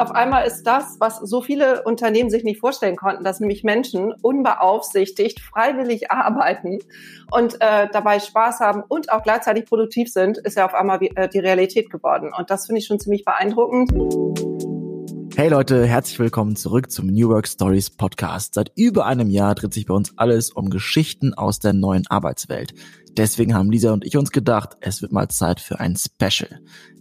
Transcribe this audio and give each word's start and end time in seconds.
auf 0.00 0.12
einmal 0.12 0.46
ist 0.46 0.62
das, 0.62 0.96
was 0.98 1.18
so 1.18 1.42
viele 1.42 1.82
Unternehmen 1.82 2.30
sich 2.30 2.42
nicht 2.42 2.58
vorstellen 2.58 2.96
konnten, 2.96 3.22
dass 3.22 3.38
nämlich 3.38 3.64
Menschen 3.64 4.14
unbeaufsichtigt 4.22 5.40
freiwillig 5.40 6.10
arbeiten 6.10 6.78
und 7.30 7.60
äh, 7.60 7.86
dabei 7.92 8.18
Spaß 8.18 8.60
haben 8.60 8.82
und 8.88 9.12
auch 9.12 9.22
gleichzeitig 9.22 9.66
produktiv 9.66 10.10
sind, 10.10 10.38
ist 10.38 10.56
ja 10.56 10.64
auf 10.64 10.72
einmal 10.72 11.00
äh, 11.02 11.28
die 11.28 11.38
Realität 11.38 11.90
geworden. 11.90 12.30
Und 12.36 12.48
das 12.48 12.66
finde 12.66 12.78
ich 12.78 12.86
schon 12.86 12.98
ziemlich 12.98 13.26
beeindruckend. 13.26 13.90
Hey 15.36 15.50
Leute, 15.50 15.86
herzlich 15.86 16.18
willkommen 16.18 16.56
zurück 16.56 16.90
zum 16.90 17.06
New 17.08 17.28
Work 17.28 17.46
Stories 17.46 17.90
Podcast. 17.90 18.54
Seit 18.54 18.72
über 18.76 19.04
einem 19.04 19.28
Jahr 19.28 19.54
dreht 19.54 19.74
sich 19.74 19.84
bei 19.84 19.94
uns 19.94 20.16
alles 20.16 20.50
um 20.50 20.70
Geschichten 20.70 21.34
aus 21.34 21.58
der 21.58 21.74
neuen 21.74 22.06
Arbeitswelt. 22.08 22.72
Deswegen 23.16 23.54
haben 23.54 23.70
Lisa 23.70 23.92
und 23.92 24.04
ich 24.06 24.16
uns 24.16 24.30
gedacht, 24.30 24.76
es 24.80 25.02
wird 25.02 25.12
mal 25.12 25.28
Zeit 25.28 25.60
für 25.60 25.78
ein 25.78 25.96
Special. 25.96 26.60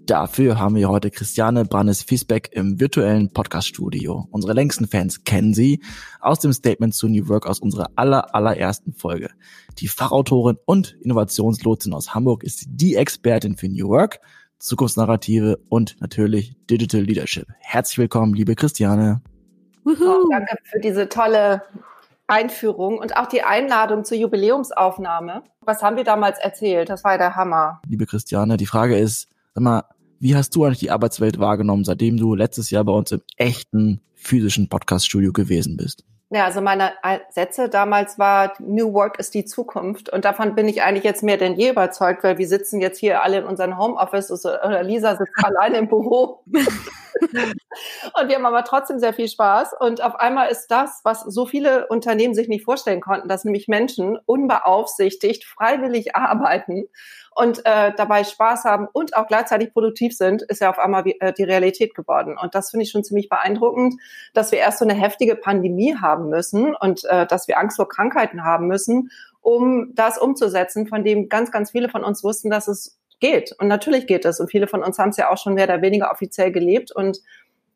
Dafür 0.09 0.57
haben 0.57 0.73
wir 0.73 0.89
heute 0.89 1.11
Christiane 1.11 1.65
Brannes-Fiesbeck 1.65 2.49
im 2.53 2.79
virtuellen 2.79 3.31
Podcast-Studio. 3.31 4.27
Unsere 4.31 4.53
längsten 4.53 4.87
Fans 4.87 5.23
kennen 5.23 5.53
sie 5.53 5.83
aus 6.19 6.39
dem 6.39 6.51
Statement 6.51 6.95
zu 6.95 7.07
New 7.07 7.27
Work 7.27 7.45
aus 7.45 7.59
unserer 7.59 7.91
aller, 7.95 8.33
allerersten 8.33 8.91
Folge. 8.91 9.29
Die 9.77 9.87
Fachautorin 9.87 10.57
und 10.65 10.97
Innovationslotsin 11.03 11.93
aus 11.93 12.15
Hamburg 12.15 12.43
ist 12.43 12.65
die 12.69 12.95
Expertin 12.95 13.55
für 13.55 13.69
New 13.69 13.87
Work, 13.87 14.19
Zukunftsnarrative 14.57 15.59
und 15.69 16.01
natürlich 16.01 16.55
Digital 16.67 17.01
Leadership. 17.01 17.45
Herzlich 17.59 17.99
willkommen, 17.99 18.33
liebe 18.33 18.55
Christiane. 18.55 19.21
Oh, 19.85 20.27
danke 20.31 20.57
für 20.63 20.79
diese 20.79 21.07
tolle 21.07 21.61
Einführung 22.25 22.97
und 22.97 23.15
auch 23.15 23.27
die 23.27 23.43
Einladung 23.43 24.03
zur 24.05 24.17
Jubiläumsaufnahme. 24.17 25.43
Was 25.61 25.83
haben 25.83 25.97
wir 25.97 26.03
damals 26.03 26.39
erzählt? 26.39 26.89
Das 26.89 27.03
war 27.03 27.19
der 27.19 27.35
Hammer. 27.35 27.79
Liebe 27.87 28.07
Christiane, 28.07 28.57
die 28.57 28.65
Frage 28.65 28.97
ist, 28.97 29.27
sag 29.53 29.63
mal, 29.63 29.83
wie 30.19 30.35
hast 30.35 30.55
du 30.55 30.65
eigentlich 30.65 30.79
die 30.79 30.91
Arbeitswelt 30.91 31.39
wahrgenommen, 31.39 31.85
seitdem 31.85 32.17
du 32.17 32.35
letztes 32.35 32.69
Jahr 32.69 32.83
bei 32.83 32.91
uns 32.91 33.11
im 33.11 33.21
echten 33.37 34.01
physischen 34.15 34.69
Podcaststudio 34.69 35.31
gewesen 35.31 35.77
bist? 35.77 36.03
Ja, 36.31 36.45
also 36.45 36.61
meine 36.61 36.91
Sätze 37.31 37.69
damals 37.69 38.19
war, 38.19 38.53
New 38.59 38.93
Work 38.93 39.17
ist 39.17 39.33
die 39.33 39.45
Zukunft. 39.45 40.09
Und 40.09 40.25
davon 40.25 40.53
bin 40.53 40.67
ich 40.67 40.83
eigentlich 40.83 41.03
jetzt 41.03 41.23
mehr 41.23 41.37
denn 41.37 41.55
je 41.55 41.71
überzeugt, 41.71 42.23
weil 42.23 42.37
wir 42.37 42.47
sitzen 42.47 42.81
jetzt 42.81 42.99
hier 42.99 43.23
alle 43.23 43.39
in 43.39 43.45
unseren 43.45 43.79
Homeoffice 43.79 44.29
oder 44.45 44.83
Lisa 44.83 45.15
sitzt 45.15 45.33
alleine 45.43 45.77
im 45.77 45.87
Büro. 45.87 46.43
und 46.45 48.27
wir 48.27 48.35
haben 48.35 48.45
aber 48.45 48.63
trotzdem 48.63 48.99
sehr 48.99 49.13
viel 49.13 49.27
Spaß. 49.27 49.71
Und 49.79 50.03
auf 50.03 50.15
einmal 50.17 50.51
ist 50.51 50.67
das, 50.67 51.01
was 51.03 51.21
so 51.21 51.47
viele 51.47 51.87
Unternehmen 51.87 52.35
sich 52.35 52.47
nicht 52.47 52.63
vorstellen 52.63 53.01
konnten, 53.01 53.27
dass 53.27 53.43
nämlich 53.43 53.67
Menschen 53.67 54.19
unbeaufsichtigt 54.27 55.45
freiwillig 55.45 56.15
arbeiten 56.15 56.85
und 57.39 57.65
äh, 57.65 57.93
dabei 57.95 58.25
Spaß 58.25 58.65
haben 58.65 58.85
und 58.91 59.15
auch 59.15 59.27
gleichzeitig 59.27 59.71
produktiv 59.71 60.13
sind, 60.13 60.41
ist 60.41 60.59
ja 60.59 60.69
auf 60.69 60.77
einmal 60.77 61.05
äh, 61.07 61.31
die 61.31 61.45
Realität 61.45 61.95
geworden. 61.95 62.37
Und 62.37 62.53
das 62.53 62.69
finde 62.69 62.83
ich 62.83 62.91
schon 62.91 63.05
ziemlich 63.05 63.29
beeindruckend, 63.29 63.95
dass 64.33 64.51
wir 64.51 64.59
erst 64.59 64.79
so 64.79 64.85
eine 64.85 64.93
heftige 64.93 65.37
Pandemie 65.37 65.95
haben 65.95 66.27
müssen 66.27 66.75
und 66.75 67.05
äh, 67.05 67.25
dass 67.25 67.47
wir 67.47 67.57
Angst 67.57 67.77
vor 67.77 67.87
Krankheiten 67.87 68.43
haben 68.43 68.67
müssen, 68.67 69.09
um 69.39 69.95
das 69.95 70.17
umzusetzen, 70.17 70.85
von 70.85 71.05
dem 71.05 71.29
ganz, 71.29 71.49
ganz 71.49 71.71
viele 71.71 71.87
von 71.87 72.03
uns 72.03 72.25
wussten, 72.25 72.49
dass 72.49 72.67
es 72.67 72.99
geht. 73.21 73.55
Und 73.57 73.69
natürlich 73.69 74.05
geht 74.05 74.25
es. 74.25 74.41
Und 74.41 74.51
viele 74.51 74.67
von 74.67 74.83
uns 74.83 74.99
haben 74.99 75.11
es 75.11 75.17
ja 75.17 75.29
auch 75.29 75.37
schon 75.37 75.53
mehr 75.53 75.63
oder 75.63 75.81
weniger 75.81 76.11
offiziell 76.11 76.51
gelebt 76.51 76.91
und 76.91 77.19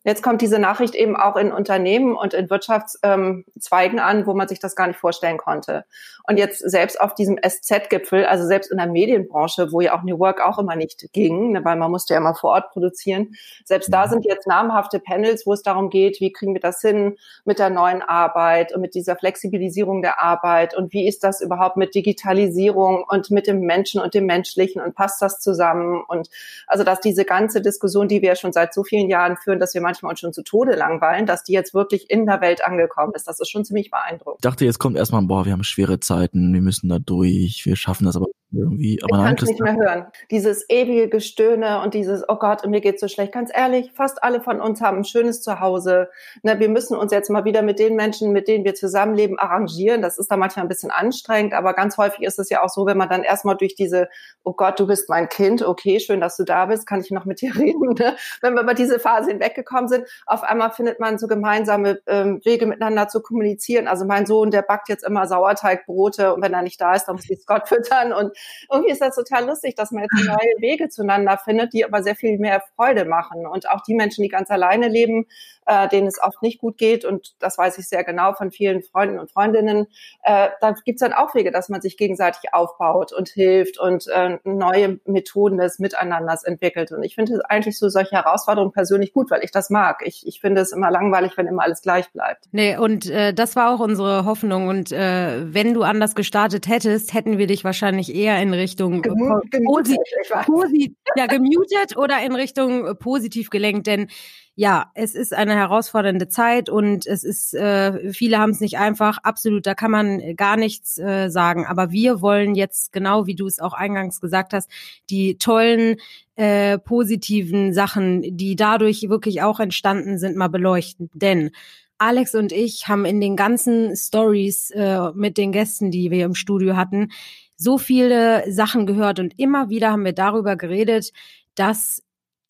Jetzt 0.04 0.22
kommt 0.22 0.42
diese 0.42 0.60
Nachricht 0.60 0.96
eben 0.96 1.16
auch 1.16 1.38
in 1.38 1.52
Unternehmen 1.52 2.16
und 2.16 2.34
in 2.34 2.50
Wirtschaftszweigen 2.50 4.00
an, 4.00 4.28
wo 4.28 4.34
man 4.34 4.48
sich 4.48 4.60
das 4.60 4.76
gar 4.76 4.88
nicht 4.88 5.00
vorstellen 5.00 5.38
konnte. 5.38 5.86
Und 6.26 6.38
jetzt 6.38 6.60
selbst 6.60 7.00
auf 7.00 7.16
diesem 7.16 7.38
SZ-Gipfel, 7.38 8.26
also 8.26 8.46
selbst 8.46 8.72
in 8.72 8.78
der 8.78 8.88
Medienbranche, 8.88 9.72
wo 9.72 9.82
ja 9.82 9.98
auch 9.98 10.04
New 10.04 10.20
Work 10.20 10.42
auch 10.42 10.58
immer 10.58 10.76
nicht 10.76 11.10
ging, 11.12 11.52
ne, 11.52 11.66
weil 11.66 11.76
man 11.76 11.92
musste 11.92 12.14
ja 12.14 12.20
immer 12.20 12.36
vor 12.36 12.52
Ort 12.52 12.72
produzieren, 12.72 13.36
selbst 13.66 13.94
da 13.94 14.06
mhm. 14.06 14.10
sind 14.12 14.26
jetzt 14.26 14.48
namhafte 14.48 15.00
Panels, 15.00 15.46
wo 15.46 15.54
es 15.54 15.64
darum 15.64 15.90
geht, 15.90 16.22
wie 16.22 16.32
kriegen 16.32 16.54
wir 16.54 16.62
das 16.62 16.80
hin 16.82 17.18
mit 17.44 17.60
der 17.60 17.70
neuen 17.70 18.02
Arbeit 18.02 18.74
und 18.74 18.82
mit 18.82 18.96
dieser 18.96 19.18
Flexibilisierung 19.18 20.02
der 20.02 20.22
Arbeit 20.22 20.76
und 20.76 20.94
wie 20.94 21.08
ist 21.08 21.24
das 21.24 21.42
überhaupt 21.42 21.76
mit 21.76 21.94
Digitalisierung 21.94 23.04
und 23.08 23.30
mit 23.32 23.48
dem 23.48 23.60
Menschen 23.62 24.02
und 24.02 24.14
dem 24.14 24.26
Menschlichen 24.26 24.82
und 24.82 24.96
passt 24.96 25.22
das 25.22 25.40
zusammen? 25.40 26.04
Und 26.08 26.30
also 26.68 26.84
dass 26.86 27.02
diese 27.02 27.26
ganze 27.26 27.62
Diskussion, 27.62 28.08
die 28.08 28.22
wir 28.22 28.36
schon 28.36 28.54
seit 28.54 28.74
so 28.74 28.84
vielen 28.84 29.10
Jahren 29.10 29.36
führen, 29.36 29.60
dass 29.60 29.74
wir 29.74 29.82
manchmal 30.02 30.18
schon 30.18 30.34
zu 30.34 30.44
Tode 30.44 30.76
langweilen, 30.76 31.26
dass 31.26 31.44
die 31.44 31.54
jetzt 31.54 31.74
wirklich 31.74 32.10
in 32.10 32.26
der 32.26 32.42
Welt 32.42 32.66
angekommen 32.66 33.14
ist. 33.16 33.28
Das 33.28 33.40
ist 33.40 33.50
schon 33.50 33.66
ziemlich 33.66 33.92
beeindruckend. 33.92 34.40
Ich 34.40 34.50
dachte, 34.50 34.66
jetzt 34.66 34.80
kommt 34.80 34.98
erstmal, 34.98 35.22
boah, 35.24 35.46
wir 35.46 35.52
haben 35.52 35.64
schwere 35.64 36.00
Zeiten, 36.00 36.54
wir 36.54 36.62
müssen 36.62 36.90
da 36.90 37.00
durch, 37.00 37.66
wir 37.66 37.76
schaffen 37.76 38.06
das 38.06 38.16
aber 38.16 38.28
irgendwie. 38.54 39.00
Aber 39.04 39.18
ich 39.18 39.24
kann 39.24 39.36
es 39.36 39.50
nicht 39.50 39.62
mehr 39.62 39.76
hören. 39.76 40.06
Dieses 40.32 40.70
ewige 40.70 41.10
Gestöhne 41.10 41.82
und 41.82 41.94
dieses, 41.94 42.24
oh 42.28 42.36
Gott, 42.36 42.66
mir 42.66 42.82
geht's 42.82 43.02
so 43.02 43.08
schlecht. 43.08 43.34
Ganz 43.34 43.52
ehrlich, 43.54 43.92
fast 43.94 44.24
alle 44.24 44.42
von 44.42 44.62
uns 44.62 44.82
haben 44.82 44.98
ein 44.98 45.04
schönes 45.04 45.42
Zuhause. 45.42 46.10
Ne, 46.44 46.60
wir 46.60 46.70
müssen 46.70 46.96
uns 46.96 47.12
jetzt 47.12 47.30
mal 47.30 47.46
wieder 47.46 47.62
mit 47.62 47.80
den 47.80 47.96
Menschen, 47.96 48.32
mit 48.32 48.48
denen 48.48 48.64
wir 48.64 48.76
zusammenleben, 48.76 49.40
arrangieren. 49.40 50.02
Das 50.02 50.18
ist 50.18 50.30
da 50.30 50.38
manchmal 50.38 50.66
ein 50.66 50.70
bisschen 50.70 50.92
anstrengend, 50.92 51.54
aber 51.54 51.74
ganz 51.74 51.98
häufig 51.98 52.22
ist 52.22 52.40
es 52.40 52.50
ja 52.50 52.64
auch 52.64 52.70
so, 52.70 52.86
wenn 52.86 52.98
man 52.98 53.10
dann 53.10 53.24
erstmal 53.24 53.58
durch 53.58 53.76
diese, 53.76 54.08
oh 54.44 54.54
Gott, 54.54 54.80
du 54.80 54.88
bist 54.88 55.10
mein 55.10 55.30
Kind, 55.30 55.64
okay, 55.64 56.00
schön, 56.00 56.22
dass 56.22 56.38
du 56.38 56.44
da 56.44 56.68
bist, 56.68 56.86
kann 56.86 57.02
ich 57.02 57.12
noch 57.12 57.26
mit 57.26 57.42
dir 57.42 57.56
reden. 57.58 57.94
Ne? 57.98 58.16
Wenn 58.42 58.54
wir 58.54 58.62
über 58.62 58.74
diese 58.74 59.00
Phase 59.00 59.32
hinweggekommen 59.32 59.83
sind, 59.88 60.08
auf 60.26 60.44
einmal 60.44 60.72
findet 60.72 61.00
man 61.00 61.18
so 61.18 61.28
gemeinsame 61.28 62.00
ähm, 62.08 62.42
Wege 62.44 62.66
miteinander 62.66 63.08
zu 63.08 63.22
kommunizieren. 63.22 63.88
Also 63.88 64.06
mein 64.06 64.26
Sohn, 64.26 64.52
der 64.52 64.62
backt 64.62 64.90
jetzt 64.90 65.04
immer 65.04 65.28
Sauerteigbrote 65.28 66.34
und 66.34 66.42
wenn 66.42 66.54
er 66.54 66.62
nicht 66.62 66.80
da 66.80 66.94
ist, 66.94 67.06
dann 67.06 67.16
muss 67.16 67.30
ich 67.30 67.42
Scott 67.42 67.68
füttern 67.68 68.14
und 68.14 68.36
irgendwie 68.72 68.92
ist 68.92 69.02
das 69.02 69.16
total 69.16 69.46
lustig, 69.46 69.76
dass 69.76 69.92
man 69.92 70.04
jetzt 70.04 70.26
neue 70.26 70.62
Wege 70.62 70.90
zueinander 70.90 71.38
findet, 71.38 71.74
die 71.74 71.86
aber 71.86 72.04
sehr 72.04 72.16
viel 72.16 72.38
mehr 72.38 72.62
Freude 72.76 73.06
machen. 73.06 73.46
Und 73.46 73.70
auch 73.70 73.82
die 73.82 73.96
Menschen, 73.96 74.24
die 74.24 74.30
ganz 74.30 74.50
alleine 74.50 74.88
leben, 74.88 75.28
äh, 75.66 75.88
denen 75.88 76.08
es 76.08 76.22
oft 76.22 76.42
nicht 76.42 76.60
gut 76.60 76.78
geht, 76.78 77.06
und 77.06 77.36
das 77.40 77.58
weiß 77.58 77.78
ich 77.78 77.88
sehr 77.88 78.04
genau 78.04 78.34
von 78.34 78.52
vielen 78.52 78.84
Freunden 78.84 79.20
und 79.20 79.32
Freundinnen, 79.32 79.88
äh, 80.24 80.50
da 80.62 80.72
gibt 80.84 81.02
es 81.02 81.08
dann 81.08 81.14
auch 81.14 81.34
Wege, 81.36 81.52
dass 81.52 81.70
man 81.70 81.82
sich 81.82 81.98
gegenseitig 81.98 82.54
aufbaut 82.54 83.14
und 83.14 83.30
hilft 83.30 83.80
und 83.80 84.08
äh, 84.08 84.38
neue 84.44 85.00
Methoden 85.06 85.58
des 85.58 85.80
Miteinanders 85.80 86.44
entwickelt. 86.44 86.92
Und 86.92 87.04
ich 87.04 87.16
finde 87.16 87.42
eigentlich 87.50 87.78
so 87.78 87.90
solche 87.90 88.16
Herausforderungen 88.16 88.74
persönlich 88.74 89.14
gut, 89.14 89.32
weil 89.32 89.44
ich 89.44 89.52
das 89.52 89.70
mag. 89.74 90.02
Ich, 90.06 90.26
ich 90.26 90.40
finde 90.40 90.62
es 90.62 90.72
immer 90.72 90.90
langweilig, 90.90 91.34
wenn 91.36 91.48
immer 91.48 91.64
alles 91.64 91.82
gleich 91.82 92.10
bleibt. 92.12 92.46
Nee, 92.54 92.78
und 92.78 93.10
äh, 93.10 93.34
das 93.34 93.58
war 93.58 93.74
auch 93.74 93.82
unsere 93.82 94.24
Hoffnung. 94.24 94.70
Und 94.70 94.94
äh, 94.94 95.54
wenn 95.54 95.74
du 95.74 95.84
anders 95.84 96.16
gestartet 96.16 96.68
hättest, 96.68 97.14
hätten 97.14 97.38
wir 97.38 97.48
dich 97.48 97.66
wahrscheinlich 97.66 98.16
eher 98.16 98.42
in 98.42 98.54
Richtung 98.54 99.02
Gemu 99.02 99.42
posi 99.66 99.98
posi 100.46 100.96
ja, 101.18 101.26
gemutet 101.26 101.98
oder 101.98 102.24
in 102.24 102.34
Richtung 102.34 102.98
positiv 102.98 103.50
gelenkt. 103.50 103.88
Denn 103.88 104.08
ja, 104.56 104.92
es 104.94 105.16
ist 105.16 105.34
eine 105.34 105.56
herausfordernde 105.56 106.28
Zeit 106.28 106.70
und 106.70 107.08
es 107.08 107.24
ist, 107.24 107.56
äh, 107.56 108.14
viele 108.14 108.38
haben 108.38 108.52
es 108.52 108.60
nicht 108.60 108.78
einfach, 108.78 109.18
absolut, 109.24 109.66
da 109.66 109.74
kann 109.74 109.90
man 109.90 110.36
gar 110.36 110.58
nichts 110.58 111.00
äh, 111.00 111.30
sagen. 111.30 111.66
Aber 111.66 111.92
wir 111.92 112.22
wollen 112.22 112.54
jetzt, 112.54 112.94
genau 112.94 113.26
wie 113.26 113.34
du 113.34 113.48
es 113.48 113.60
auch 113.60 113.74
eingangs 113.74 114.22
gesagt 114.22 114.54
hast, 114.54 114.70
die 115.10 115.38
tollen, 115.40 115.96
äh, 116.36 116.78
positiven 116.78 117.74
Sachen, 117.74 118.38
die 118.38 118.56
dadurch 118.56 119.10
wirklich 119.10 119.42
auch 119.42 119.60
entstanden 119.60 120.20
sind, 120.20 120.36
mal 120.36 120.50
beleuchten. 120.50 121.10
Denn 121.14 121.50
Alex 121.98 122.36
und 122.36 122.52
ich 122.52 122.88
haben 122.88 123.06
in 123.06 123.22
den 123.22 123.36
ganzen 123.36 123.96
Stories 123.96 124.70
äh, 124.72 125.12
mit 125.16 125.38
den 125.38 125.52
Gästen, 125.52 125.90
die 125.90 126.12
wir 126.12 126.26
im 126.26 126.36
Studio 126.36 126.76
hatten, 126.76 127.12
so 127.56 127.80
viele 127.80 128.52
Sachen 128.52 128.86
gehört 128.86 129.20
und 129.20 129.40
immer 129.40 129.70
wieder 129.70 129.92
haben 129.92 130.06
wir 130.06 130.14
darüber 130.14 130.56
geredet, 130.58 131.12
dass 131.56 132.04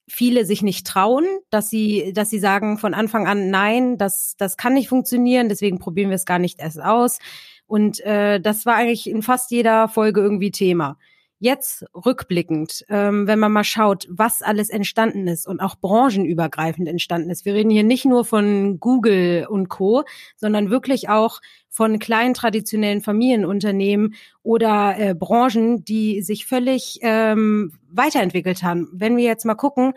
viele 0.07 0.45
sich 0.45 0.61
nicht 0.61 0.85
trauen, 0.85 1.25
dass 1.49 1.69
sie, 1.69 2.13
dass 2.13 2.29
sie 2.29 2.39
sagen 2.39 2.77
von 2.77 2.93
Anfang 2.93 3.27
an, 3.27 3.49
nein, 3.49 3.97
das, 3.97 4.35
das 4.37 4.57
kann 4.57 4.73
nicht 4.73 4.89
funktionieren, 4.89 5.49
deswegen 5.49 5.79
probieren 5.79 6.09
wir 6.09 6.15
es 6.15 6.25
gar 6.25 6.39
nicht 6.39 6.59
erst 6.59 6.81
aus. 6.81 7.19
Und 7.65 7.99
äh, 8.01 8.39
das 8.39 8.65
war 8.65 8.75
eigentlich 8.75 9.09
in 9.09 9.21
fast 9.21 9.51
jeder 9.51 9.87
Folge 9.87 10.21
irgendwie 10.21 10.51
Thema. 10.51 10.97
Jetzt 11.43 11.83
rückblickend, 11.93 12.85
ähm, 12.87 13.27
wenn 13.27 13.37
man 13.37 13.51
mal 13.51 13.65
schaut, 13.65 14.07
was 14.09 14.41
alles 14.41 14.69
entstanden 14.69 15.27
ist 15.27 15.45
und 15.45 15.59
auch 15.59 15.75
branchenübergreifend 15.75 16.87
entstanden 16.87 17.29
ist. 17.29 17.43
Wir 17.43 17.53
reden 17.53 17.69
hier 17.69 17.83
nicht 17.83 18.05
nur 18.05 18.23
von 18.23 18.79
Google 18.79 19.45
und 19.49 19.67
Co., 19.67 20.05
sondern 20.37 20.69
wirklich 20.69 21.09
auch 21.09 21.41
von 21.67 21.99
kleinen 21.99 22.33
traditionellen 22.33 23.01
Familienunternehmen 23.01 24.15
oder 24.41 24.95
äh, 24.97 25.13
Branchen, 25.13 25.83
die 25.83 26.21
sich 26.21 26.45
völlig 26.45 26.99
ähm, 27.01 27.73
weiterentwickelt 27.91 28.63
haben. 28.63 28.87
Wenn 28.93 29.17
wir 29.17 29.25
jetzt 29.25 29.43
mal 29.43 29.55
gucken, 29.55 29.95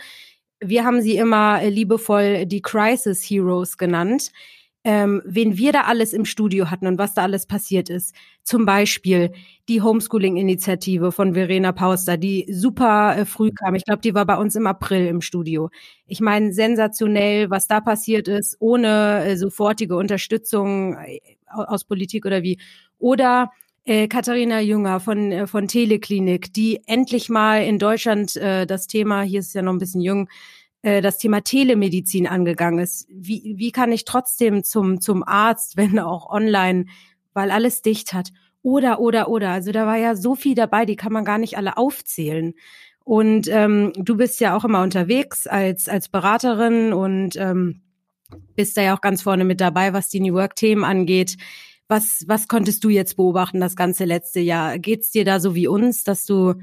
wir 0.58 0.84
haben 0.84 1.00
sie 1.00 1.16
immer 1.16 1.62
liebevoll 1.62 2.46
die 2.46 2.60
Crisis 2.60 3.22
Heroes 3.22 3.78
genannt 3.78 4.32
ähm, 4.86 5.20
wen 5.24 5.58
wir 5.58 5.72
da 5.72 5.80
alles 5.80 6.12
im 6.12 6.24
Studio 6.24 6.70
hatten 6.70 6.86
und 6.86 6.96
was 6.96 7.12
da 7.12 7.22
alles 7.22 7.46
passiert 7.46 7.90
ist. 7.90 8.14
Zum 8.44 8.66
Beispiel 8.66 9.32
die 9.68 9.82
Homeschooling-Initiative 9.82 11.10
von 11.10 11.34
Verena 11.34 11.72
Pauster, 11.72 12.16
die 12.16 12.46
super 12.48 13.18
äh, 13.18 13.24
früh 13.24 13.50
kam. 13.50 13.74
Ich 13.74 13.84
glaube, 13.84 14.00
die 14.00 14.14
war 14.14 14.24
bei 14.24 14.36
uns 14.36 14.54
im 14.54 14.68
April 14.68 15.08
im 15.08 15.22
Studio. 15.22 15.70
Ich 16.06 16.20
meine, 16.20 16.52
sensationell, 16.52 17.50
was 17.50 17.66
da 17.66 17.80
passiert 17.80 18.28
ist, 18.28 18.58
ohne 18.60 19.24
äh, 19.24 19.36
sofortige 19.36 19.96
Unterstützung 19.96 20.94
äh, 20.94 21.18
aus 21.48 21.82
Politik 21.82 22.24
oder 22.24 22.44
wie. 22.44 22.60
Oder 23.00 23.50
äh, 23.86 24.06
Katharina 24.06 24.60
Jünger 24.60 25.00
von, 25.00 25.32
äh, 25.32 25.46
von 25.48 25.66
Teleklinik, 25.66 26.52
die 26.52 26.80
endlich 26.86 27.28
mal 27.28 27.64
in 27.64 27.80
Deutschland 27.80 28.36
äh, 28.36 28.66
das 28.68 28.86
Thema, 28.86 29.22
hier 29.22 29.40
ist 29.40 29.52
ja 29.52 29.62
noch 29.62 29.72
ein 29.72 29.80
bisschen 29.80 30.00
jung, 30.00 30.28
äh, 30.82 31.00
das 31.00 31.18
Thema 31.18 31.42
Telemedizin 31.42 32.26
angegangen 32.26 32.78
ist. 32.78 33.06
Wie, 33.10 33.54
wie 33.56 33.72
kann 33.72 33.92
ich 33.92 34.04
trotzdem 34.04 34.64
zum, 34.64 35.00
zum 35.00 35.22
Arzt, 35.26 35.76
wenn 35.76 35.98
auch 35.98 36.30
online, 36.30 36.86
weil 37.34 37.50
alles 37.50 37.82
dicht 37.82 38.12
hat? 38.12 38.30
Oder, 38.62 39.00
oder, 39.00 39.28
oder. 39.28 39.50
Also 39.50 39.70
da 39.70 39.86
war 39.86 39.96
ja 39.96 40.16
so 40.16 40.34
viel 40.34 40.54
dabei, 40.54 40.86
die 40.86 40.96
kann 40.96 41.12
man 41.12 41.24
gar 41.24 41.38
nicht 41.38 41.56
alle 41.56 41.76
aufzählen. 41.76 42.54
Und 43.04 43.46
ähm, 43.46 43.92
du 43.94 44.16
bist 44.16 44.40
ja 44.40 44.56
auch 44.56 44.64
immer 44.64 44.82
unterwegs 44.82 45.46
als, 45.46 45.88
als 45.88 46.08
Beraterin 46.08 46.92
und 46.92 47.36
ähm, 47.36 47.82
bist 48.56 48.76
da 48.76 48.82
ja 48.82 48.96
auch 48.96 49.00
ganz 49.00 49.22
vorne 49.22 49.44
mit 49.44 49.60
dabei, 49.60 49.92
was 49.92 50.08
die 50.08 50.18
New 50.18 50.34
Work-Themen 50.34 50.82
angeht. 50.82 51.36
Was, 51.86 52.24
was 52.26 52.48
konntest 52.48 52.82
du 52.82 52.88
jetzt 52.88 53.16
beobachten 53.16 53.60
das 53.60 53.76
ganze 53.76 54.04
letzte 54.04 54.40
Jahr? 54.40 54.80
Geht's 54.80 55.12
dir 55.12 55.24
da 55.24 55.38
so 55.38 55.54
wie 55.54 55.68
uns, 55.68 56.02
dass 56.02 56.26
du, 56.26 56.54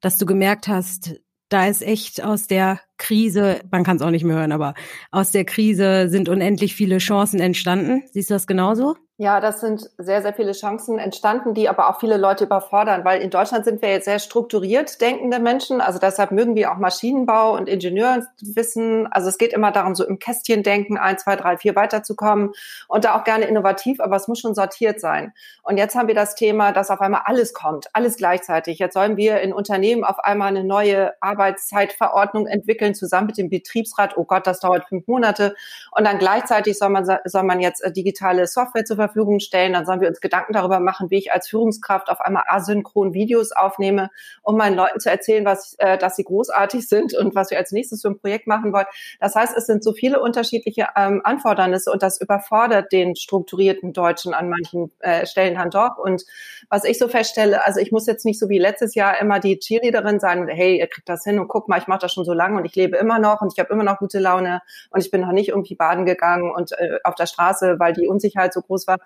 dass 0.00 0.16
du 0.16 0.24
gemerkt 0.24 0.68
hast, 0.68 1.20
da 1.50 1.66
ist 1.66 1.82
echt 1.82 2.22
aus 2.22 2.46
der 2.46 2.80
Krise, 2.96 3.60
man 3.70 3.84
kann 3.84 3.96
es 3.96 4.02
auch 4.02 4.10
nicht 4.10 4.24
mehr 4.24 4.36
hören, 4.36 4.52
aber 4.52 4.74
aus 5.10 5.32
der 5.32 5.44
Krise 5.44 6.08
sind 6.08 6.28
unendlich 6.28 6.74
viele 6.74 6.98
Chancen 6.98 7.40
entstanden. 7.40 8.02
Siehst 8.12 8.30
du 8.30 8.34
das 8.34 8.46
genauso? 8.46 8.96
Ja, 9.22 9.38
das 9.38 9.60
sind 9.60 9.90
sehr, 9.98 10.22
sehr 10.22 10.32
viele 10.32 10.52
Chancen 10.52 10.98
entstanden, 10.98 11.52
die 11.52 11.68
aber 11.68 11.90
auch 11.90 12.00
viele 12.00 12.16
Leute 12.16 12.44
überfordern, 12.44 13.04
weil 13.04 13.20
in 13.20 13.28
Deutschland 13.28 13.66
sind 13.66 13.82
wir 13.82 13.90
jetzt 13.90 14.06
sehr 14.06 14.18
strukturiert 14.18 14.98
denkende 14.98 15.38
Menschen. 15.40 15.82
Also 15.82 15.98
deshalb 15.98 16.30
mögen 16.30 16.54
wir 16.54 16.72
auch 16.72 16.78
Maschinenbau 16.78 17.54
und 17.54 17.68
Ingenieurwissen. 17.68 19.08
Also 19.12 19.28
es 19.28 19.36
geht 19.36 19.52
immer 19.52 19.72
darum, 19.72 19.94
so 19.94 20.06
im 20.06 20.18
Kästchen 20.18 20.62
denken, 20.62 20.96
ein, 20.96 21.18
zwei, 21.18 21.36
drei, 21.36 21.58
vier 21.58 21.76
weiterzukommen 21.76 22.52
und 22.88 23.04
da 23.04 23.14
auch 23.14 23.24
gerne 23.24 23.44
innovativ, 23.44 24.00
aber 24.00 24.16
es 24.16 24.26
muss 24.26 24.38
schon 24.38 24.54
sortiert 24.54 25.00
sein. 25.02 25.34
Und 25.62 25.76
jetzt 25.76 25.94
haben 25.94 26.08
wir 26.08 26.14
das 26.14 26.34
Thema, 26.34 26.72
dass 26.72 26.88
auf 26.88 27.02
einmal 27.02 27.20
alles 27.26 27.52
kommt, 27.52 27.88
alles 27.92 28.16
gleichzeitig. 28.16 28.78
Jetzt 28.78 28.94
sollen 28.94 29.18
wir 29.18 29.42
in 29.42 29.52
Unternehmen 29.52 30.02
auf 30.02 30.18
einmal 30.18 30.48
eine 30.48 30.64
neue 30.64 31.12
Arbeitszeitverordnung 31.20 32.46
entwickeln, 32.46 32.94
zusammen 32.94 33.26
mit 33.26 33.36
dem 33.36 33.50
Betriebsrat. 33.50 34.16
Oh 34.16 34.24
Gott, 34.24 34.46
das 34.46 34.60
dauert 34.60 34.88
fünf 34.88 35.06
Monate. 35.06 35.54
Und 35.94 36.06
dann 36.06 36.18
gleichzeitig 36.18 36.78
soll 36.78 36.88
man, 36.88 37.04
soll 37.26 37.42
man 37.42 37.60
jetzt 37.60 37.84
äh, 37.84 37.92
digitale 37.92 38.46
Software 38.46 38.86
zur 38.86 38.96
Verfügung 38.96 39.09
Verfügung 39.10 39.40
stellen. 39.40 39.72
Dann 39.72 39.86
sollen 39.86 40.00
wir 40.00 40.08
uns 40.08 40.20
Gedanken 40.20 40.52
darüber 40.52 40.80
machen, 40.80 41.10
wie 41.10 41.18
ich 41.18 41.32
als 41.32 41.48
Führungskraft 41.48 42.08
auf 42.08 42.20
einmal 42.20 42.44
asynchron 42.46 43.12
Videos 43.12 43.52
aufnehme, 43.52 44.10
um 44.42 44.56
meinen 44.56 44.76
Leuten 44.76 45.00
zu 45.00 45.10
erzählen, 45.10 45.44
was, 45.44 45.74
äh, 45.78 45.98
dass 45.98 46.16
sie 46.16 46.24
großartig 46.24 46.88
sind 46.88 47.14
und 47.14 47.34
was 47.34 47.50
wir 47.50 47.58
als 47.58 47.72
nächstes 47.72 48.02
für 48.02 48.08
ein 48.08 48.18
Projekt 48.18 48.46
machen 48.46 48.72
wollen. 48.72 48.86
Das 49.20 49.34
heißt, 49.34 49.56
es 49.56 49.66
sind 49.66 49.84
so 49.84 49.92
viele 49.92 50.20
unterschiedliche 50.20 50.88
ähm, 50.96 51.20
Anfordernisse 51.24 51.90
und 51.90 52.02
das 52.02 52.20
überfordert 52.20 52.92
den 52.92 53.16
strukturierten 53.16 53.92
Deutschen 53.92 54.34
an 54.34 54.48
manchen 54.48 54.90
äh, 55.00 55.26
Stellen 55.26 55.56
dann 55.56 55.70
doch. 55.70 55.98
Und 55.98 56.24
was 56.68 56.84
ich 56.84 56.98
so 56.98 57.08
feststelle, 57.08 57.66
also 57.66 57.80
ich 57.80 57.92
muss 57.92 58.06
jetzt 58.06 58.24
nicht 58.24 58.38
so 58.38 58.48
wie 58.48 58.58
letztes 58.58 58.94
Jahr 58.94 59.20
immer 59.20 59.40
die 59.40 59.58
Cheerleaderin 59.58 60.20
sagen, 60.20 60.48
hey, 60.48 60.78
ihr 60.78 60.86
kriegt 60.86 61.08
das 61.08 61.24
hin 61.24 61.38
und 61.38 61.48
guck 61.48 61.68
mal, 61.68 61.78
ich 61.78 61.86
mache 61.86 62.00
das 62.00 62.12
schon 62.12 62.24
so 62.24 62.32
lange 62.32 62.58
und 62.58 62.64
ich 62.64 62.76
lebe 62.76 62.96
immer 62.96 63.18
noch 63.18 63.40
und 63.40 63.52
ich 63.52 63.58
habe 63.58 63.72
immer 63.72 63.84
noch 63.84 63.98
gute 63.98 64.18
Laune 64.18 64.62
und 64.90 65.04
ich 65.04 65.10
bin 65.10 65.20
noch 65.20 65.32
nicht 65.32 65.48
irgendwie 65.48 65.74
baden 65.74 66.06
gegangen 66.06 66.50
und 66.50 66.72
äh, 66.72 66.98
auf 67.04 67.14
der 67.14 67.26
Straße, 67.26 67.76
weil 67.78 67.92
die 67.92 68.06
Unsicherheit 68.06 68.52
so 68.52 68.62
groß 68.62 68.86
war, 68.86 68.98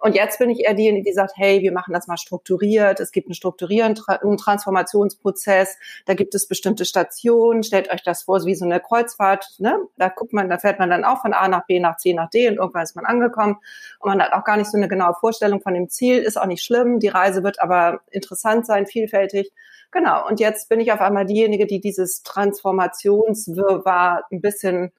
und 0.00 0.14
jetzt 0.14 0.38
bin 0.38 0.48
ich 0.48 0.60
eher 0.60 0.74
diejenige, 0.74 1.04
die 1.04 1.12
sagt, 1.12 1.34
hey, 1.36 1.60
wir 1.60 1.72
machen 1.72 1.92
das 1.92 2.06
mal 2.06 2.16
strukturiert. 2.16 3.00
Es 3.00 3.12
gibt 3.12 3.28
einen 3.28 3.34
strukturierenden 3.34 4.38
Transformationsprozess. 4.38 5.76
Da 6.06 6.14
gibt 6.14 6.34
es 6.34 6.48
bestimmte 6.48 6.86
Stationen. 6.86 7.62
Stellt 7.62 7.92
euch 7.92 8.02
das 8.02 8.22
vor, 8.22 8.44
wie 8.46 8.54
so 8.54 8.64
eine 8.64 8.80
Kreuzfahrt. 8.80 9.56
Ne? 9.58 9.78
Da 9.98 10.08
guckt 10.08 10.32
man, 10.32 10.48
da 10.48 10.58
fährt 10.58 10.78
man 10.78 10.88
dann 10.88 11.04
auch 11.04 11.20
von 11.20 11.34
A 11.34 11.48
nach 11.48 11.66
B 11.66 11.80
nach 11.80 11.98
C 11.98 12.14
nach 12.14 12.30
D 12.30 12.48
und 12.48 12.56
irgendwann 12.56 12.82
ist 12.82 12.96
man 12.96 13.04
angekommen. 13.04 13.58
Und 13.98 14.08
man 14.08 14.22
hat 14.22 14.32
auch 14.32 14.44
gar 14.44 14.56
nicht 14.56 14.70
so 14.70 14.78
eine 14.78 14.88
genaue 14.88 15.14
Vorstellung 15.20 15.60
von 15.60 15.74
dem 15.74 15.90
Ziel. 15.90 16.18
Ist 16.18 16.40
auch 16.40 16.46
nicht 16.46 16.64
schlimm. 16.64 16.98
Die 16.98 17.08
Reise 17.08 17.44
wird 17.44 17.60
aber 17.60 18.00
interessant 18.10 18.64
sein, 18.64 18.86
vielfältig. 18.86 19.52
Genau. 19.90 20.26
Und 20.26 20.40
jetzt 20.40 20.70
bin 20.70 20.80
ich 20.80 20.92
auf 20.92 21.00
einmal 21.00 21.26
diejenige, 21.26 21.66
die 21.66 21.80
dieses 21.80 22.22
Transformationswirrwarr 22.22 24.24
ein 24.30 24.40
bisschen 24.40 24.92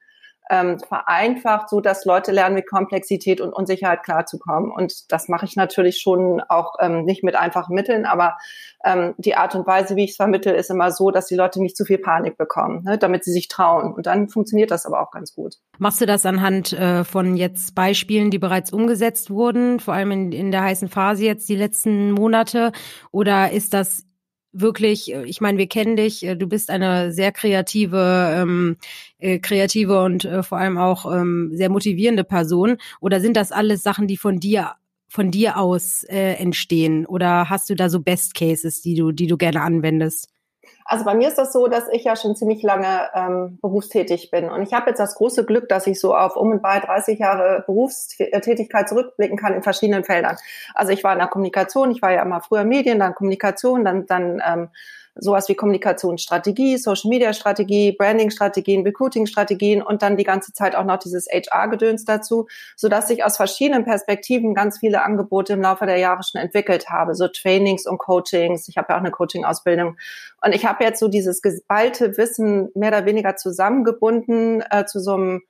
ähm, 0.51 0.80
vereinfacht, 0.80 1.69
so 1.69 1.80
dass 1.80 2.03
Leute 2.03 2.31
lernen, 2.33 2.56
mit 2.56 2.69
Komplexität 2.69 3.39
und 3.39 3.53
Unsicherheit 3.53 4.03
klarzukommen. 4.03 4.69
Und 4.69 5.09
das 5.12 5.30
mache 5.30 5.45
ich 5.45 5.56
natürlich 5.56 6.00
schon 6.00 6.42
auch 6.42 6.75
ähm, 6.81 7.06
nicht 7.06 7.24
mit 7.24 7.36
einfachen 7.36 7.74
Mitteln, 7.74 8.06
aber 8.06 8.38
ähm, 8.83 9.15
die 9.18 9.36
Art 9.36 9.56
und 9.56 9.65
Weise, 9.65 9.95
wie 9.95 10.03
ich 10.03 10.12
es 10.12 10.18
vermittel, 10.18 10.53
ist 10.53 10.69
immer 10.69 10.92
so, 10.92 11.09
dass 11.09 11.27
die 11.27 11.36
Leute 11.36 11.62
nicht 11.62 11.77
zu 11.77 11.86
viel 11.86 12.00
Panik 12.00 12.38
bekommen, 12.38 12.83
ne, 12.83 12.98
damit 12.98 13.24
sie 13.24 13.31
sich 13.31 13.48
trauen. 13.48 13.94
Und 13.94 14.07
dann 14.07 14.27
funktioniert 14.27 14.71
das 14.71 14.86
aber 14.86 15.01
auch 15.01 15.12
ganz 15.12 15.33
gut. 15.33 15.56
Machst 15.77 16.01
du 16.01 16.06
das 16.06 16.25
anhand 16.25 16.74
äh, 16.74 17.06
von 17.06 17.38
jetzt 17.38 17.74
Beispielen, 17.74 18.30
die 18.30 18.39
bereits 18.39 18.74
umgesetzt 18.74 19.30
wurden, 19.30 19.80
vor 19.80 19.94
allem 19.94 20.12
in, 20.12 20.31
in 20.33 20.51
der 20.51 20.63
heißen 20.63 20.89
Phase 20.89 21.24
jetzt 21.24 21.48
die 21.48 21.56
letzten 21.56 22.12
Monate? 22.12 22.74
Oder 23.12 23.51
ist 23.51 23.74
das 23.74 24.06
wirklich, 24.53 25.13
äh, 25.13 25.24
ich 25.25 25.42
meine, 25.42 25.57
wir 25.57 25.68
kennen 25.68 25.95
dich, 25.95 26.24
äh, 26.24 26.36
du 26.36 26.48
bist 26.48 26.69
eine 26.69 27.12
sehr 27.12 27.31
kreative, 27.31 28.33
ähm, 28.36 28.77
äh, 29.19 29.39
kreative 29.39 30.03
und 30.03 30.25
äh, 30.25 30.44
vor 30.44 30.57
allem 30.57 30.77
auch 30.77 31.12
ähm, 31.12 31.51
sehr 31.53 31.69
motivierende 31.69 32.24
Person. 32.24 32.77
Oder 33.00 33.21
sind 33.21 33.38
das 33.38 33.51
alles 33.51 33.83
Sachen, 33.83 34.07
die 34.07 34.18
von 34.18 34.39
dir 34.39 34.74
von 35.07 35.30
dir 35.30 35.57
aus 35.57 36.06
äh, 36.06 36.36
entstehen? 36.36 37.06
Oder 37.06 37.50
hast 37.50 37.69
du 37.69 37.75
da 37.75 37.89
so 37.89 38.00
Best 38.00 38.33
Cases, 38.33 38.81
die 38.81 38.95
du, 38.95 39.12
die 39.12 39.27
du 39.27 39.36
gerne 39.36 39.62
anwendest? 39.62 40.30
Also 40.86 41.06
bei 41.06 41.14
mir 41.14 41.28
ist 41.28 41.38
das 41.38 41.54
so, 41.54 41.68
dass 41.68 41.88
ich 41.90 42.04
ja 42.04 42.16
schon 42.16 42.36
ziemlich 42.36 42.64
lange 42.64 43.10
ähm, 43.14 43.60
berufstätig 43.62 44.30
bin. 44.32 44.50
Und 44.50 44.64
ich 44.64 44.74
habe 44.74 44.90
jetzt 44.90 45.00
das 45.00 45.16
große 45.16 45.46
Glück, 45.46 45.70
dass 45.70 45.88
ich 45.88 46.00
so 46.00 46.16
auf 46.16 46.36
um 46.36 46.52
und 46.52 46.62
bei 46.62 46.80
30 46.80 47.20
Jahre 47.20 47.64
Berufstätigkeit 47.66 48.90
zurückblicken 48.90 49.38
kann 49.38 49.54
in 49.54 49.64
verschiedenen 49.64 50.04
Feldern. 50.04 50.36
Also 50.74 50.92
ich 50.92 51.04
war 51.04 51.14
in 51.14 51.20
der 51.20 51.28
Kommunikation, 51.28 51.92
ich 51.92 52.02
war 52.02 52.12
ja 52.12 52.24
immer 52.24 52.42
früher 52.42 52.64
Medien, 52.64 53.00
dann 53.00 53.16
Kommunikation, 53.16 53.86
dann, 53.86 54.06
dann 54.06 54.42
ähm, 54.46 54.70
sowas 55.16 55.50
wie 55.50 55.56
Kommunikationsstrategie, 55.56 56.78
Social 56.78 57.10
Media 57.10 57.34
Strategie, 57.34 57.92
Branding 57.92 58.30
Strategien, 58.30 58.84
Recruiting 58.84 59.25
Strategien 59.25 59.81
und 59.81 60.02
dann 60.02 60.18
die 60.18 60.24
ganze 60.24 60.54
Zeit 60.54 60.75
auch 60.75 60.86
noch 60.86 60.98
dieses 60.98 61.28
HR 61.28 61.68
Gedöns 61.68 62.06
dazu, 62.06 62.48
so 62.75 62.88
dass 62.90 63.10
ich 63.10 63.24
aus 63.24 63.38
verschiedenen 63.38 63.84
Perspektiven 63.84 64.54
ganz 64.54 64.80
viele 64.80 65.04
Angebote 65.04 65.54
im 65.54 65.62
Laufe 65.62 65.86
der 65.86 65.98
Jahre 65.98 66.24
schon 66.24 66.42
entwickelt 66.42 66.90
habe, 66.90 67.16
so 67.16 67.28
Trainings 67.28 67.86
und 67.86 67.98
Coachings. 67.98 68.68
Ich 68.68 68.78
habe 68.78 68.88
ja 68.90 68.96
auch 68.96 69.02
eine 69.02 69.12
Coaching 69.12 69.44
Ausbildung 69.44 69.98
und 70.44 70.56
ich 70.56 70.66
habe 70.66 70.84
jetzt 70.84 71.00
so 71.00 71.08
dieses 71.08 71.42
geballte 71.42 72.18
Wissen 72.18 72.69
mehr 72.74 72.90
oder 72.90 73.06
weniger 73.06 73.36
zusammengebunden 73.36 74.63
äh, 74.69 74.86
zu 74.86 75.00
so 75.00 75.13
einem 75.13 75.42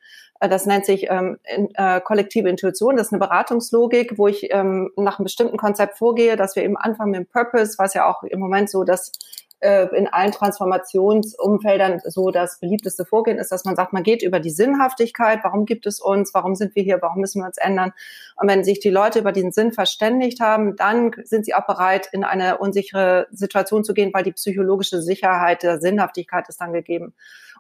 äh, 0.42 0.50
das 0.50 0.66
nennt 0.66 0.86
sich 0.86 1.10
ähm, 1.10 1.38
in, 1.56 1.70
äh, 1.76 2.02
kollektive 2.02 2.50
Intuition. 2.50 2.98
Das 2.98 3.08
ist 3.08 3.14
eine 3.14 3.20
Beratungslogik, 3.20 4.18
wo 4.18 4.28
ich 4.28 4.52
ähm, 4.52 4.92
nach 4.98 5.20
einem 5.20 5.26
bestimmten 5.26 5.58
Konzept 5.58 5.98
vorgehe, 5.98 6.36
dass 6.36 6.56
wir 6.56 6.64
eben 6.64 6.76
anfangen 6.76 7.12
mit 7.12 7.20
dem 7.20 7.28
Purpose, 7.28 7.76
was 7.78 7.94
ja 7.94 8.10
auch 8.10 8.24
im 8.24 8.40
Moment 8.40 8.70
so 8.70 8.84
das 8.84 9.14
in 9.62 10.08
allen 10.08 10.32
Transformationsumfeldern 10.32 12.02
so 12.06 12.32
das 12.32 12.60
beliebteste 12.60 13.06
Vorgehen 13.06 13.38
ist, 13.38 13.52
dass 13.52 13.64
man 13.64 13.76
sagt, 13.76 13.94
man 13.94 14.02
geht 14.02 14.24
über 14.24 14.40
die 14.40 14.50
Sinnhaftigkeit, 14.50 15.42
warum 15.44 15.66
gibt 15.66 15.86
es 15.86 16.00
uns, 16.00 16.34
warum 16.34 16.56
sind 16.56 16.76
wir 16.76 16.82
hier, 16.82 17.00
warum 17.02 17.22
müssen 17.22 17.42
wir 17.42 17.46
uns 17.46 17.58
ändern. 17.58 17.94
Und 18.38 18.50
wenn 18.50 18.64
sich 18.64 18.80
die 18.80 18.90
Leute 18.90 19.20
über 19.20 19.32
diesen 19.32 19.52
Sinn 19.52 19.72
verständigt 19.72 20.40
haben, 20.40 20.76
dann 20.76 21.12
sind 21.24 21.46
sie 21.46 21.54
auch 21.54 21.68
bereit, 21.68 22.10
in 22.12 22.24
eine 22.24 22.58
unsichere 22.58 23.28
Situation 23.32 23.84
zu 23.84 23.94
gehen, 23.94 24.12
weil 24.14 24.24
die 24.24 24.32
psychologische 24.32 25.02
Sicherheit 25.02 25.62
der 25.62 25.80
Sinnhaftigkeit 25.80 26.50
ist 26.50 26.60
dann 26.60 26.74
gegeben. 26.74 27.14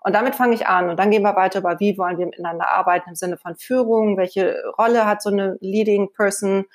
Und 0.04 0.16
damit 0.16 0.34
fange 0.34 0.56
ich 0.56 0.66
an. 0.66 0.90
Und 0.90 0.98
dann 0.98 1.12
gehen 1.12 1.22
wir 1.22 1.36
weiter 1.36 1.60
über, 1.60 1.80
wie 1.80 1.98
wollen 1.98 2.18
wir 2.18 2.26
miteinander 2.26 2.70
arbeiten 2.70 3.10
im 3.10 3.16
Sinne 3.16 3.38
von 3.38 3.56
Führung, 3.56 4.18
welche 4.18 4.60
Rolle 4.78 5.06
hat 5.06 5.22
so 5.22 5.30
eine 5.30 5.58
Leading 5.62 6.12
Person, 6.12 6.66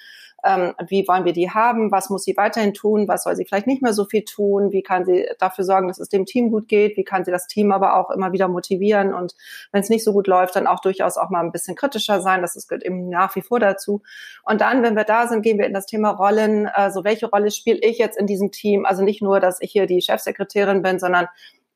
ähm, 0.46 0.74
wie 0.88 1.06
wollen 1.08 1.24
wir 1.24 1.32
die 1.32 1.50
haben, 1.50 1.90
was 1.90 2.10
muss 2.10 2.24
sie 2.24 2.36
weiterhin 2.36 2.72
tun, 2.72 3.08
was 3.08 3.24
soll 3.24 3.34
sie 3.36 3.44
vielleicht 3.44 3.66
nicht 3.66 3.82
mehr 3.82 3.92
so 3.92 4.04
viel 4.04 4.24
tun, 4.24 4.72
wie 4.72 4.82
kann 4.82 5.04
sie 5.04 5.26
dafür 5.38 5.64
sorgen, 5.64 5.88
dass 5.88 5.98
es 5.98 6.08
dem 6.08 6.24
Team 6.24 6.50
gut 6.50 6.68
geht, 6.68 6.96
wie 6.96 7.04
kann 7.04 7.24
sie 7.24 7.30
das 7.30 7.46
Team 7.46 7.72
aber 7.72 7.96
auch 7.96 8.10
immer 8.10 8.32
wieder 8.32 8.48
motivieren? 8.48 9.12
Und 9.12 9.34
wenn 9.72 9.82
es 9.82 9.88
nicht 9.88 10.04
so 10.04 10.12
gut 10.12 10.26
läuft, 10.26 10.56
dann 10.56 10.66
auch 10.66 10.80
durchaus 10.80 11.16
auch 11.16 11.30
mal 11.30 11.40
ein 11.44 11.52
bisschen 11.52 11.74
kritischer 11.74 12.20
sein, 12.20 12.42
das 12.42 12.66
gehört 12.68 12.84
eben 12.84 13.08
nach 13.08 13.34
wie 13.36 13.42
vor 13.42 13.60
dazu. 13.60 14.02
Und 14.44 14.60
dann, 14.60 14.82
wenn 14.82 14.96
wir 14.96 15.04
da 15.04 15.26
sind, 15.26 15.42
gehen 15.42 15.58
wir 15.58 15.66
in 15.66 15.74
das 15.74 15.86
Thema 15.86 16.10
Rollen, 16.10 16.66
also 16.66 17.04
welche 17.04 17.26
Rolle 17.26 17.50
spiele 17.50 17.80
ich 17.80 17.98
jetzt 17.98 18.18
in 18.18 18.26
diesem 18.26 18.52
Team, 18.52 18.86
also 18.86 19.02
nicht 19.02 19.22
nur, 19.22 19.40
dass 19.40 19.60
ich 19.60 19.72
hier 19.72 19.86
die 19.86 20.00
Chefsekretärin 20.00 20.82
bin, 20.82 20.98
sondern 20.98 21.26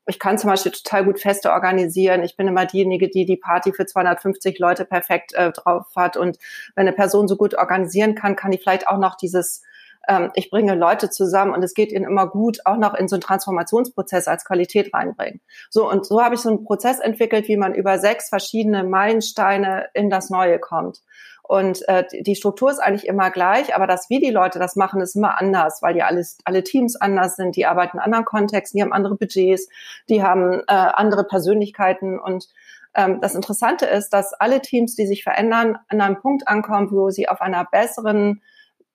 ich 0.07 0.19
kann 0.19 0.37
zum 0.37 0.49
Beispiel 0.49 0.71
total 0.71 1.05
gut 1.05 1.19
Feste 1.19 1.51
organisieren. 1.51 2.23
Ich 2.23 2.35
bin 2.35 2.47
immer 2.47 2.65
diejenige, 2.65 3.09
die 3.09 3.25
die 3.25 3.37
Party 3.37 3.71
für 3.71 3.85
250 3.85 4.57
Leute 4.59 4.85
perfekt 4.85 5.33
äh, 5.33 5.51
drauf 5.51 5.87
hat. 5.95 6.17
Und 6.17 6.37
wenn 6.75 6.87
eine 6.87 6.95
Person 6.95 7.27
so 7.27 7.35
gut 7.37 7.55
organisieren 7.55 8.15
kann, 8.15 8.35
kann 8.35 8.51
die 8.51 8.57
vielleicht 8.57 8.87
auch 8.87 8.97
noch 8.97 9.15
dieses, 9.15 9.61
ähm, 10.07 10.31
ich 10.33 10.49
bringe 10.49 10.73
Leute 10.73 11.11
zusammen 11.11 11.53
und 11.53 11.63
es 11.63 11.75
geht 11.75 11.91
ihnen 11.91 12.05
immer 12.05 12.27
gut, 12.27 12.59
auch 12.65 12.77
noch 12.77 12.95
in 12.95 13.07
so 13.07 13.15
einen 13.15 13.21
Transformationsprozess 13.21 14.27
als 14.27 14.43
Qualität 14.43 14.91
reinbringen. 14.93 15.39
So, 15.69 15.89
und 15.89 16.05
so 16.05 16.21
habe 16.21 16.33
ich 16.33 16.41
so 16.41 16.49
einen 16.49 16.63
Prozess 16.63 16.99
entwickelt, 16.99 17.47
wie 17.47 17.57
man 17.57 17.75
über 17.75 17.99
sechs 17.99 18.29
verschiedene 18.29 18.83
Meilensteine 18.83 19.89
in 19.93 20.09
das 20.09 20.31
Neue 20.31 20.57
kommt. 20.57 21.01
Und 21.43 21.87
äh, 21.87 22.05
die 22.21 22.35
Struktur 22.35 22.71
ist 22.71 22.79
eigentlich 22.79 23.07
immer 23.07 23.29
gleich, 23.29 23.75
aber 23.75 23.87
das, 23.87 24.09
wie 24.09 24.19
die 24.19 24.29
Leute 24.29 24.59
das 24.59 24.75
machen, 24.75 25.01
ist 25.01 25.15
immer 25.15 25.39
anders, 25.39 25.81
weil 25.81 25.93
die 25.93 26.03
alles, 26.03 26.37
alle 26.45 26.63
Teams 26.63 26.95
anders 26.95 27.35
sind, 27.35 27.55
die 27.55 27.65
arbeiten 27.65 27.97
in 27.97 28.03
anderen 28.03 28.25
Kontexten, 28.25 28.77
die 28.77 28.83
haben 28.83 28.93
andere 28.93 29.15
Budgets, 29.15 29.67
die 30.09 30.23
haben 30.23 30.61
äh, 30.67 30.73
andere 30.73 31.25
Persönlichkeiten 31.25 32.19
und 32.19 32.47
ähm, 32.93 33.21
das 33.21 33.35
Interessante 33.35 33.85
ist, 33.85 34.09
dass 34.09 34.33
alle 34.33 34.61
Teams, 34.61 34.95
die 34.95 35.07
sich 35.07 35.23
verändern, 35.23 35.77
an 35.87 36.01
einem 36.01 36.19
Punkt 36.19 36.47
ankommen, 36.47 36.91
wo 36.91 37.09
sie 37.09 37.29
auf 37.29 37.41
einer 37.41 37.65
besseren 37.65 38.41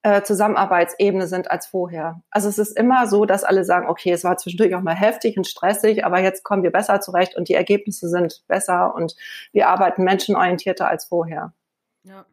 äh, 0.02 0.22
Zusammenarbeitsebene 0.22 1.26
sind 1.26 1.50
als 1.50 1.66
vorher. 1.66 2.20
Also 2.30 2.48
es 2.48 2.58
ist 2.58 2.76
immer 2.76 3.06
so, 3.06 3.24
dass 3.24 3.44
alle 3.44 3.64
sagen, 3.64 3.88
okay, 3.88 4.12
es 4.12 4.22
war 4.22 4.36
zwischendurch 4.36 4.74
auch 4.74 4.82
mal 4.82 4.94
heftig 4.94 5.36
und 5.36 5.46
stressig, 5.46 6.04
aber 6.04 6.20
jetzt 6.20 6.44
kommen 6.44 6.62
wir 6.62 6.70
besser 6.70 7.00
zurecht 7.00 7.36
und 7.36 7.48
die 7.48 7.54
Ergebnisse 7.54 8.08
sind 8.08 8.44
besser 8.46 8.94
und 8.94 9.16
wir 9.52 9.68
arbeiten 9.68 10.04
menschenorientierter 10.04 10.88
als 10.88 11.06
vorher. 11.06 11.52
Ja. 12.06 12.25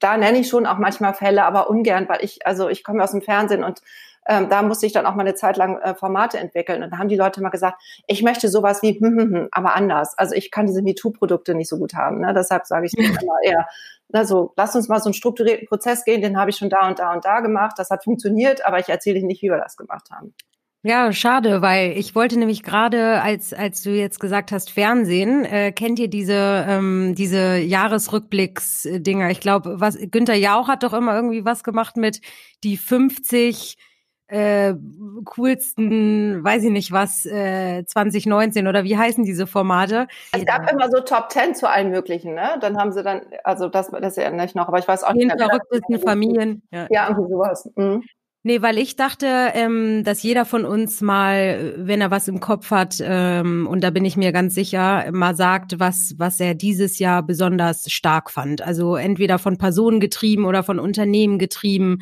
da 0.00 0.16
nenne 0.16 0.38
ich 0.38 0.48
schon 0.48 0.66
auch 0.66 0.78
manchmal 0.78 1.14
Fälle, 1.14 1.44
aber 1.44 1.70
ungern, 1.70 2.08
weil 2.08 2.24
ich, 2.24 2.46
also 2.46 2.68
ich 2.68 2.82
komme 2.82 3.02
aus 3.02 3.12
dem 3.12 3.22
Fernsehen 3.22 3.62
und 3.62 3.80
ähm, 4.26 4.48
da 4.48 4.62
musste 4.62 4.86
ich 4.86 4.92
dann 4.92 5.06
auch 5.06 5.14
mal 5.14 5.22
eine 5.22 5.34
Zeit 5.34 5.56
lang 5.56 5.78
äh, 5.78 5.94
Formate 5.94 6.38
entwickeln. 6.38 6.82
Und 6.82 6.90
da 6.90 6.98
haben 6.98 7.08
die 7.08 7.16
Leute 7.16 7.40
mal 7.40 7.48
gesagt, 7.48 7.82
ich 8.06 8.22
möchte 8.22 8.48
sowas 8.48 8.82
wie, 8.82 8.98
hm, 8.98 9.18
hm, 9.18 9.34
hm, 9.34 9.48
aber 9.50 9.74
anders. 9.74 10.16
Also 10.18 10.34
ich 10.34 10.50
kann 10.50 10.66
diese 10.66 10.82
MeToo-Produkte 10.82 11.54
nicht 11.54 11.68
so 11.68 11.78
gut 11.78 11.94
haben. 11.94 12.20
Ne? 12.20 12.34
Deshalb 12.34 12.66
sage 12.66 12.86
ich 12.86 12.94
immer 12.96 13.38
eher, 13.42 13.66
also 14.12 14.52
lass 14.56 14.76
uns 14.76 14.88
mal 14.88 15.00
so 15.00 15.06
einen 15.06 15.14
strukturierten 15.14 15.66
Prozess 15.68 16.04
gehen, 16.04 16.20
den 16.20 16.38
habe 16.38 16.50
ich 16.50 16.56
schon 16.56 16.70
da 16.70 16.86
und 16.88 16.98
da 16.98 17.12
und 17.12 17.24
da 17.24 17.40
gemacht. 17.40 17.74
Das 17.78 17.90
hat 17.90 18.04
funktioniert, 18.04 18.64
aber 18.64 18.78
ich 18.78 18.88
erzähle 18.88 19.18
Ihnen 19.18 19.28
nicht, 19.28 19.42
wie 19.42 19.50
wir 19.50 19.58
das 19.58 19.76
gemacht 19.76 20.10
haben. 20.10 20.34
Ja, 20.82 21.12
schade, 21.12 21.60
weil 21.60 21.92
ich 21.98 22.14
wollte 22.14 22.38
nämlich 22.38 22.62
gerade, 22.62 23.20
als 23.20 23.52
als 23.52 23.82
du 23.82 23.90
jetzt 23.90 24.18
gesagt 24.18 24.50
hast 24.50 24.70
Fernsehen, 24.70 25.44
äh, 25.44 25.72
kennt 25.72 25.98
ihr 25.98 26.08
diese 26.08 26.64
ähm, 26.66 27.14
diese 27.14 27.58
Jahresrückblicks-Dinger? 27.58 29.30
Ich 29.30 29.40
glaube, 29.40 29.78
was 29.78 29.98
Günther 30.10 30.36
Jauch 30.36 30.68
hat 30.68 30.82
doch 30.82 30.94
immer 30.94 31.14
irgendwie 31.14 31.44
was 31.44 31.64
gemacht 31.64 31.98
mit 31.98 32.22
die 32.64 32.78
50 32.78 33.76
äh, 34.28 34.74
coolsten, 35.24 36.42
weiß 36.44 36.62
ich 36.62 36.70
nicht 36.70 36.92
was, 36.92 37.26
äh, 37.26 37.84
2019 37.84 38.68
oder 38.68 38.84
wie 38.84 38.96
heißen 38.96 39.24
diese 39.24 39.46
Formate? 39.46 40.06
Es 40.32 40.46
gab 40.46 40.70
immer 40.70 40.88
so 40.88 41.00
Top 41.00 41.30
10 41.30 41.56
zu 41.56 41.68
allen 41.68 41.90
möglichen, 41.90 42.34
ne? 42.34 42.56
Dann 42.60 42.78
haben 42.78 42.92
sie 42.92 43.02
dann, 43.02 43.22
also 43.44 43.68
das, 43.68 43.90
das 43.90 44.16
erinnere 44.16 44.46
ich 44.46 44.54
noch, 44.54 44.68
aber 44.68 44.78
ich 44.78 44.86
weiß 44.88 45.02
auch 45.02 45.12
nicht. 45.12 45.30
Den 45.30 45.38
verrücktesten 45.38 45.98
Familien. 45.98 46.62
Ja, 46.70 46.86
ja 46.90 47.08
irgendwie 47.08 47.30
sowas. 47.30 47.70
Mhm. 47.74 48.02
Nee, 48.42 48.62
weil 48.62 48.78
ich 48.78 48.96
dachte, 48.96 49.26
ähm, 49.52 50.02
dass 50.02 50.22
jeder 50.22 50.46
von 50.46 50.64
uns 50.64 51.02
mal, 51.02 51.74
wenn 51.76 52.00
er 52.00 52.10
was 52.10 52.26
im 52.26 52.40
Kopf 52.40 52.70
hat, 52.70 52.96
ähm, 53.02 53.66
und 53.66 53.82
da 53.82 53.90
bin 53.90 54.06
ich 54.06 54.16
mir 54.16 54.32
ganz 54.32 54.54
sicher, 54.54 55.12
mal 55.12 55.36
sagt, 55.36 55.78
was, 55.78 56.14
was 56.16 56.40
er 56.40 56.54
dieses 56.54 56.98
Jahr 56.98 57.22
besonders 57.22 57.90
stark 57.92 58.30
fand. 58.30 58.62
Also 58.62 58.96
entweder 58.96 59.38
von 59.38 59.58
Personen 59.58 60.00
getrieben 60.00 60.46
oder 60.46 60.62
von 60.62 60.78
Unternehmen 60.78 61.38
getrieben 61.38 61.98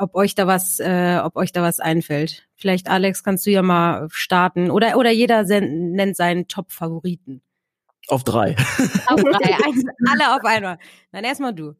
ob 0.00 0.14
euch 0.14 0.34
da 0.34 0.46
was, 0.46 0.80
äh, 0.80 1.20
ob 1.22 1.36
euch 1.36 1.52
da 1.52 1.62
was 1.62 1.78
einfällt. 1.78 2.48
Vielleicht 2.54 2.88
Alex, 2.88 3.22
kannst 3.22 3.46
du 3.46 3.50
ja 3.50 3.62
mal 3.62 4.08
starten 4.10 4.70
oder 4.70 4.96
oder 4.96 5.10
jeder 5.10 5.44
nennt 5.44 6.16
seinen 6.16 6.48
Top-Favoriten. 6.48 7.42
Auf 8.08 8.24
drei. 8.24 8.56
Auf 9.06 9.22
drei, 9.22 9.54
alle 10.10 10.34
auf 10.34 10.44
einmal. 10.44 10.78
Dann 11.12 11.24
erstmal 11.24 11.54
du. 11.54 11.74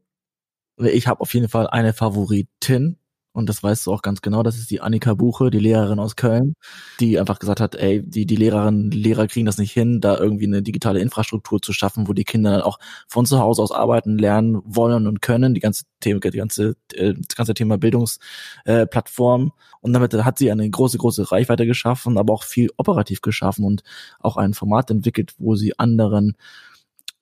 Ich 0.76 1.06
habe 1.06 1.20
auf 1.20 1.32
jeden 1.34 1.48
Fall 1.48 1.66
eine 1.66 1.92
Favoritin 1.92 2.99
und 3.32 3.48
das 3.48 3.62
weißt 3.62 3.86
du 3.86 3.92
auch 3.92 4.02
ganz 4.02 4.22
genau, 4.22 4.42
das 4.42 4.58
ist 4.58 4.70
die 4.70 4.80
Annika 4.80 5.14
Buche, 5.14 5.50
die 5.50 5.60
Lehrerin 5.60 6.00
aus 6.00 6.16
Köln, 6.16 6.54
die 6.98 7.18
einfach 7.18 7.38
gesagt 7.38 7.60
hat, 7.60 7.76
ey, 7.76 8.02
die, 8.02 8.26
die 8.26 8.36
Lehrerinnen, 8.36 8.90
Lehrer 8.90 9.28
kriegen 9.28 9.46
das 9.46 9.58
nicht 9.58 9.72
hin, 9.72 10.00
da 10.00 10.18
irgendwie 10.18 10.46
eine 10.46 10.62
digitale 10.62 11.00
Infrastruktur 11.00 11.62
zu 11.62 11.72
schaffen, 11.72 12.08
wo 12.08 12.12
die 12.12 12.24
Kinder 12.24 12.50
dann 12.50 12.62
auch 12.62 12.78
von 13.08 13.26
zu 13.26 13.38
Hause 13.38 13.62
aus 13.62 13.70
arbeiten, 13.72 14.18
lernen 14.18 14.60
wollen 14.64 15.06
und 15.06 15.22
können, 15.22 15.54
die 15.54 15.60
ganze 15.60 15.84
Thema, 16.00 16.20
die 16.20 16.38
ganze, 16.38 16.76
äh, 16.94 17.14
das 17.14 17.36
ganze 17.36 17.54
Thema 17.54 17.78
Bildungsplattform. 17.78 19.46
Äh, 19.46 19.50
und 19.80 19.92
damit 19.92 20.12
hat 20.12 20.38
sie 20.38 20.50
eine 20.50 20.68
große, 20.68 20.98
große 20.98 21.30
Reichweite 21.30 21.66
geschaffen, 21.66 22.18
aber 22.18 22.34
auch 22.34 22.42
viel 22.42 22.70
operativ 22.76 23.20
geschaffen 23.22 23.64
und 23.64 23.82
auch 24.18 24.36
ein 24.36 24.54
Format 24.54 24.90
entwickelt, 24.90 25.34
wo 25.38 25.54
sie 25.54 25.78
anderen 25.78 26.36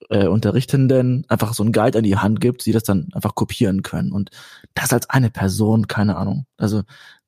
äh, 0.09 0.27
Unterrichtenden 0.27 1.25
einfach 1.27 1.53
so 1.53 1.63
ein 1.63 1.71
Guide 1.71 1.97
an 1.97 2.03
die 2.03 2.17
Hand 2.17 2.39
gibt, 2.39 2.61
sie 2.61 2.71
das 2.71 2.83
dann 2.83 3.09
einfach 3.13 3.35
kopieren 3.35 3.83
können. 3.83 4.11
Und 4.11 4.31
das 4.73 4.93
als 4.93 5.09
eine 5.09 5.29
Person, 5.29 5.87
keine 5.87 6.17
Ahnung. 6.17 6.45
Also 6.57 6.83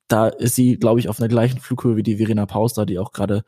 da 0.08 0.28
ist 0.28 0.54
sie, 0.54 0.76
glaube 0.76 1.00
ich, 1.00 1.08
auf 1.08 1.20
einer 1.20 1.28
gleichen 1.28 1.58
Flughöhe 1.58 1.96
wie 1.96 2.02
die 2.02 2.16
Verena 2.16 2.44
Pauster, 2.44 2.84
die 2.84 2.98
auch 2.98 3.12
gerade, 3.12 3.44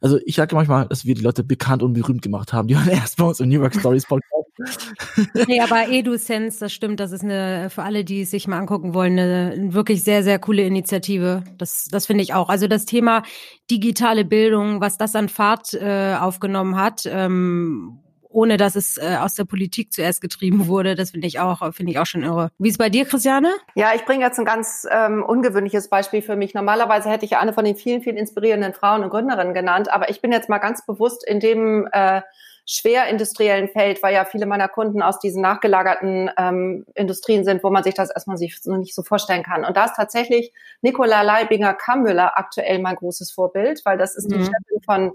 also 0.00 0.18
ich 0.24 0.36
sage 0.36 0.54
manchmal, 0.54 0.86
dass 0.86 1.04
wir 1.04 1.14
die 1.14 1.22
Leute 1.22 1.42
bekannt 1.42 1.82
und 1.82 1.94
berühmt 1.94 2.22
gemacht 2.22 2.52
haben, 2.52 2.68
die 2.68 2.76
waren 2.76 2.88
erst 2.88 3.16
bei 3.16 3.24
uns 3.24 3.40
im 3.40 3.48
New 3.48 3.60
York 3.60 3.74
Stories 3.74 4.06
Podcast. 4.06 4.32
nee, 5.48 5.60
aber 5.60 5.88
EduSense, 5.88 6.60
das 6.60 6.72
stimmt, 6.72 7.00
das 7.00 7.12
ist 7.12 7.22
eine, 7.22 7.68
für 7.70 7.82
alle, 7.82 8.04
die 8.04 8.22
es 8.22 8.30
sich 8.30 8.48
mal 8.48 8.58
angucken 8.58 8.94
wollen, 8.94 9.18
eine 9.18 9.74
wirklich 9.74 10.02
sehr, 10.02 10.22
sehr 10.22 10.38
coole 10.38 10.62
Initiative. 10.62 11.42
Das, 11.58 11.88
das 11.90 12.06
finde 12.06 12.22
ich 12.22 12.32
auch. 12.32 12.48
Also 12.48 12.66
das 12.66 12.86
Thema 12.86 13.22
digitale 13.70 14.24
Bildung, 14.24 14.80
was 14.80 14.96
das 14.96 15.14
an 15.14 15.28
Fahrt 15.28 15.74
äh, 15.74 16.14
aufgenommen 16.18 16.76
hat, 16.76 17.02
ähm, 17.06 17.98
ohne 18.36 18.58
dass 18.58 18.76
es 18.76 18.98
äh, 18.98 19.16
aus 19.18 19.34
der 19.34 19.44
Politik 19.44 19.94
zuerst 19.94 20.20
getrieben 20.20 20.66
wurde. 20.66 20.94
Das 20.94 21.12
finde 21.12 21.26
ich 21.26 21.40
auch, 21.40 21.72
finde 21.72 21.92
ich 21.92 21.98
auch 21.98 22.04
schon 22.04 22.22
irre. 22.22 22.50
Wie 22.58 22.68
ist 22.68 22.76
bei 22.76 22.90
dir, 22.90 23.06
Christiane? 23.06 23.50
Ja, 23.74 23.92
ich 23.94 24.04
bringe 24.04 24.22
jetzt 24.22 24.38
ein 24.38 24.44
ganz 24.44 24.86
ähm, 24.90 25.24
ungewöhnliches 25.24 25.88
Beispiel 25.88 26.20
für 26.20 26.36
mich. 26.36 26.52
Normalerweise 26.52 27.08
hätte 27.08 27.24
ich 27.24 27.38
eine 27.38 27.54
von 27.54 27.64
den 27.64 27.76
vielen, 27.76 28.02
vielen 28.02 28.18
inspirierenden 28.18 28.74
Frauen 28.74 29.02
und 29.02 29.08
Gründerinnen 29.08 29.54
genannt, 29.54 29.90
aber 29.90 30.10
ich 30.10 30.20
bin 30.20 30.32
jetzt 30.32 30.50
mal 30.50 30.58
ganz 30.58 30.84
bewusst 30.84 31.26
in 31.26 31.40
dem 31.40 31.88
äh, 31.92 32.20
schwer 32.66 33.06
industriellen 33.06 33.68
Feld, 33.68 34.02
weil 34.02 34.12
ja 34.12 34.26
viele 34.26 34.44
meiner 34.44 34.68
Kunden 34.68 35.00
aus 35.00 35.18
diesen 35.18 35.40
nachgelagerten 35.40 36.30
ähm, 36.36 36.84
Industrien 36.94 37.42
sind, 37.42 37.64
wo 37.64 37.70
man 37.70 37.84
sich 37.84 37.94
das 37.94 38.10
erstmal 38.10 38.36
sich 38.36 38.60
so 38.60 38.76
nicht 38.76 38.94
so 38.94 39.02
vorstellen 39.02 39.44
kann. 39.44 39.64
Und 39.64 39.78
da 39.78 39.86
ist 39.86 39.96
tatsächlich 39.96 40.52
Nicola 40.82 41.22
Leibinger-Kammüller 41.22 42.36
aktuell 42.36 42.80
mein 42.80 42.96
großes 42.96 43.30
Vorbild, 43.30 43.80
weil 43.84 43.96
das 43.96 44.14
ist 44.14 44.30
die 44.30 44.36
mhm. 44.36 44.44
Chefin 44.44 44.82
von 44.84 45.12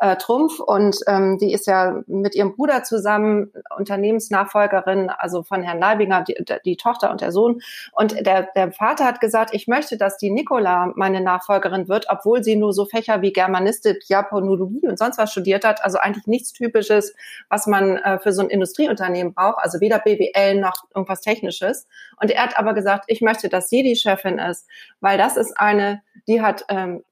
äh, 0.00 0.16
Trumpf 0.16 0.58
und 0.58 0.98
ähm, 1.06 1.38
die 1.38 1.52
ist 1.52 1.66
ja 1.66 2.02
mit 2.06 2.34
ihrem 2.34 2.54
Bruder 2.54 2.82
zusammen 2.82 3.52
Unternehmensnachfolgerin, 3.76 5.08
also 5.10 5.42
von 5.42 5.62
Herrn 5.62 5.78
Leibinger, 5.78 6.22
die, 6.22 6.36
die 6.64 6.76
Tochter 6.76 7.10
und 7.10 7.20
der 7.20 7.30
Sohn. 7.30 7.60
Und 7.92 8.26
der, 8.26 8.48
der 8.54 8.72
Vater 8.72 9.04
hat 9.04 9.20
gesagt, 9.20 9.50
ich 9.54 9.68
möchte, 9.68 9.96
dass 9.96 10.16
die 10.16 10.30
Nicola 10.30 10.92
meine 10.96 11.20
Nachfolgerin 11.20 11.88
wird, 11.88 12.06
obwohl 12.08 12.42
sie 12.42 12.56
nur 12.56 12.72
so 12.72 12.86
Fächer 12.86 13.22
wie 13.22 13.32
Germanistik, 13.32 14.08
Japanologie 14.08 14.86
und 14.88 14.98
sonst 14.98 15.18
was 15.18 15.30
studiert 15.30 15.64
hat. 15.64 15.84
Also 15.84 15.98
eigentlich 15.98 16.26
nichts 16.26 16.52
Typisches, 16.52 17.14
was 17.48 17.66
man 17.66 17.96
äh, 17.98 18.18
für 18.18 18.32
so 18.32 18.42
ein 18.42 18.50
Industrieunternehmen 18.50 19.32
braucht. 19.32 19.58
Also 19.58 19.80
weder 19.80 20.00
BWL 20.00 20.60
noch 20.60 20.84
irgendwas 20.94 21.20
Technisches. 21.20 21.86
Und 22.20 22.30
er 22.30 22.42
hat 22.42 22.58
aber 22.58 22.74
gesagt, 22.74 23.04
ich 23.08 23.20
möchte, 23.20 23.48
dass 23.48 23.68
sie 23.68 23.82
die 23.82 23.96
Chefin 23.96 24.38
ist, 24.38 24.66
weil 25.00 25.18
das 25.18 25.36
ist 25.36 25.58
eine, 25.58 26.02
die 26.26 26.42
hat 26.42 26.64
ähm, 26.68 27.04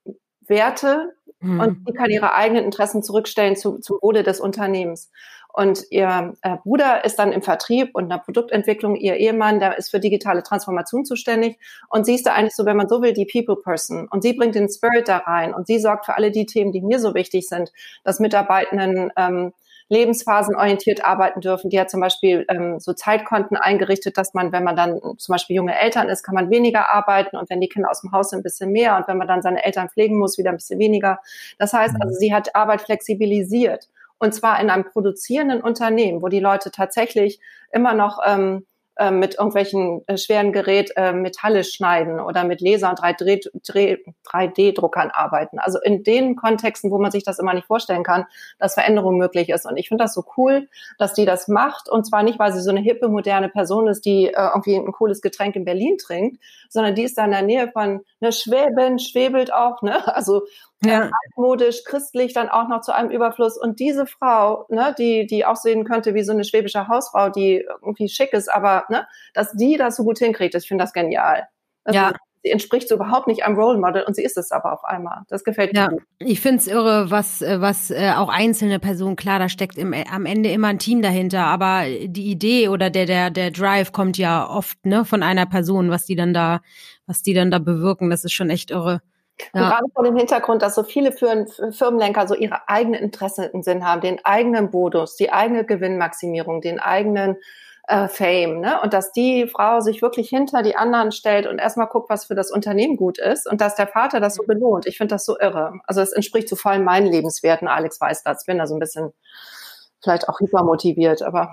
Werte, 0.46 1.14
Mhm. 1.42 1.60
Und 1.60 1.88
die 1.88 1.92
kann 1.92 2.10
ihre 2.10 2.34
eigenen 2.34 2.64
Interessen 2.64 3.02
zurückstellen 3.02 3.56
zu, 3.56 3.78
zum 3.78 3.98
Wohle 4.00 4.22
des 4.22 4.40
Unternehmens. 4.40 5.10
Und 5.52 5.84
ihr 5.90 6.34
äh, 6.40 6.56
Bruder 6.62 7.04
ist 7.04 7.18
dann 7.18 7.30
im 7.30 7.42
Vertrieb 7.42 7.90
und 7.92 8.04
in 8.04 8.08
der 8.08 8.18
Produktentwicklung, 8.18 8.96
ihr 8.96 9.16
Ehemann, 9.16 9.60
der 9.60 9.76
ist 9.76 9.90
für 9.90 10.00
digitale 10.00 10.42
Transformation 10.42 11.04
zuständig. 11.04 11.58
Und 11.90 12.06
sie 12.06 12.14
ist 12.14 12.26
da 12.26 12.32
eigentlich 12.32 12.56
so, 12.56 12.64
wenn 12.64 12.76
man 12.76 12.88
so 12.88 13.02
will, 13.02 13.12
die 13.12 13.26
People 13.26 13.56
Person. 13.62 14.08
Und 14.10 14.22
sie 14.22 14.32
bringt 14.32 14.54
den 14.54 14.70
Spirit 14.70 15.08
da 15.08 15.18
rein. 15.18 15.52
Und 15.52 15.66
sie 15.66 15.78
sorgt 15.78 16.06
für 16.06 16.16
alle 16.16 16.30
die 16.30 16.46
Themen, 16.46 16.72
die 16.72 16.80
mir 16.80 16.98
so 16.98 17.14
wichtig 17.14 17.48
sind, 17.48 17.70
dass 18.02 18.18
Mitarbeitenden 18.18 19.12
ähm, 19.16 19.52
lebensphasenorientiert 19.88 21.04
arbeiten 21.04 21.40
dürfen. 21.40 21.70
Die 21.70 21.80
hat 21.80 21.90
zum 21.90 22.00
Beispiel 22.00 22.44
ähm, 22.48 22.78
so 22.80 22.92
Zeitkonten 22.92 23.56
eingerichtet, 23.56 24.16
dass 24.16 24.34
man, 24.34 24.52
wenn 24.52 24.64
man 24.64 24.76
dann 24.76 25.00
zum 25.18 25.32
Beispiel 25.32 25.56
junge 25.56 25.78
Eltern 25.78 26.08
ist, 26.08 26.22
kann 26.22 26.34
man 26.34 26.50
weniger 26.50 26.92
arbeiten 26.92 27.36
und 27.36 27.50
wenn 27.50 27.60
die 27.60 27.68
Kinder 27.68 27.90
aus 27.90 28.00
dem 28.00 28.12
Haus 28.12 28.30
sind, 28.30 28.40
ein 28.40 28.42
bisschen 28.42 28.72
mehr 28.72 28.96
und 28.96 29.08
wenn 29.08 29.18
man 29.18 29.28
dann 29.28 29.42
seine 29.42 29.64
Eltern 29.64 29.88
pflegen 29.88 30.18
muss, 30.18 30.38
wieder 30.38 30.50
ein 30.50 30.56
bisschen 30.56 30.78
weniger. 30.78 31.18
Das 31.58 31.72
heißt 31.72 31.94
also, 32.00 32.14
sie 32.14 32.34
hat 32.34 32.54
Arbeit 32.54 32.82
flexibilisiert 32.82 33.88
und 34.18 34.32
zwar 34.32 34.60
in 34.60 34.70
einem 34.70 34.84
produzierenden 34.84 35.60
Unternehmen, 35.60 36.22
wo 36.22 36.28
die 36.28 36.40
Leute 36.40 36.70
tatsächlich 36.70 37.40
immer 37.72 37.92
noch 37.92 38.20
ähm, 38.24 38.66
äh, 39.02 39.10
mit 39.10 39.34
irgendwelchen 39.34 40.06
äh, 40.06 40.16
schweren 40.16 40.52
Gerät 40.52 40.92
äh, 40.94 41.12
Metalle 41.12 41.64
schneiden 41.64 42.20
oder 42.20 42.44
mit 42.44 42.60
Laser- 42.60 42.88
und 42.88 43.00
3D-Druckern 43.00 45.10
arbeiten. 45.10 45.58
Also 45.58 45.80
in 45.80 46.04
den 46.04 46.36
Kontexten, 46.36 46.92
wo 46.92 46.98
man 46.98 47.10
sich 47.10 47.24
das 47.24 47.40
immer 47.40 47.52
nicht 47.52 47.66
vorstellen 47.66 48.04
kann, 48.04 48.26
dass 48.60 48.74
Veränderung 48.74 49.18
möglich 49.18 49.48
ist. 49.48 49.66
Und 49.66 49.76
ich 49.76 49.88
finde 49.88 50.04
das 50.04 50.14
so 50.14 50.24
cool, 50.36 50.68
dass 50.98 51.14
die 51.14 51.24
das 51.24 51.48
macht. 51.48 51.88
Und 51.88 52.06
zwar 52.06 52.22
nicht, 52.22 52.38
weil 52.38 52.52
sie 52.52 52.60
so 52.60 52.70
eine 52.70 52.80
hippe, 52.80 53.08
moderne 53.08 53.48
Person 53.48 53.88
ist, 53.88 54.04
die 54.04 54.28
äh, 54.28 54.50
irgendwie 54.54 54.76
ein 54.76 54.92
cooles 54.92 55.20
Getränk 55.20 55.56
in 55.56 55.64
Berlin 55.64 55.98
trinkt, 55.98 56.40
sondern 56.68 56.94
die 56.94 57.02
ist 57.02 57.18
da 57.18 57.24
in 57.24 57.32
der 57.32 57.42
Nähe 57.42 57.72
von 57.72 58.02
ne, 58.20 58.30
Schwäben, 58.30 59.00
schwebelt 59.00 59.52
auch, 59.52 59.82
ne? 59.82 60.00
Also 60.14 60.42
ja. 60.84 61.10
altmodisch, 61.24 61.84
christlich, 61.84 62.32
dann 62.32 62.48
auch 62.48 62.68
noch 62.68 62.80
zu 62.80 62.94
einem 62.94 63.10
Überfluss. 63.10 63.58
Und 63.58 63.80
diese 63.80 64.06
Frau, 64.06 64.66
ne, 64.68 64.94
die, 64.98 65.26
die 65.26 65.44
auch 65.44 65.56
sehen 65.56 65.84
könnte 65.84 66.14
wie 66.14 66.22
so 66.22 66.32
eine 66.32 66.44
schwäbische 66.44 66.88
Hausfrau, 66.88 67.28
die 67.28 67.64
irgendwie 67.82 68.08
schick 68.08 68.32
ist, 68.32 68.52
aber 68.52 68.84
ne, 68.88 69.06
dass 69.34 69.52
die 69.52 69.76
das 69.76 69.96
so 69.96 70.04
gut 70.04 70.18
hinkriegt, 70.18 70.54
ich 70.54 70.66
finde 70.66 70.84
das 70.84 70.92
genial. 70.92 71.48
Also, 71.84 71.98
ja. 71.98 72.12
Sie 72.44 72.50
entspricht 72.50 72.88
so 72.88 72.96
überhaupt 72.96 73.28
nicht 73.28 73.44
einem 73.44 73.54
Role 73.54 73.78
Model 73.78 74.02
und 74.02 74.16
sie 74.16 74.24
ist 74.24 74.36
es 74.36 74.50
aber 74.50 74.72
auf 74.72 74.84
einmal. 74.84 75.22
Das 75.28 75.44
gefällt 75.44 75.72
mir 75.72 75.78
ja, 75.78 75.88
gut. 75.88 76.02
Ich 76.18 76.40
finde 76.40 76.58
es 76.58 76.66
irre, 76.66 77.08
was, 77.08 77.40
was 77.40 77.92
äh, 77.92 78.14
auch 78.16 78.28
einzelne 78.28 78.80
Personen, 78.80 79.14
klar, 79.14 79.38
da 79.38 79.48
steckt 79.48 79.78
im, 79.78 79.94
am 79.94 80.26
Ende 80.26 80.50
immer 80.50 80.66
ein 80.66 80.80
Team 80.80 81.02
dahinter, 81.02 81.44
aber 81.44 81.84
die 81.86 82.32
Idee 82.32 82.68
oder 82.68 82.90
der, 82.90 83.06
der, 83.06 83.30
der 83.30 83.52
Drive 83.52 83.92
kommt 83.92 84.18
ja 84.18 84.48
oft 84.48 84.84
ne, 84.84 85.04
von 85.04 85.22
einer 85.22 85.46
Person, 85.46 85.90
was 85.90 86.04
die 86.04 86.16
dann 86.16 86.34
da, 86.34 86.62
was 87.06 87.22
die 87.22 87.32
dann 87.32 87.52
da 87.52 87.60
bewirken, 87.60 88.10
das 88.10 88.24
ist 88.24 88.32
schon 88.32 88.50
echt 88.50 88.72
irre. 88.72 89.02
Ja. 89.54 89.68
Gerade 89.68 89.86
vor 89.94 90.04
dem 90.04 90.16
Hintergrund, 90.16 90.62
dass 90.62 90.74
so 90.74 90.82
viele 90.82 91.12
Firmenlenker 91.12 92.26
so 92.26 92.34
ihre 92.34 92.68
eigenen 92.68 93.00
Interessen 93.00 93.44
im 93.52 93.62
Sinn 93.62 93.86
haben, 93.86 94.00
den 94.00 94.24
eigenen 94.24 94.70
Bonus, 94.70 95.16
die 95.16 95.32
eigene 95.32 95.64
Gewinnmaximierung, 95.64 96.60
den 96.60 96.80
eigenen 96.80 97.36
äh, 97.88 98.08
Fame, 98.08 98.60
ne? 98.60 98.80
Und 98.80 98.92
dass 98.94 99.12
die 99.12 99.46
Frau 99.48 99.80
sich 99.80 100.02
wirklich 100.02 100.28
hinter 100.28 100.62
die 100.62 100.76
anderen 100.76 101.12
stellt 101.12 101.46
und 101.46 101.58
erstmal 101.58 101.88
guckt, 101.88 102.08
was 102.10 102.24
für 102.24 102.34
das 102.34 102.50
Unternehmen 102.50 102.96
gut 102.96 103.18
ist 103.18 103.50
und 103.50 103.60
dass 103.60 103.74
der 103.74 103.88
Vater 103.88 104.20
das 104.20 104.36
so 104.36 104.44
mhm. 104.44 104.46
belohnt. 104.46 104.86
Ich 104.86 104.98
finde 104.98 105.14
das 105.14 105.24
so 105.24 105.38
irre. 105.38 105.74
Also 105.86 106.00
es 106.00 106.12
entspricht 106.12 106.48
zu 106.48 106.56
voll 106.56 106.78
meinen 106.78 107.08
Lebenswerten. 107.08 107.68
Alex 107.68 108.00
weiß 108.00 108.22
das. 108.22 108.44
Bin 108.46 108.58
da 108.58 108.66
so 108.66 108.74
ein 108.74 108.80
bisschen 108.80 109.12
vielleicht 110.02 110.28
auch 110.28 110.40
hypermotiviert, 110.40 111.22
aber 111.22 111.50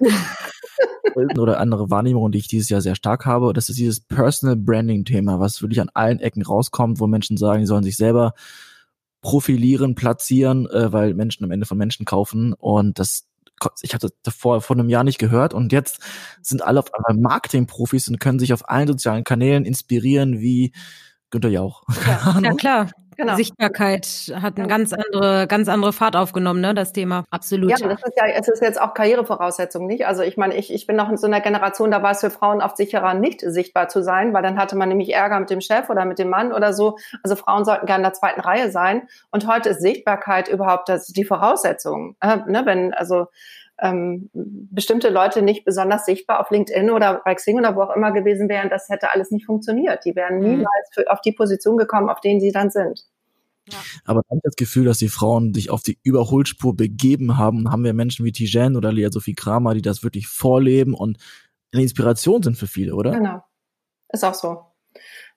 oder 1.38 1.60
andere 1.60 1.90
Wahrnehmung, 1.90 2.32
die 2.32 2.38
ich 2.38 2.48
dieses 2.48 2.68
Jahr 2.68 2.80
sehr 2.80 2.94
stark 2.94 3.26
habe, 3.26 3.52
das 3.52 3.68
ist 3.68 3.78
dieses 3.78 4.00
Personal 4.00 4.56
Branding 4.56 5.04
Thema, 5.04 5.40
was 5.40 5.62
wirklich 5.62 5.80
an 5.80 5.90
allen 5.94 6.20
Ecken 6.20 6.42
rauskommt, 6.42 7.00
wo 7.00 7.06
Menschen 7.06 7.36
sagen, 7.36 7.60
sie 7.60 7.66
sollen 7.66 7.84
sich 7.84 7.96
selber 7.96 8.34
profilieren, 9.20 9.94
platzieren, 9.94 10.66
äh, 10.66 10.92
weil 10.92 11.14
Menschen 11.14 11.44
am 11.44 11.50
Ende 11.50 11.66
von 11.66 11.78
Menschen 11.78 12.04
kaufen 12.06 12.52
und 12.54 12.98
das 12.98 13.28
ich 13.82 13.94
hatte 13.94 14.08
davor 14.24 14.60
vor 14.60 14.74
einem 14.74 14.88
Jahr 14.88 15.04
nicht 15.04 15.18
gehört 15.18 15.54
und 15.54 15.72
jetzt 15.72 16.00
sind 16.40 16.62
alle 16.62 16.80
auf 16.80 16.92
einmal 16.92 17.22
Marketingprofis 17.22 18.08
und 18.08 18.18
können 18.18 18.40
sich 18.40 18.52
auf 18.52 18.68
allen 18.68 18.88
sozialen 18.88 19.22
Kanälen 19.22 19.64
inspirieren 19.64 20.40
wie 20.40 20.72
Günther 21.30 21.50
Jauch. 21.50 21.84
Ja, 22.06 22.40
ja 22.40 22.54
klar. 22.54 22.90
Genau. 23.16 23.36
Sichtbarkeit 23.36 24.32
hat 24.40 24.58
eine 24.58 24.68
ganz 24.68 24.92
andere, 24.92 25.46
ganz 25.46 25.68
andere 25.68 25.92
Fahrt 25.92 26.16
aufgenommen, 26.16 26.60
ne, 26.60 26.74
das 26.74 26.92
Thema. 26.92 27.24
Absolut. 27.30 27.70
Ja, 27.70 27.76
das 27.76 28.02
ist 28.02 28.16
ja, 28.16 28.26
es 28.26 28.48
ist 28.48 28.62
jetzt 28.62 28.80
auch 28.80 28.94
Karrierevoraussetzung, 28.94 29.86
nicht? 29.86 30.06
Also 30.06 30.22
ich 30.22 30.36
meine, 30.36 30.56
ich, 30.56 30.72
ich 30.72 30.86
bin 30.86 30.96
noch 30.96 31.08
in 31.10 31.16
so 31.16 31.26
einer 31.26 31.40
Generation, 31.40 31.90
da 31.90 32.02
war 32.02 32.12
es 32.12 32.20
für 32.20 32.30
Frauen 32.30 32.62
oft 32.62 32.76
sicherer, 32.76 33.14
nicht 33.14 33.40
sichtbar 33.40 33.88
zu 33.88 34.02
sein, 34.02 34.32
weil 34.32 34.42
dann 34.42 34.58
hatte 34.58 34.76
man 34.76 34.88
nämlich 34.88 35.12
Ärger 35.12 35.38
mit 35.40 35.50
dem 35.50 35.60
Chef 35.60 35.90
oder 35.90 36.04
mit 36.04 36.18
dem 36.18 36.30
Mann 36.30 36.52
oder 36.52 36.72
so. 36.72 36.96
Also 37.22 37.36
Frauen 37.36 37.64
sollten 37.64 37.86
gerne 37.86 38.00
in 38.00 38.04
der 38.04 38.14
zweiten 38.14 38.40
Reihe 38.40 38.70
sein. 38.70 39.08
Und 39.30 39.46
heute 39.46 39.70
ist 39.70 39.82
Sichtbarkeit 39.82 40.48
überhaupt 40.48 40.88
das, 40.88 41.06
die 41.06 41.24
Voraussetzung. 41.24 42.16
Äh, 42.20 42.38
ne, 42.46 42.62
wenn, 42.64 42.94
also, 42.94 43.26
ähm, 43.80 44.30
bestimmte 44.32 45.08
Leute 45.08 45.42
nicht 45.42 45.64
besonders 45.64 46.04
sichtbar 46.04 46.40
auf 46.40 46.50
LinkedIn 46.50 46.90
oder 46.90 47.20
bei 47.24 47.34
Xing 47.34 47.58
oder 47.58 47.74
wo 47.74 47.82
auch 47.82 47.96
immer 47.96 48.12
gewesen 48.12 48.48
wären, 48.48 48.70
das 48.70 48.88
hätte 48.88 49.12
alles 49.12 49.30
nicht 49.30 49.46
funktioniert. 49.46 50.04
Die 50.04 50.14
wären 50.14 50.36
mhm. 50.36 50.50
niemals 50.50 50.88
für, 50.92 51.10
auf 51.10 51.20
die 51.20 51.32
Position 51.32 51.76
gekommen, 51.76 52.08
auf 52.08 52.20
denen 52.20 52.40
sie 52.40 52.52
dann 52.52 52.70
sind. 52.70 53.04
Ja. 53.70 53.78
Aber 54.04 54.22
habe 54.28 54.38
ich 54.38 54.42
das 54.42 54.56
Gefühl, 54.56 54.84
dass 54.84 54.98
die 54.98 55.08
Frauen 55.08 55.54
sich 55.54 55.70
auf 55.70 55.82
die 55.82 55.98
Überholspur 56.02 56.76
begeben 56.76 57.38
haben. 57.38 57.70
Haben 57.70 57.84
wir 57.84 57.94
Menschen 57.94 58.24
wie 58.24 58.32
Tijen 58.32 58.76
oder 58.76 58.92
Lea 58.92 59.08
Sophie 59.10 59.34
Kramer, 59.34 59.74
die 59.74 59.82
das 59.82 60.02
wirklich 60.02 60.26
vorleben 60.26 60.94
und 60.94 61.18
eine 61.72 61.82
Inspiration 61.82 62.42
sind 62.42 62.56
für 62.56 62.66
viele, 62.66 62.94
oder? 62.94 63.12
Genau. 63.12 63.42
Ist 64.08 64.24
auch 64.24 64.34
so. 64.34 64.71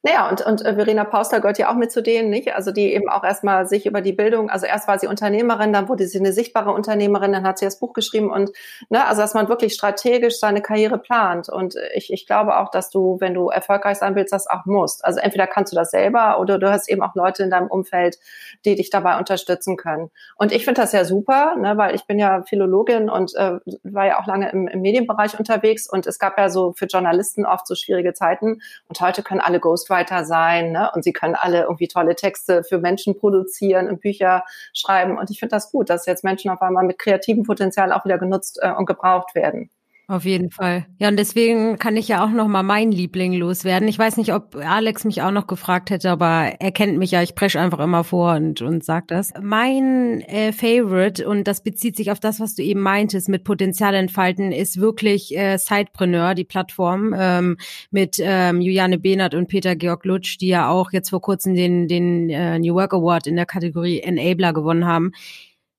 Naja, 0.05 0.29
und, 0.29 0.45
und 0.45 0.63
äh, 0.63 0.75
Verena 0.75 1.03
Pauster 1.03 1.39
gehört 1.39 1.57
ja 1.57 1.71
auch 1.71 1.73
mit 1.73 1.91
zu 1.91 2.03
denen, 2.03 2.29
nicht? 2.29 2.53
Also 2.53 2.69
die 2.69 2.93
eben 2.93 3.09
auch 3.09 3.23
erstmal 3.23 3.65
sich 3.65 3.87
über 3.87 4.01
die 4.01 4.13
Bildung, 4.13 4.51
also 4.51 4.67
erst 4.67 4.87
war 4.87 4.99
sie 4.99 5.07
Unternehmerin, 5.07 5.73
dann 5.73 5.89
wurde 5.89 6.05
sie 6.05 6.19
eine 6.19 6.31
sichtbare 6.31 6.73
Unternehmerin, 6.73 7.33
dann 7.33 7.43
hat 7.43 7.57
sie 7.57 7.65
das 7.65 7.79
Buch 7.79 7.93
geschrieben 7.93 8.29
und 8.29 8.51
ne, 8.89 9.03
also 9.07 9.23
dass 9.23 9.33
man 9.33 9.49
wirklich 9.49 9.73
strategisch 9.73 10.37
seine 10.37 10.61
Karriere 10.61 10.99
plant. 10.99 11.49
Und 11.49 11.73
ich, 11.95 12.13
ich 12.13 12.27
glaube 12.27 12.55
auch, 12.57 12.69
dass 12.69 12.91
du, 12.91 13.17
wenn 13.19 13.33
du 13.33 13.49
erfolgreich 13.49 13.97
sein 13.97 14.13
willst, 14.13 14.31
das 14.31 14.45
auch 14.45 14.65
musst. 14.65 15.03
Also 15.03 15.19
entweder 15.21 15.47
kannst 15.47 15.73
du 15.73 15.75
das 15.75 15.89
selber 15.89 16.39
oder 16.39 16.59
du 16.59 16.69
hast 16.69 16.87
eben 16.87 17.01
auch 17.01 17.15
Leute 17.15 17.41
in 17.41 17.49
deinem 17.49 17.67
Umfeld, 17.67 18.19
die 18.63 18.75
dich 18.75 18.91
dabei 18.91 19.17
unterstützen 19.17 19.75
können. 19.75 20.11
Und 20.35 20.51
ich 20.51 20.65
finde 20.65 20.81
das 20.81 20.91
ja 20.91 21.03
super, 21.03 21.55
ne, 21.55 21.77
weil 21.77 21.95
ich 21.95 22.05
bin 22.05 22.19
ja 22.19 22.43
Philologin 22.43 23.09
und 23.09 23.33
äh, 23.33 23.57
war 23.81 24.05
ja 24.05 24.19
auch 24.19 24.27
lange 24.27 24.51
im, 24.51 24.67
im 24.67 24.81
Medienbereich 24.81 25.39
unterwegs 25.39 25.89
und 25.89 26.05
es 26.05 26.19
gab 26.19 26.37
ja 26.37 26.51
so 26.51 26.73
für 26.73 26.85
Journalisten 26.85 27.43
oft 27.47 27.65
so 27.65 27.73
schwierige 27.73 28.13
Zeiten 28.13 28.61
und 28.87 29.01
heute 29.01 29.23
können 29.23 29.41
alle 29.41 29.59
Ghostwriter 29.59 29.94
Ghostwriter 29.95 30.25
sein 30.25 30.71
ne? 30.71 30.91
und 30.93 31.03
sie 31.03 31.13
können 31.13 31.35
alle 31.35 31.63
irgendwie 31.63 31.87
tolle 31.87 32.15
Texte 32.15 32.63
für 32.63 32.79
Menschen 32.79 33.17
produzieren 33.17 33.89
und 33.89 34.01
Bücher 34.01 34.43
schreiben. 34.73 35.17
Und 35.17 35.29
ich 35.29 35.39
finde 35.39 35.55
das 35.55 35.71
gut, 35.71 35.89
dass 35.89 36.05
jetzt 36.05 36.23
Menschen 36.23 36.51
auf 36.51 36.61
einmal 36.61 36.85
mit 36.85 36.99
kreativem 36.99 37.43
Potenzial 37.43 37.91
auch 37.91 38.05
wieder 38.05 38.17
genutzt 38.17 38.59
äh, 38.61 38.71
und 38.71 38.85
gebraucht 38.85 39.35
werden. 39.35 39.69
Auf 40.07 40.23
jeden 40.23 40.51
Fall. 40.51 40.85
Ja, 40.99 41.07
und 41.07 41.17
deswegen 41.17 41.79
kann 41.79 41.97
ich 41.97 42.07
ja 42.07 42.23
auch 42.23 42.29
noch 42.29 42.47
mal 42.47 42.61
meinen 42.61 42.91
Liebling 42.91 43.33
loswerden. 43.33 43.87
Ich 43.87 43.97
weiß 43.97 44.17
nicht, 44.17 44.33
ob 44.33 44.55
Alex 44.55 45.03
mich 45.03 45.23
auch 45.23 45.31
noch 45.31 45.47
gefragt 45.47 45.89
hätte, 45.89 46.11
aber 46.11 46.53
er 46.59 46.71
kennt 46.71 46.99
mich 46.99 47.09
ja. 47.09 47.23
Ich 47.23 47.33
presche 47.33 47.59
einfach 47.59 47.79
immer 47.79 48.03
vor 48.03 48.35
und, 48.35 48.61
und 48.61 48.83
sag 48.83 49.07
das. 49.07 49.33
Mein 49.41 50.21
äh, 50.21 50.51
Favorite, 50.51 51.27
und 51.27 51.47
das 51.47 51.63
bezieht 51.63 51.97
sich 51.97 52.11
auf 52.11 52.19
das, 52.19 52.39
was 52.39 52.53
du 52.53 52.61
eben 52.61 52.81
meintest, 52.81 53.29
mit 53.29 53.43
Potenzial 53.43 53.95
entfalten, 53.95 54.51
ist 54.51 54.79
wirklich 54.79 55.35
äh, 55.35 55.57
Sidepreneur, 55.57 56.35
die 56.35 56.43
Plattform 56.43 57.15
ähm, 57.17 57.57
mit 57.89 58.17
ähm, 58.19 58.61
Juliane 58.61 58.99
Behnert 58.99 59.33
und 59.33 59.47
Peter 59.47 59.75
Georg 59.75 60.05
Lutsch, 60.05 60.37
die 60.39 60.49
ja 60.49 60.69
auch 60.69 60.91
jetzt 60.91 61.09
vor 61.09 61.21
kurzem 61.21 61.55
den, 61.55 61.87
den 61.87 62.29
äh, 62.29 62.59
New 62.59 62.75
Work 62.75 62.93
Award 62.93 63.25
in 63.25 63.37
der 63.37 63.47
Kategorie 63.47 64.01
Enabler 64.01 64.53
gewonnen 64.53 64.85
haben. 64.85 65.13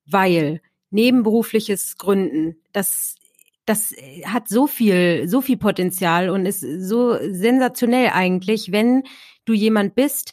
Weil 0.05 0.61
nebenberufliches 0.91 1.97
Gründen, 1.97 2.57
das 2.73 3.17
das 3.67 3.93
äh, 3.93 4.23
hat 4.27 4.49
so 4.49 4.67
viel, 4.67 5.29
so 5.29 5.41
viel 5.41 5.59
Potenzial 5.59 6.31
und 6.31 6.47
ist 6.47 6.61
so 6.61 7.19
sensationell 7.31 8.11
eigentlich, 8.15 8.73
wenn 8.73 9.03
du 9.45 9.53
jemand 9.53 9.95
bist, 9.95 10.33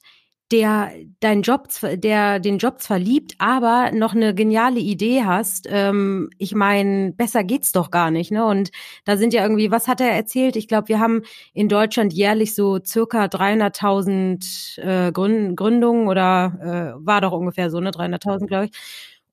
der 0.51 0.91
deinen 1.19 1.41
Job, 1.41 1.67
der 1.81 2.39
den 2.39 2.59
Job 2.59 2.79
zwar 2.79 2.99
liebt, 2.99 3.33
aber 3.39 3.91
noch 3.91 4.13
eine 4.13 4.35
geniale 4.35 4.79
Idee 4.79 5.23
hast. 5.23 5.67
Ähm, 5.67 6.29
ich 6.37 6.53
meine, 6.53 7.11
besser 7.11 7.43
geht's 7.43 7.71
doch 7.71 7.89
gar 7.89 8.11
nicht, 8.11 8.31
ne? 8.31 8.45
Und 8.45 8.69
da 9.03 9.17
sind 9.17 9.33
ja 9.33 9.41
irgendwie, 9.41 9.71
was 9.71 9.87
hat 9.87 9.99
er 9.99 10.11
erzählt? 10.11 10.55
Ich 10.55 10.67
glaube, 10.67 10.89
wir 10.89 10.99
haben 10.99 11.23
in 11.53 11.69
Deutschland 11.69 12.13
jährlich 12.13 12.53
so 12.53 12.79
circa 12.85 13.25
300.000 13.25 14.79
äh, 14.79 15.11
Gründungen 15.11 16.07
oder 16.07 16.95
äh, 16.99 17.05
war 17.05 17.21
doch 17.21 17.31
ungefähr 17.31 17.71
so, 17.71 17.79
ne? 17.79 17.89
300.000, 17.89 18.45
glaube 18.45 18.65
ich. 18.65 18.71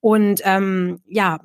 Und 0.01 0.41
ähm, 0.45 1.01
ja, 1.07 1.41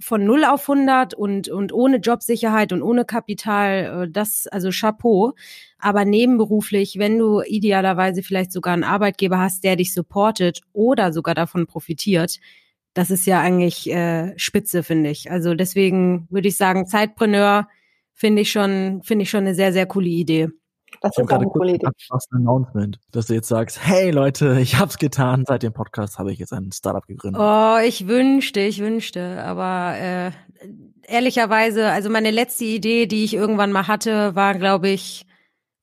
von 0.00 0.24
0 0.24 0.44
auf 0.44 0.68
100 0.68 1.14
und, 1.14 1.48
und 1.48 1.72
ohne 1.72 1.98
Jobsicherheit 1.98 2.72
und 2.72 2.82
ohne 2.82 3.04
Kapital, 3.04 4.04
äh, 4.04 4.10
das, 4.10 4.46
also 4.46 4.70
Chapeau. 4.70 5.32
Aber 5.78 6.04
nebenberuflich, 6.04 6.98
wenn 6.98 7.18
du 7.18 7.42
idealerweise 7.42 8.22
vielleicht 8.22 8.52
sogar 8.52 8.74
einen 8.74 8.84
Arbeitgeber 8.84 9.38
hast, 9.38 9.64
der 9.64 9.76
dich 9.76 9.92
supportet 9.92 10.60
oder 10.72 11.12
sogar 11.12 11.34
davon 11.34 11.66
profitiert, 11.66 12.38
das 12.94 13.10
ist 13.10 13.26
ja 13.26 13.40
eigentlich 13.40 13.90
äh, 13.90 14.32
spitze, 14.38 14.82
finde 14.82 15.10
ich. 15.10 15.30
Also 15.30 15.54
deswegen 15.54 16.26
würde 16.30 16.48
ich 16.48 16.56
sagen, 16.56 16.86
Zeitpreneur 16.86 17.68
finde 18.12 18.42
ich 18.42 18.52
schon, 18.52 19.02
finde 19.02 19.24
ich 19.24 19.30
schon 19.30 19.40
eine 19.40 19.54
sehr, 19.54 19.72
sehr 19.72 19.86
coole 19.86 20.08
Idee. 20.08 20.48
Das 21.04 21.18
ist 21.18 21.30
auch 21.30 21.36
eine 21.36 21.46
coole 21.46 21.74
Idee. 21.74 21.86
Announcement, 22.30 22.98
dass 23.12 23.26
du 23.26 23.34
jetzt 23.34 23.48
sagst, 23.48 23.78
hey 23.84 24.10
Leute, 24.10 24.58
ich 24.60 24.78
hab's 24.78 24.96
getan. 24.96 25.44
Seit 25.46 25.62
dem 25.62 25.74
Podcast 25.74 26.18
habe 26.18 26.32
ich 26.32 26.38
jetzt 26.38 26.52
ein 26.54 26.72
Startup 26.72 27.06
gegründet. 27.06 27.42
Oh, 27.42 27.76
ich 27.84 28.08
wünschte, 28.08 28.60
ich 28.60 28.80
wünschte. 28.80 29.42
Aber 29.44 29.94
äh, 29.98 30.30
ehrlicherweise, 31.06 31.90
also 31.90 32.08
meine 32.08 32.30
letzte 32.30 32.64
Idee, 32.64 33.06
die 33.06 33.24
ich 33.24 33.34
irgendwann 33.34 33.70
mal 33.70 33.86
hatte, 33.86 34.34
war, 34.34 34.54
glaube 34.54 34.88
ich, 34.88 35.26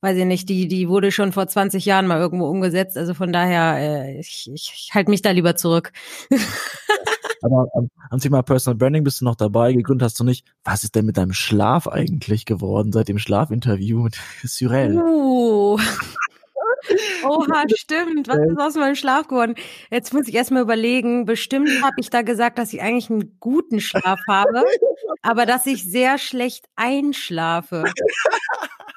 weiß 0.00 0.16
ich 0.16 0.24
nicht, 0.24 0.48
die, 0.48 0.66
die 0.66 0.88
wurde 0.88 1.12
schon 1.12 1.30
vor 1.30 1.46
20 1.46 1.86
Jahren 1.86 2.08
mal 2.08 2.18
irgendwo 2.18 2.46
umgesetzt. 2.46 2.98
Also 2.98 3.14
von 3.14 3.32
daher, 3.32 3.76
äh, 3.78 4.18
ich, 4.18 4.50
ich, 4.52 4.72
ich 4.74 4.90
halte 4.92 5.10
mich 5.10 5.22
da 5.22 5.30
lieber 5.30 5.54
zurück. 5.54 5.92
Aber 7.42 7.66
am, 7.74 7.90
am 8.10 8.20
Thema 8.20 8.42
Personal 8.42 8.76
Branding 8.76 9.04
bist 9.04 9.20
du 9.20 9.24
noch 9.24 9.36
dabei. 9.36 9.72
Gegründet 9.72 10.06
hast 10.06 10.20
du 10.20 10.24
nicht. 10.24 10.46
Was 10.64 10.84
ist 10.84 10.94
denn 10.94 11.06
mit 11.06 11.16
deinem 11.16 11.32
Schlaf 11.32 11.88
eigentlich 11.88 12.44
geworden 12.44 12.92
seit 12.92 13.08
dem 13.08 13.18
Schlafinterview 13.18 14.02
mit 14.02 14.18
Cyril? 14.46 14.96
Uh. 14.96 15.78
Oha, 17.24 17.64
stimmt. 17.74 18.28
Was 18.28 18.38
ist 18.38 18.58
aus 18.58 18.74
meinem 18.74 18.94
Schlaf 18.94 19.28
geworden? 19.28 19.54
Jetzt 19.90 20.12
muss 20.12 20.28
ich 20.28 20.34
erstmal 20.34 20.62
überlegen. 20.62 21.24
Bestimmt 21.24 21.68
habe 21.82 21.94
ich 21.98 22.10
da 22.10 22.22
gesagt, 22.22 22.58
dass 22.58 22.72
ich 22.72 22.82
eigentlich 22.82 23.10
einen 23.10 23.36
guten 23.40 23.80
Schlaf 23.80 24.20
habe, 24.28 24.64
aber 25.22 25.46
dass 25.46 25.66
ich 25.66 25.84
sehr 25.84 26.18
schlecht 26.18 26.66
einschlafe. 26.76 27.84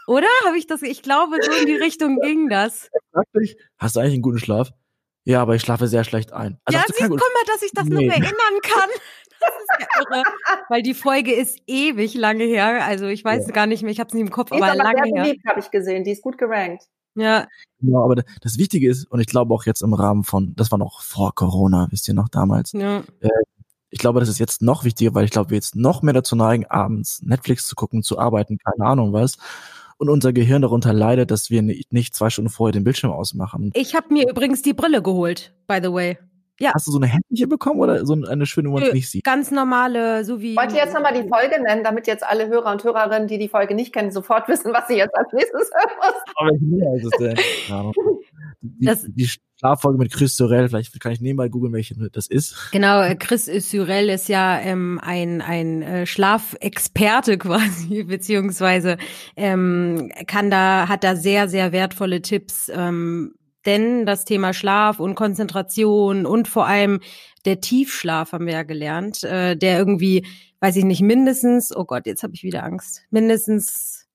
Oder 0.07 0.27
habe 0.45 0.57
ich 0.57 0.67
das? 0.67 0.81
Ich 0.81 1.01
glaube, 1.01 1.37
so 1.41 1.51
in 1.51 1.67
die 1.67 1.75
Richtung 1.75 2.19
ging 2.21 2.49
das. 2.49 2.89
Hast 3.77 3.95
du 3.95 3.99
eigentlich 3.99 4.13
einen 4.13 4.21
guten 4.21 4.39
Schlaf? 4.39 4.71
Ja, 5.25 5.41
aber 5.41 5.55
ich 5.55 5.61
schlafe 5.61 5.87
sehr 5.87 6.03
schlecht 6.03 6.31
ein. 6.33 6.59
Also 6.65 6.79
ja, 6.79 6.85
siehst, 6.87 7.09
guck 7.09 7.19
mal, 7.19 7.45
dass 7.47 7.61
ich 7.63 7.71
das 7.73 7.85
nee. 7.85 7.95
noch 7.95 8.13
erinnern 8.13 8.61
kann. 8.61 8.89
Das 9.37 9.49
ist 9.49 9.67
ja 9.79 10.01
irre. 10.01 10.23
Weil 10.69 10.81
die 10.81 10.93
Folge 10.93 11.33
ist 11.33 11.59
ewig 11.67 12.15
lange 12.15 12.45
her. 12.45 12.83
Also 12.85 13.05
ich 13.05 13.23
weiß 13.23 13.47
ja. 13.47 13.53
gar 13.53 13.67
nicht 13.67 13.83
mehr, 13.83 13.91
ich 13.91 13.99
habe 13.99 14.07
es 14.07 14.13
nicht 14.13 14.23
im 14.23 14.31
Kopf, 14.31 14.49
die 14.49 14.55
aber, 14.55 14.73
ist 14.73 14.79
aber 14.79 14.83
lange 14.83 15.03
sehr 15.03 15.23
beliebt, 15.23 15.45
habe 15.45 15.59
ich 15.59 15.69
gesehen. 15.69 16.03
Die 16.03 16.11
ist 16.11 16.23
gut 16.23 16.37
gerankt. 16.37 16.83
Ja. 17.15 17.45
Genau, 17.79 18.03
aber 18.03 18.23
das 18.41 18.57
Wichtige 18.57 18.89
ist, 18.89 19.05
und 19.11 19.19
ich 19.19 19.27
glaube 19.27 19.53
auch 19.53 19.65
jetzt 19.65 19.83
im 19.83 19.93
Rahmen 19.93 20.23
von, 20.23 20.55
das 20.55 20.71
war 20.71 20.79
noch 20.79 21.01
vor 21.01 21.35
Corona, 21.35 21.87
wisst 21.91 22.07
ihr 22.07 22.13
noch 22.13 22.29
damals. 22.29 22.71
Ja. 22.71 23.03
Äh, 23.19 23.29
ich 23.91 23.99
glaube, 23.99 24.21
das 24.21 24.29
ist 24.29 24.39
jetzt 24.39 24.61
noch 24.61 24.83
wichtiger, 24.83 25.13
weil 25.13 25.25
ich 25.25 25.31
glaube, 25.31 25.51
wir 25.51 25.57
jetzt 25.57 25.75
noch 25.75 26.01
mehr 26.01 26.13
dazu 26.13 26.35
neigen, 26.35 26.65
abends 26.65 27.21
Netflix 27.21 27.67
zu 27.67 27.75
gucken, 27.75 28.01
zu 28.01 28.17
arbeiten, 28.17 28.57
keine 28.57 28.89
Ahnung 28.89 29.13
was 29.13 29.37
und 29.97 30.09
unser 30.09 30.33
Gehirn 30.33 30.61
darunter 30.61 30.93
leidet, 30.93 31.31
dass 31.31 31.49
wir 31.49 31.61
nicht 31.61 32.15
zwei 32.15 32.29
Stunden 32.29 32.49
vorher 32.49 32.73
den 32.73 32.83
Bildschirm 32.83 33.11
ausmachen. 33.11 33.71
Ich 33.73 33.95
habe 33.95 34.13
mir 34.13 34.29
übrigens 34.29 34.61
die 34.61 34.73
Brille 34.73 35.01
geholt, 35.01 35.53
by 35.67 35.79
the 35.81 35.91
way. 35.91 36.17
Ja. 36.57 36.71
Hast 36.73 36.87
du 36.87 36.91
so 36.91 36.99
eine 36.99 37.07
händliche 37.07 37.47
bekommen 37.47 37.81
oder 37.81 38.05
so 38.05 38.13
eine 38.13 38.45
schöne, 38.45 38.69
wo 38.69 38.75
man 38.75 38.83
es 38.83 38.93
nicht 38.93 39.09
sieht? 39.09 39.25
Ganz 39.25 39.51
normale, 39.51 40.23
so 40.23 40.39
wie. 40.39 40.55
Wollt 40.55 40.71
ihr 40.71 40.77
jetzt 40.77 40.93
nochmal 40.93 41.13
die 41.13 41.27
Folge 41.27 41.61
nennen, 41.61 41.83
damit 41.83 42.07
jetzt 42.07 42.23
alle 42.23 42.47
Hörer 42.47 42.71
und 42.71 42.83
Hörerinnen, 42.83 43.27
die 43.27 43.37
die 43.37 43.49
Folge 43.49 43.75
nicht 43.75 43.93
kennen, 43.93 44.11
sofort 44.11 44.47
wissen, 44.47 44.71
was 44.71 44.87
sie 44.87 44.95
jetzt 44.95 45.15
als 45.17 45.27
nächstes 45.33 45.69
hören 45.73 45.97
muss? 45.97 46.15
Aber 46.35 46.51
wie 46.51 46.97
ist 46.97 47.05
es 47.05 47.19
denn? 47.19 47.37
Ja. 48.79 48.93
Die, 49.05 49.13
die 49.13 49.29
Schlaffolge 49.65 49.97
mit 49.97 50.13
Chris 50.13 50.35
Sorel. 50.35 50.69
Vielleicht 50.69 50.99
kann 50.99 51.11
ich 51.11 51.21
nebenbei 51.21 51.49
googeln, 51.49 51.73
welche 51.73 51.95
das 52.11 52.27
ist. 52.27 52.71
Genau, 52.71 53.01
äh, 53.01 53.15
Chris 53.15 53.45
Sorel 53.45 54.09
ist 54.09 54.29
ja 54.29 54.59
ähm, 54.59 54.99
ein, 55.01 55.41
ein 55.41 55.81
äh, 55.81 56.05
Schlafexperte 56.05 57.37
quasi, 57.39 58.03
beziehungsweise 58.03 58.97
ähm, 59.35 60.11
kann 60.27 60.51
da, 60.51 60.87
hat 60.87 61.03
da 61.03 61.15
sehr, 61.15 61.49
sehr 61.49 61.71
wertvolle 61.71 62.21
Tipps. 62.21 62.69
Ähm, 62.73 63.33
denn 63.65 64.05
das 64.05 64.25
Thema 64.25 64.53
Schlaf 64.53 64.99
und 64.99 65.15
Konzentration 65.15 66.27
und 66.27 66.47
vor 66.47 66.67
allem 66.67 66.99
der 67.45 67.61
Tiefschlaf 67.61 68.33
haben 68.33 68.45
wir 68.45 68.53
ja 68.53 68.63
gelernt, 68.63 69.23
äh, 69.23 69.55
der 69.55 69.79
irgendwie, 69.79 70.27
weiß 70.59 70.75
ich 70.75 70.83
nicht, 70.83 71.01
mindestens, 71.01 71.75
oh 71.75 71.85
Gott, 71.85 72.05
jetzt 72.05 72.21
habe 72.21 72.35
ich 72.35 72.43
wieder 72.43 72.63
Angst, 72.63 73.01
mindestens 73.09 74.07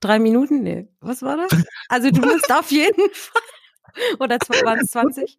drei 0.00 0.18
Minuten? 0.18 0.62
Nee, 0.62 0.88
was 1.00 1.22
war 1.22 1.38
das? 1.38 1.64
Also 1.88 2.10
du 2.10 2.20
musst 2.26 2.52
auf 2.52 2.70
jeden 2.70 3.10
Fall 3.12 3.42
oder 4.20 4.38
waren 4.64 4.80
es 4.80 4.90
20? 4.92 5.36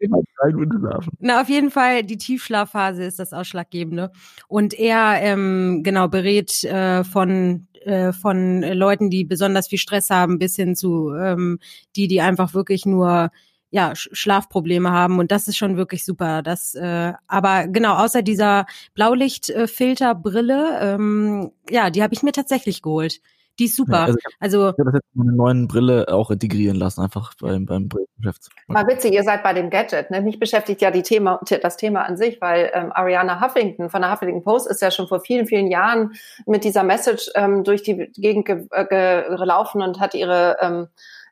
Na, 1.19 1.41
auf 1.41 1.49
jeden 1.49 1.71
Fall, 1.71 2.03
die 2.03 2.17
Tiefschlafphase 2.17 3.03
ist 3.03 3.19
das 3.19 3.33
Ausschlaggebende. 3.33 4.11
Und 4.47 4.73
er 4.73 5.21
ähm, 5.21 5.81
genau 5.83 6.07
berät 6.07 6.63
äh, 6.63 7.03
von 7.03 7.67
äh, 7.81 8.11
von 8.11 8.61
Leuten, 8.61 9.09
die 9.09 9.23
besonders 9.25 9.67
viel 9.67 9.79
Stress 9.79 10.09
haben, 10.09 10.39
bis 10.39 10.55
hin 10.55 10.75
zu 10.75 11.13
ähm, 11.13 11.59
die, 11.95 12.07
die 12.07 12.21
einfach 12.21 12.53
wirklich 12.53 12.85
nur 12.85 13.31
ja 13.71 13.93
Schlafprobleme 13.95 14.91
haben 14.91 15.19
und 15.19 15.31
das 15.31 15.47
ist 15.47 15.57
schon 15.57 15.77
wirklich 15.77 16.03
super. 16.03 16.41
Das, 16.41 16.75
äh, 16.75 17.13
aber 17.27 17.67
genau 17.67 17.95
außer 17.95 18.21
dieser 18.21 18.65
Blaulichtfilterbrille, 18.95 20.79
ähm, 20.81 21.51
ja, 21.69 21.89
die 21.89 22.03
habe 22.03 22.13
ich 22.13 22.23
mir 22.23 22.31
tatsächlich 22.31 22.81
geholt. 22.81 23.21
Die 23.59 23.65
ist 23.65 23.75
super. 23.75 23.93
Ja, 23.93 24.05
also, 24.05 24.17
also 24.39 24.69
ich 24.69 24.79
habe 24.79 24.91
das 24.91 24.93
jetzt 24.95 25.15
mit 25.15 25.27
einer 25.27 25.35
neuen 25.35 25.67
Brille 25.67 26.07
auch 26.07 26.31
integrieren 26.31 26.77
lassen, 26.77 27.01
einfach 27.01 27.33
beim, 27.41 27.65
beim 27.65 27.89
Geschäfts. 28.17 28.49
Mal 28.67 28.87
witzig, 28.87 29.13
ihr 29.13 29.23
seid 29.23 29.43
bei 29.43 29.53
dem 29.53 29.69
Gadget. 29.69 30.11
Ne? 30.11 30.21
Mich 30.21 30.39
beschäftigt 30.39 30.81
ja 30.81 30.91
die 30.91 31.03
Thema, 31.03 31.41
das 31.61 31.75
Thema 31.75 32.03
an 32.03 32.15
sich, 32.15 32.39
weil 32.39 32.71
ähm, 32.73 32.91
Ariana 32.93 33.41
Huffington 33.41 33.89
von 33.89 34.01
der 34.01 34.11
Huffington 34.11 34.43
Post 34.43 34.69
ist 34.69 34.81
ja 34.81 34.91
schon 34.91 35.07
vor 35.07 35.19
vielen, 35.19 35.45
vielen 35.45 35.67
Jahren 35.67 36.13
mit 36.45 36.63
dieser 36.63 36.83
Message 36.83 37.29
ähm, 37.35 37.65
durch 37.65 37.83
die 37.83 38.09
Gegend 38.15 38.45
ge 38.45 38.65
äh, 38.71 38.85
gelaufen 38.85 39.81
und 39.81 39.99
hat 39.99 40.13
ihre 40.13 40.57
ähm, 40.61 40.87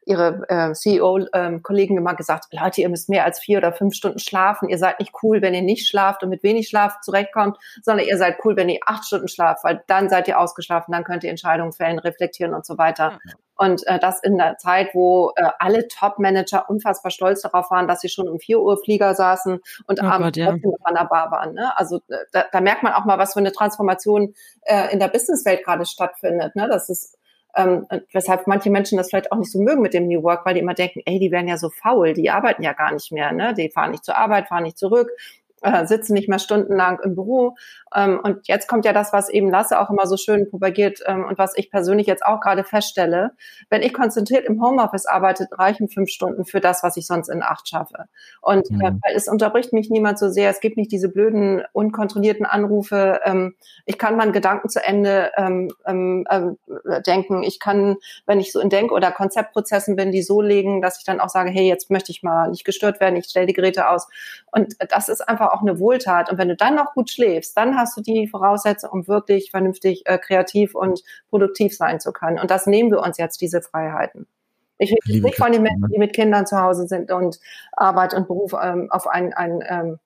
ihre 0.08 0.46
äh, 0.48 0.74
CEO-Kollegen 0.74 1.96
ähm, 1.96 1.98
immer 2.00 2.15
gesagt, 2.15 2.48
Leute, 2.52 2.82
ihr 2.82 2.89
müsst 2.89 3.10
mehr 3.10 3.26
als 3.26 3.39
vier 3.39 3.58
oder 3.58 3.74
fünf 3.74 3.93
Stunden 3.93 4.20
schlafen. 4.20 4.70
Ihr 4.70 4.78
seid 4.78 5.00
nicht 5.00 5.12
cool, 5.22 5.41
wenn 5.41 5.54
ihr 5.54 5.62
nicht 5.62 5.88
schlaft 5.88 6.24
und 6.24 6.30
mit 6.30 6.43
wenig 6.43 6.70
Schlaf 6.70 7.02
zurechtkommt, 7.02 7.58
sondern 7.82 8.08
ihr 8.08 8.17
seid 8.17 8.38
cool, 8.43 8.56
wenn 8.56 8.70
ihr 8.70 8.80
acht 8.86 9.06
Stunden 9.06 9.28
schlaft, 9.28 9.63
weil 9.63 9.84
dann 9.88 10.10
seid 10.10 10.28
ihr 10.28 10.39
ausgeschlafen, 10.39 10.93
dann 10.93 11.04
könnt 11.04 11.24
ihr 11.24 11.30
Entscheidungen 11.30 11.74
fällen, 11.74 12.00
reflektieren 12.00 12.54
und 12.54 12.65
so 12.65 12.78
weiter. 12.78 13.20
Und 13.58 13.86
äh, 13.88 14.00
das 14.00 14.22
in 14.22 14.38
der 14.38 14.58
Zeit, 14.58 14.89
wo 14.93 15.34
äh, 15.36 15.50
alle 15.60 15.88
Top-Manager 15.88 16.70
unfassbar 16.70 17.12
stolz 17.12 17.41
darauf 17.41 17.72
waren, 17.72 17.88
dass 17.88 18.02
sie 18.02 18.10
schon 18.10 18.30
um 18.30 18.39
vier 18.39 18.62
Uhr 18.62 18.78
Flieger 18.78 19.15
saßen 19.15 19.60
und 19.88 20.02
oh 20.02 20.06
abends 20.06 20.38
ja. 20.38 20.52
trotzdem 20.52 20.74
an 20.84 20.93
der 20.93 21.06
Bar 21.06 21.32
waren. 21.32 21.54
Ne? 21.54 21.78
Also 21.78 21.98
äh, 22.08 22.17
da, 22.32 22.46
da 22.52 22.62
merkt 22.62 22.84
man 22.84 22.93
auch 22.93 23.06
mal, 23.06 23.17
was 23.17 23.34
für 23.34 23.39
eine 23.39 23.52
Transformation 23.52 24.36
äh, 24.62 24.93
in 24.93 25.00
der 25.00 25.08
Businesswelt 25.08 25.65
gerade 25.65 25.86
stattfindet. 25.86 26.56
Ne? 26.56 26.67
Das 26.70 26.89
ist 26.89 27.16
ähm, 27.58 27.88
weshalb 28.13 28.48
manche 28.48 28.70
Menschen 28.70 28.98
das 28.98 29.10
vielleicht 29.10 29.32
auch 29.32 29.38
nicht 29.38 29.52
so 29.52 29.60
mögen 29.60 29.82
mit 29.82 29.93
dem 29.93 30.08
New 30.08 30.24
Work, 30.24 30.46
weil 30.46 30.54
die 30.54 30.62
immer 30.62 30.74
denken, 30.74 31.02
ey, 31.06 31.20
die 31.20 31.32
werden 31.32 31.48
ja 31.48 31.58
so 31.58 31.70
faul, 31.70 32.13
die 32.13 32.30
arbeiten 32.30 32.63
ja 32.63 32.74
gar 32.74 32.93
nicht 32.93 33.12
mehr, 33.12 33.32
ne? 33.32 33.54
Die 33.54 33.70
fahren 33.70 33.91
nicht 33.91 34.06
zur 34.06 34.17
Arbeit, 34.17 34.48
fahren 34.48 34.63
nicht 34.63 34.78
zurück, 34.78 35.10
äh, 35.62 35.86
sitzen 35.86 36.13
nicht 36.13 36.30
mehr 36.30 36.39
stundenlang 36.39 37.00
im 37.04 37.15
Büro. 37.15 37.56
Ähm, 37.96 38.20
und 38.22 38.48
jetzt 38.48 38.67
kommt 38.67 38.86
ja 38.86 38.93
das, 38.93 39.13
was 39.13 39.30
eben 39.30 39.50
Lasse 39.50 39.80
auch 39.80 39.89
immer 39.89 40.06
so 40.06 40.17
schön 40.17 40.50
propagiert 40.50 41.00
ähm, 41.06 41.26
und 41.26 41.38
was 41.38 41.54
ich 41.56 41.72
persönlich 41.72 42.08
jetzt 42.08 42.26
auch 42.26 42.39
gerade 42.39 42.63
feststelle. 42.63 43.32
Wenn 43.70 43.82
ich 43.82 43.93
konzentriert 43.93 44.46
im 44.46 44.62
Homeoffice 44.62 45.06
arbeite, 45.06 45.48
reichen 45.52 45.89
fünf 45.89 46.10
Stunden 46.10 46.46
für 46.46 46.60
das, 46.60 46.84
was 46.84 46.98
ich 46.98 47.08
sonst 47.08 47.30
in 47.30 47.41
acht 47.41 47.67
schaffe. 47.67 48.06
Und 48.41 48.70
mhm. 48.70 48.82
äh, 48.82 48.91
es 49.15 49.28
unterbricht 49.28 49.74
mich 49.74 49.89
niemand 49.89 50.20
so 50.20 50.30
sehr. 50.30 50.50
Es 50.50 50.60
gibt 50.60 50.78
nicht 50.78 50.91
diese 50.91 51.10
blöden, 51.10 51.63
unkontrollierten 51.74 52.46
Anrufe. 52.46 53.20
Ähm, 53.24 53.56
ich 53.86 53.98
kann 53.98 54.17
meinen 54.17 54.34
Gedanken 54.34 54.70
zu 54.70 54.84
Ende 54.84 55.32
ähm, 55.38 55.72
ähm, 55.86 56.26
äh, 56.30 57.02
denken. 57.02 57.43
Ich 57.43 57.60
kann, 57.60 57.98
wenn 58.26 58.39
ich 58.39 58.52
so 58.52 58.60
in 58.60 58.70
Denk- 58.70 58.91
oder 58.91 59.12
Konzeptprozessen 59.12 59.96
bin, 59.96 60.12
die 60.12 60.22
so 60.22 60.41
legen, 60.41 60.82
dass 60.82 61.00
ich 61.00 61.06
dann 61.06 61.20
auch 61.20 61.30
sage, 61.30 61.50
hey, 61.50 61.67
jetzt 61.67 61.89
möchte 61.89 62.12
ich 62.12 62.22
mal 62.22 62.50
nicht 62.50 62.65
gestört 62.65 63.00
werden, 63.00 63.15
ich 63.15 63.26
stelle 63.26 63.48
die 63.48 63.54
Geräte 63.54 63.89
aus. 63.89 64.08
Und 64.52 64.76
das 64.89 65.10
ist 65.10 65.28
einfach 65.28 65.52
auch 65.52 65.57
eine 65.62 65.80
Wohltat. 65.80 66.32
Und 66.32 66.38
wenn 66.38 66.50
du 66.50 66.56
dann 66.56 66.76
noch 66.76 66.93
gut 66.93 67.10
schläfst, 67.10 67.58
dann 67.58 67.78
hast 67.78 67.98
du 67.98 68.02
die 68.02 68.28
Voraussetzung, 68.28 68.91
um 68.91 69.08
wirklich 69.08 69.52
vernünftig 69.52 70.04
äh, 70.06 70.17
kreativ 70.17 70.76
und 70.76 71.04
produktiv 71.30 71.76
sein 71.76 72.00
zu 72.00 72.12
können. 72.12 72.39
Und 72.39 72.52
das 72.52 72.67
nehmen 72.67 72.91
wir 72.91 73.02
uns 73.02 73.17
jetzt, 73.17 73.41
diese 73.41 73.62
Freiheiten. 73.62 74.28
Ich 74.80 74.91
rede 74.91 75.22
nicht 75.22 75.38
von 75.38 75.52
den 75.52 75.63
Menschen, 75.63 75.89
die 75.91 75.98
mit 75.98 76.13
Kindern 76.13 76.46
zu 76.46 76.60
Hause 76.62 76.88
sind 76.88 77.12
und 77.12 77.39
Arbeit 77.72 78.13
und 78.13 78.28
Beruf 78.28 78.54
ähm, 78.62 78.91
auf 78.91 79.08
ein, 79.08 79.34
ein 79.34 79.63
ähm, 79.67 80.00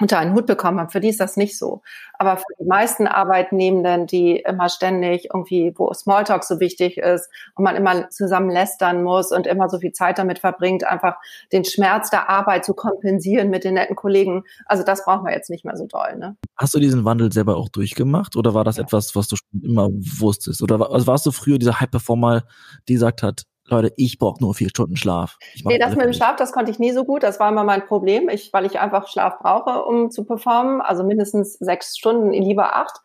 unter 0.00 0.18
einen 0.18 0.34
Hut 0.34 0.46
bekommen 0.46 0.80
haben. 0.80 0.90
Für 0.90 1.00
die 1.00 1.08
ist 1.08 1.20
das 1.20 1.36
nicht 1.36 1.58
so. 1.58 1.82
Aber 2.14 2.36
für 2.36 2.54
die 2.60 2.66
meisten 2.66 3.06
Arbeitnehmenden, 3.06 4.06
die 4.06 4.36
immer 4.36 4.68
ständig 4.68 5.28
irgendwie, 5.32 5.72
wo 5.76 5.92
Smalltalk 5.92 6.44
so 6.44 6.60
wichtig 6.60 6.98
ist 6.98 7.28
und 7.54 7.64
man 7.64 7.76
immer 7.76 8.10
zusammen 8.10 8.50
lästern 8.50 9.02
muss 9.02 9.32
und 9.32 9.46
immer 9.46 9.68
so 9.68 9.78
viel 9.78 9.92
Zeit 9.92 10.18
damit 10.18 10.38
verbringt, 10.38 10.86
einfach 10.86 11.16
den 11.52 11.64
Schmerz 11.64 12.10
der 12.10 12.28
Arbeit 12.28 12.64
zu 12.64 12.74
kompensieren 12.74 13.50
mit 13.50 13.64
den 13.64 13.74
netten 13.74 13.96
Kollegen. 13.96 14.44
Also 14.66 14.84
das 14.84 15.04
brauchen 15.04 15.24
wir 15.24 15.32
jetzt 15.32 15.50
nicht 15.50 15.64
mehr 15.64 15.76
so 15.76 15.86
doll. 15.86 16.16
Ne? 16.16 16.36
Hast 16.56 16.74
du 16.74 16.78
diesen 16.78 17.04
Wandel 17.04 17.32
selber 17.32 17.56
auch 17.56 17.68
durchgemacht 17.68 18.36
oder 18.36 18.54
war 18.54 18.64
das 18.64 18.76
ja. 18.76 18.84
etwas, 18.84 19.16
was 19.16 19.28
du 19.28 19.36
schon 19.36 19.62
immer 19.62 19.88
wusstest? 19.90 20.62
Oder 20.62 20.90
also 20.90 21.06
warst 21.06 21.26
du 21.26 21.32
früher 21.32 21.58
dieser 21.58 21.80
High-Performer, 21.80 22.44
die 22.88 22.94
gesagt 22.94 23.22
hat, 23.22 23.44
Leute, 23.72 23.92
ich 23.96 24.18
brauche 24.18 24.42
nur 24.42 24.54
vier 24.54 24.68
Stunden 24.68 24.96
Schlaf. 24.96 25.38
Nee, 25.64 25.78
das 25.78 25.94
mit 25.94 26.04
dem 26.04 26.12
Schlaf, 26.12 26.36
das 26.36 26.52
konnte 26.52 26.70
ich 26.70 26.78
nie 26.78 26.92
so 26.92 27.04
gut. 27.04 27.22
Das 27.22 27.40
war 27.40 27.48
immer 27.48 27.64
mein 27.64 27.86
Problem, 27.86 28.28
ich, 28.28 28.52
weil 28.52 28.66
ich 28.66 28.78
einfach 28.78 29.08
Schlaf 29.08 29.38
brauche, 29.40 29.84
um 29.84 30.10
zu 30.10 30.24
performen. 30.24 30.80
Also 30.80 31.04
mindestens 31.04 31.54
sechs 31.54 31.96
Stunden, 31.96 32.32
lieber 32.32 32.76
acht. 32.76 33.00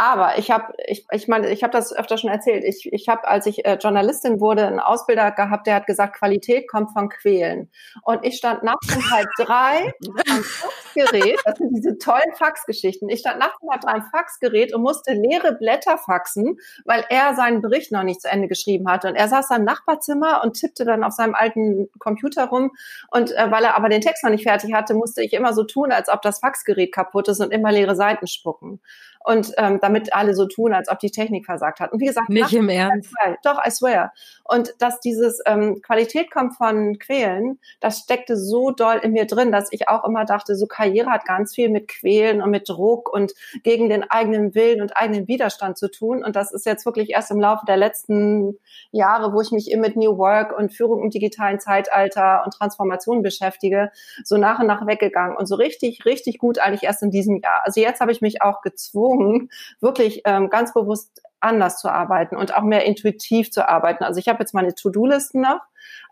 Aber 0.00 0.38
ich 0.38 0.52
habe, 0.52 0.74
ich, 0.86 1.04
ich 1.10 1.26
meine, 1.26 1.50
ich 1.50 1.64
habe 1.64 1.72
das 1.72 1.92
öfter 1.92 2.18
schon 2.18 2.30
erzählt. 2.30 2.62
Ich, 2.62 2.88
ich 2.92 3.08
habe, 3.08 3.26
als 3.26 3.46
ich 3.46 3.64
äh, 3.64 3.78
Journalistin 3.82 4.38
wurde, 4.38 4.64
einen 4.64 4.78
Ausbilder 4.78 5.32
gehabt, 5.32 5.66
der 5.66 5.74
hat 5.74 5.86
gesagt, 5.86 6.16
Qualität 6.16 6.68
kommt 6.70 6.92
von 6.92 7.08
Quälen. 7.08 7.68
Und 8.04 8.24
ich 8.24 8.36
stand 8.36 8.62
nachts 8.62 8.94
um 8.94 9.10
halb 9.10 9.26
drei 9.36 9.92
am 10.30 10.44
Faxgerät. 10.44 11.40
Das 11.44 11.58
sind 11.58 11.74
diese 11.74 11.98
tollen 11.98 12.32
Faxgeschichten. 12.36 13.08
Ich 13.08 13.18
stand 13.18 13.40
nachts 13.40 13.56
um 13.60 13.70
halb 13.72 13.80
drei 13.80 13.94
am 13.94 14.02
Faxgerät 14.02 14.72
und 14.72 14.82
musste 14.82 15.14
leere 15.14 15.56
Blätter 15.56 15.98
faxen, 15.98 16.58
weil 16.84 17.04
er 17.08 17.34
seinen 17.34 17.60
Bericht 17.60 17.90
noch 17.90 18.04
nicht 18.04 18.22
zu 18.22 18.28
Ende 18.28 18.46
geschrieben 18.46 18.88
hatte. 18.88 19.08
Und 19.08 19.16
er 19.16 19.26
saß 19.26 19.50
im 19.56 19.64
Nachbarzimmer 19.64 20.42
und 20.44 20.52
tippte 20.52 20.84
dann 20.84 21.02
auf 21.02 21.14
seinem 21.14 21.34
alten 21.34 21.88
Computer 21.98 22.44
rum. 22.44 22.70
Und 23.10 23.32
äh, 23.32 23.50
weil 23.50 23.64
er 23.64 23.74
aber 23.74 23.88
den 23.88 24.00
Text 24.00 24.22
noch 24.22 24.30
nicht 24.30 24.44
fertig 24.44 24.72
hatte, 24.72 24.94
musste 24.94 25.24
ich 25.24 25.32
immer 25.32 25.54
so 25.54 25.64
tun, 25.64 25.90
als 25.90 26.08
ob 26.08 26.22
das 26.22 26.38
Faxgerät 26.38 26.94
kaputt 26.94 27.26
ist 27.26 27.40
und 27.40 27.50
immer 27.50 27.72
leere 27.72 27.96
Seiten 27.96 28.28
spucken 28.28 28.80
und 29.28 29.52
ähm, 29.58 29.78
damit 29.88 30.12
alle 30.14 30.34
so 30.34 30.46
tun, 30.46 30.74
als 30.74 30.88
ob 30.88 30.98
die 30.98 31.10
Technik 31.10 31.46
versagt 31.46 31.80
hat. 31.80 31.92
Und 31.92 32.00
wie 32.00 32.06
gesagt, 32.06 32.28
nicht 32.28 32.52
im 32.52 32.68
Ernst. 32.68 33.12
Doch, 33.42 33.64
I 33.64 33.70
swear. 33.70 34.12
Und 34.44 34.74
dass 34.78 35.00
dieses 35.00 35.40
ähm, 35.46 35.80
Qualität 35.82 36.30
kommt 36.30 36.56
von 36.56 36.98
Quälen, 36.98 37.58
das 37.80 38.00
steckte 38.00 38.36
so 38.36 38.70
doll 38.70 39.00
in 39.02 39.12
mir 39.12 39.26
drin, 39.26 39.50
dass 39.50 39.72
ich 39.72 39.88
auch 39.88 40.04
immer 40.04 40.24
dachte, 40.26 40.56
so 40.56 40.66
Karriere 40.66 41.10
hat 41.10 41.24
ganz 41.24 41.54
viel 41.54 41.70
mit 41.70 41.88
Quälen 41.88 42.42
und 42.42 42.50
mit 42.50 42.68
Druck 42.68 43.12
und 43.12 43.32
gegen 43.62 43.88
den 43.88 44.08
eigenen 44.10 44.54
Willen 44.54 44.82
und 44.82 44.96
eigenen 44.96 45.26
Widerstand 45.26 45.78
zu 45.78 45.90
tun. 45.90 46.22
Und 46.22 46.36
das 46.36 46.52
ist 46.52 46.66
jetzt 46.66 46.84
wirklich 46.84 47.10
erst 47.10 47.30
im 47.30 47.40
Laufe 47.40 47.64
der 47.66 47.78
letzten 47.78 48.58
Jahre, 48.90 49.32
wo 49.32 49.40
ich 49.40 49.50
mich 49.52 49.70
eben 49.70 49.80
mit 49.80 49.96
New 49.96 50.18
Work 50.18 50.56
und 50.56 50.72
Führung 50.72 51.02
im 51.02 51.10
digitalen 51.10 51.60
Zeitalter 51.60 52.42
und 52.44 52.52
Transformation 52.52 53.22
beschäftige, 53.22 53.90
so 54.22 54.36
nach 54.36 54.58
und 54.58 54.66
nach 54.66 54.86
weggegangen. 54.86 55.36
Und 55.36 55.46
so 55.46 55.54
richtig, 55.54 56.04
richtig 56.04 56.38
gut 56.38 56.58
eigentlich 56.58 56.82
erst 56.82 57.02
in 57.02 57.10
diesem 57.10 57.40
Jahr. 57.40 57.62
Also 57.64 57.80
jetzt 57.80 58.00
habe 58.00 58.12
ich 58.12 58.20
mich 58.20 58.42
auch 58.42 58.60
gezwungen, 58.60 58.98
gezwungen, 58.98 59.50
wirklich 59.80 60.22
ähm, 60.24 60.50
ganz 60.50 60.74
bewusst 60.74 61.22
anders 61.40 61.80
zu 61.80 61.88
arbeiten 61.88 62.36
und 62.36 62.54
auch 62.54 62.62
mehr 62.62 62.84
intuitiv 62.84 63.50
zu 63.50 63.68
arbeiten. 63.68 64.04
Also 64.04 64.18
ich 64.18 64.28
habe 64.28 64.40
jetzt 64.40 64.54
meine 64.54 64.74
To-Do-Listen 64.74 65.40
noch 65.40 65.60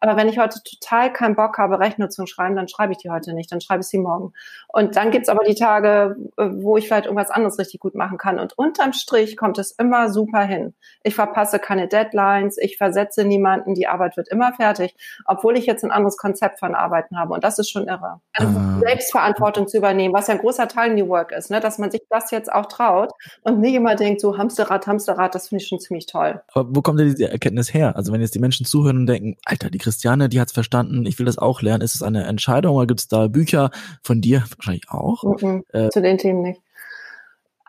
aber 0.01 0.17
wenn 0.17 0.29
ich 0.29 0.39
heute 0.39 0.61
total 0.63 1.13
keinen 1.13 1.37
Bock 1.37 1.59
habe, 1.59 1.79
Rechnung 1.79 2.11
zu 2.11 2.27
schreiben, 2.27 2.57
dann 2.57 2.69
schreibe 2.69 2.93
ich 2.93 2.99
die 2.99 3.11
heute 3.11 3.33
nicht, 3.35 3.51
dann 3.51 3.61
schreibe 3.61 3.81
ich 3.81 3.87
sie 3.87 3.99
morgen. 3.99 4.33
Und 4.69 4.97
dann 4.97 5.11
gibt's 5.11 5.29
aber 5.29 5.45
die 5.45 5.55
Tage, 5.55 6.17
äh, 6.37 6.49
wo 6.53 6.77
ich 6.77 6.87
vielleicht 6.87 7.07
irgendwas 7.07 7.31
anderes 7.31 7.59
richtig 7.59 7.81
gut 7.81 7.95
machen 7.95 8.19
kann. 8.19 8.39
Und 8.39 8.57
unterm 8.59 8.93
Strich 8.93 9.37
kommt 9.37 9.59
es 9.59 9.73
immer 9.73 10.11
super 10.11 10.43
hin. 10.43 10.75
Ich 11.03 11.15
verpasse 11.15 11.59
keine 11.59 11.89
Deadlines, 11.89 12.59
ich 12.59 12.77
versetze 12.77 13.25
niemanden, 13.25 13.75
die 13.75 13.89
Arbeit 13.89 14.17
wird 14.17 14.29
immer 14.29 14.53
fertig, 14.53 14.95
obwohl 15.25 15.57
ich 15.57 15.67
jetzt 15.67 15.85
ein 15.85 15.91
anderes 15.91 16.17
Konzept 16.17 16.59
von 16.59 16.75
Arbeiten 16.75 17.19
habe. 17.19 17.35
Und 17.35 17.45
das 17.45 17.59
ist 17.59 17.71
schon 17.71 17.89
irre. 17.89 18.21
Also 18.35 18.59
ah. 18.59 18.81
Selbstverantwortung 18.81 19.69
zu 19.69 19.79
übernehmen, 19.79 20.15
was 20.15 20.27
ja 20.29 20.35
ein 20.35 20.41
großer 20.41 20.69
Teil 20.69 20.95
New 20.95 21.09
Work 21.09 21.33
ist, 21.33 21.51
ne? 21.51 21.61
dass 21.61 21.79
man 21.79 21.91
sich 21.91 22.03
das 22.11 22.31
jetzt 22.31 22.53
auch 22.53 22.67
traut 22.67 23.13
und 23.43 23.61
nicht 23.61 23.75
immer 23.75 23.97
denkt, 23.97 24.21
so 24.21 24.39
Hamsterrad, 24.39 24.87
Hamsterrad, 24.87 25.35
das 25.35 25.49
finde 25.49 25.63
ich 25.63 25.69
schon 25.69 25.81
ziemlich 25.81 26.07
toll. 26.07 26.43
Aber 26.53 26.69
wo 26.75 26.83
kommt 26.83 27.01
denn 27.01 27.09
diese 27.09 27.31
Erkenntnis 27.31 27.73
her? 27.73 27.97
Also 27.97 28.13
wenn 28.13 28.21
jetzt 28.21 28.35
die 28.35 28.39
Menschen 28.39 28.67
zuhören 28.67 28.99
und 28.99 29.07
denken, 29.07 29.37
Alter, 29.45 29.66
die 29.71 29.79
Christiane, 29.79 30.29
die 30.29 30.41
hat's 30.41 30.53
verstanden, 30.53 31.07
ich 31.07 31.19
will 31.19 31.27
das 31.27 31.39
auch 31.39 31.63
lernen. 31.63 31.83
Ist 31.83 31.95
es 31.95 32.03
eine 32.03 32.25
Entscheidung 32.25 32.77
oder 32.77 32.87
gibt 32.87 33.01
es 33.01 33.09
da 33.09 33.29
Bücher 33.29 33.71
von 34.03 34.21
dir 34.21 34.45
wahrscheinlich 34.57 34.91
auch? 34.91 35.23
Mhm, 35.41 35.65
äh, 35.73 35.89
zu 35.91 36.03
den 36.03 36.19
Themen 36.19 36.43
nicht. 36.43 36.61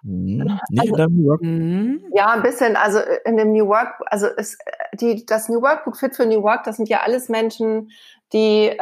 Hm, 0.03 0.59
nicht 0.69 0.93
also, 0.93 1.03
in 1.03 1.17
New 1.17 1.29
Work? 1.29 1.41
Mhm. 1.41 2.03
Ja, 2.13 2.27
ein 2.27 2.43
bisschen. 2.43 2.75
Also 2.75 2.99
in 3.25 3.37
dem 3.37 3.51
New 3.51 3.67
Work, 3.67 3.95
also 4.07 4.27
es, 4.37 4.57
die, 4.93 5.25
das 5.25 5.49
New 5.49 5.61
Workbook 5.61 5.97
Fit 5.97 6.15
für 6.15 6.25
New 6.25 6.43
Work, 6.43 6.63
das 6.63 6.77
sind 6.77 6.89
ja 6.89 7.01
alles 7.01 7.29
Menschen, 7.29 7.91
die 8.33 8.67
äh, 8.67 8.77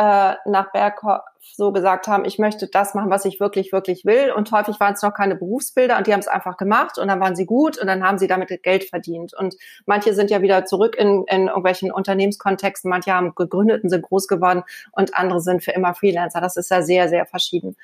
nach 0.45 0.71
Berghoff 0.71 1.21
so 1.55 1.71
gesagt 1.71 2.08
haben, 2.08 2.25
ich 2.25 2.39
möchte 2.39 2.67
das 2.67 2.93
machen, 2.93 3.10
was 3.10 3.25
ich 3.25 3.39
wirklich, 3.39 3.71
wirklich 3.71 4.05
will. 4.05 4.31
Und 4.31 4.51
häufig 4.51 4.79
waren 4.79 4.93
es 4.93 5.01
noch 5.01 5.13
keine 5.13 5.36
Berufsbilder 5.36 5.97
und 5.97 6.08
die 6.08 6.13
haben 6.13 6.19
es 6.19 6.27
einfach 6.27 6.58
gemacht 6.58 6.97
und 6.97 7.08
dann 7.08 7.19
waren 7.19 7.36
sie 7.36 7.45
gut 7.45 7.77
und 7.77 7.88
dann 7.88 8.03
haben 8.03 8.17
sie 8.17 8.27
damit 8.27 8.63
Geld 8.63 8.86
verdient. 8.86 9.34
Und 9.34 9.55
manche 9.86 10.13
sind 10.13 10.31
ja 10.31 10.41
wieder 10.41 10.65
zurück 10.65 10.95
in, 10.97 11.25
in 11.27 11.47
irgendwelchen 11.47 11.91
Unternehmenskontexten, 11.91 12.89
manche 12.89 13.13
haben 13.13 13.36
gegründet 13.36 13.84
und 13.84 13.89
sind 13.89 14.03
groß 14.03 14.27
geworden 14.27 14.63
und 14.91 15.15
andere 15.15 15.41
sind 15.41 15.63
für 15.63 15.71
immer 15.71 15.93
Freelancer. 15.93 16.41
Das 16.41 16.58
ist 16.58 16.71
ja 16.71 16.81
sehr, 16.81 17.10
sehr 17.10 17.25
verschieden. 17.25 17.75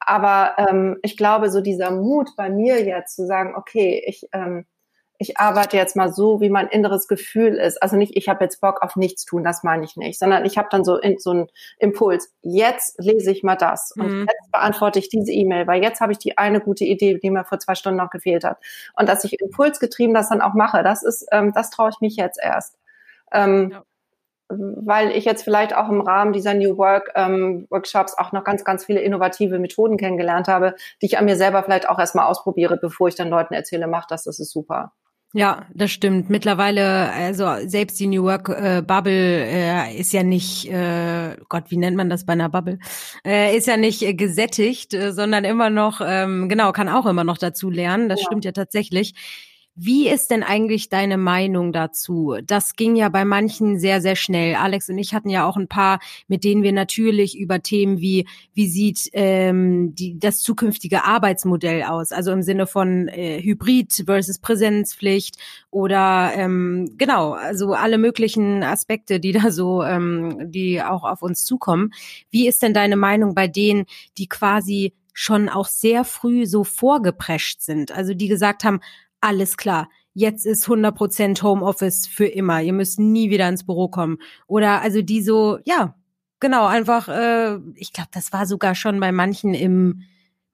Aber 0.00 0.52
ähm, 0.58 0.98
ich 1.02 1.16
glaube, 1.16 1.50
so 1.50 1.60
dieser 1.60 1.90
Mut 1.90 2.30
bei 2.36 2.50
mir 2.50 2.84
jetzt 2.84 3.16
zu 3.16 3.26
sagen, 3.26 3.54
okay, 3.56 4.02
ich 4.06 4.28
ähm, 4.32 4.64
ich 5.18 5.36
arbeite 5.38 5.76
jetzt 5.76 5.96
mal 5.96 6.12
so, 6.12 6.40
wie 6.40 6.48
mein 6.48 6.68
inneres 6.68 7.08
Gefühl 7.08 7.56
ist. 7.56 7.82
Also 7.82 7.96
nicht, 7.96 8.16
ich 8.16 8.28
habe 8.28 8.44
jetzt 8.44 8.60
Bock 8.60 8.82
auf 8.82 8.94
nichts 8.94 9.24
tun, 9.24 9.42
das 9.42 9.64
meine 9.64 9.84
ich 9.84 9.96
nicht, 9.96 10.18
sondern 10.18 10.44
ich 10.44 10.56
habe 10.56 10.68
dann 10.70 10.84
so, 10.84 10.96
in, 10.96 11.18
so 11.18 11.30
einen 11.30 11.46
Impuls. 11.78 12.32
Jetzt 12.42 12.96
lese 12.98 13.32
ich 13.32 13.42
mal 13.42 13.56
das 13.56 13.92
und 13.96 14.06
mhm. 14.06 14.20
jetzt 14.20 14.52
beantworte 14.52 15.00
ich 15.00 15.08
diese 15.08 15.32
E-Mail, 15.32 15.66
weil 15.66 15.82
jetzt 15.82 16.00
habe 16.00 16.12
ich 16.12 16.18
die 16.18 16.38
eine 16.38 16.60
gute 16.60 16.84
Idee, 16.84 17.18
die 17.18 17.30
mir 17.30 17.44
vor 17.44 17.58
zwei 17.58 17.74
Stunden 17.74 17.98
noch 17.98 18.10
gefehlt 18.10 18.44
hat. 18.44 18.58
Und 18.96 19.08
dass 19.08 19.24
ich 19.24 19.40
impulsgetrieben 19.40 20.14
das 20.14 20.28
dann 20.28 20.40
auch 20.40 20.54
mache, 20.54 20.84
das 20.84 21.02
ist, 21.02 21.26
ähm, 21.32 21.52
das 21.52 21.70
traue 21.70 21.90
ich 21.90 22.00
mich 22.00 22.16
jetzt 22.16 22.38
erst. 22.40 22.78
Ähm, 23.32 23.70
ja 23.72 23.82
weil 24.50 25.10
ich 25.10 25.26
jetzt 25.26 25.42
vielleicht 25.42 25.76
auch 25.76 25.90
im 25.90 26.00
Rahmen 26.00 26.32
dieser 26.32 26.54
New 26.54 26.78
Work 26.78 27.12
ähm, 27.14 27.66
Workshops 27.68 28.16
auch 28.16 28.32
noch 28.32 28.44
ganz, 28.44 28.64
ganz 28.64 28.84
viele 28.86 29.00
innovative 29.00 29.58
Methoden 29.58 29.98
kennengelernt 29.98 30.48
habe, 30.48 30.74
die 31.02 31.06
ich 31.06 31.18
an 31.18 31.26
mir 31.26 31.36
selber 31.36 31.62
vielleicht 31.62 31.88
auch 31.88 31.98
erstmal 31.98 32.26
ausprobiere, 32.26 32.78
bevor 32.78 33.08
ich 33.08 33.14
dann 33.14 33.28
Leuten 33.28 33.52
erzähle, 33.52 33.86
mach 33.86 34.06
das, 34.06 34.24
das 34.24 34.38
ist 34.38 34.50
super. 34.50 34.92
Ja, 35.34 35.66
das 35.74 35.90
stimmt. 35.90 36.30
Mittlerweile, 36.30 37.12
also 37.12 37.46
selbst 37.66 38.00
die 38.00 38.06
New 38.06 38.24
Work 38.24 38.48
äh, 38.48 38.82
Bubble 38.82 39.44
äh, 39.44 39.94
ist 39.94 40.14
ja 40.14 40.22
nicht, 40.22 40.70
äh, 40.70 41.36
Gott, 41.50 41.64
wie 41.68 41.76
nennt 41.76 41.98
man 41.98 42.08
das 42.08 42.24
bei 42.24 42.32
einer 42.32 42.48
Bubble? 42.48 42.78
Äh, 43.26 43.54
ist 43.54 43.66
ja 43.66 43.76
nicht 43.76 44.00
äh, 44.02 44.14
gesättigt, 44.14 44.94
äh, 44.94 45.12
sondern 45.12 45.44
immer 45.44 45.68
noch, 45.68 46.00
ähm, 46.02 46.48
genau, 46.48 46.72
kann 46.72 46.88
auch 46.88 47.04
immer 47.04 47.24
noch 47.24 47.36
dazu 47.36 47.68
lernen. 47.68 48.08
Das 48.08 48.20
ja. 48.20 48.26
stimmt 48.26 48.46
ja 48.46 48.52
tatsächlich. 48.52 49.14
Wie 49.80 50.08
ist 50.08 50.32
denn 50.32 50.42
eigentlich 50.42 50.88
deine 50.88 51.16
Meinung 51.16 51.72
dazu? 51.72 52.34
Das 52.44 52.74
ging 52.74 52.96
ja 52.96 53.08
bei 53.10 53.24
manchen 53.24 53.78
sehr, 53.78 54.00
sehr 54.00 54.16
schnell. 54.16 54.56
Alex 54.56 54.88
und 54.88 54.98
ich 54.98 55.14
hatten 55.14 55.30
ja 55.30 55.46
auch 55.46 55.56
ein 55.56 55.68
paar, 55.68 56.00
mit 56.26 56.42
denen 56.42 56.64
wir 56.64 56.72
natürlich 56.72 57.38
über 57.38 57.62
Themen 57.62 58.00
wie, 58.00 58.26
wie 58.54 58.66
sieht 58.66 59.08
ähm, 59.12 59.94
die, 59.94 60.18
das 60.18 60.40
zukünftige 60.40 61.04
Arbeitsmodell 61.04 61.84
aus? 61.84 62.10
Also 62.10 62.32
im 62.32 62.42
Sinne 62.42 62.66
von 62.66 63.06
äh, 63.06 63.40
Hybrid 63.40 64.02
versus 64.04 64.40
Präsenzpflicht 64.40 65.36
oder 65.70 66.32
ähm, 66.34 66.96
genau, 66.98 67.34
also 67.34 67.72
alle 67.74 67.98
möglichen 67.98 68.64
Aspekte, 68.64 69.20
die 69.20 69.30
da 69.30 69.52
so, 69.52 69.84
ähm, 69.84 70.50
die 70.50 70.82
auch 70.82 71.04
auf 71.04 71.22
uns 71.22 71.44
zukommen. 71.44 71.92
Wie 72.32 72.48
ist 72.48 72.64
denn 72.64 72.74
deine 72.74 72.96
Meinung 72.96 73.36
bei 73.36 73.46
denen, 73.46 73.86
die 74.18 74.26
quasi 74.26 74.92
schon 75.12 75.48
auch 75.48 75.66
sehr 75.66 76.02
früh 76.02 76.46
so 76.46 76.64
vorgeprescht 76.64 77.60
sind? 77.60 77.92
Also 77.92 78.12
die 78.14 78.26
gesagt 78.26 78.64
haben, 78.64 78.80
alles 79.20 79.56
klar, 79.56 79.88
jetzt 80.14 80.46
ist 80.46 80.66
100% 80.66 81.42
Homeoffice 81.42 82.06
für 82.06 82.26
immer. 82.26 82.60
Ihr 82.62 82.72
müsst 82.72 82.98
nie 82.98 83.30
wieder 83.30 83.48
ins 83.48 83.64
Büro 83.64 83.88
kommen. 83.88 84.18
Oder 84.46 84.80
also 84.82 85.02
die 85.02 85.22
so, 85.22 85.58
ja, 85.64 85.94
genau, 86.40 86.66
einfach, 86.66 87.08
äh, 87.08 87.58
ich 87.74 87.92
glaube, 87.92 88.10
das 88.12 88.32
war 88.32 88.46
sogar 88.46 88.74
schon 88.74 89.00
bei 89.00 89.12
manchen 89.12 89.54
im 89.54 90.02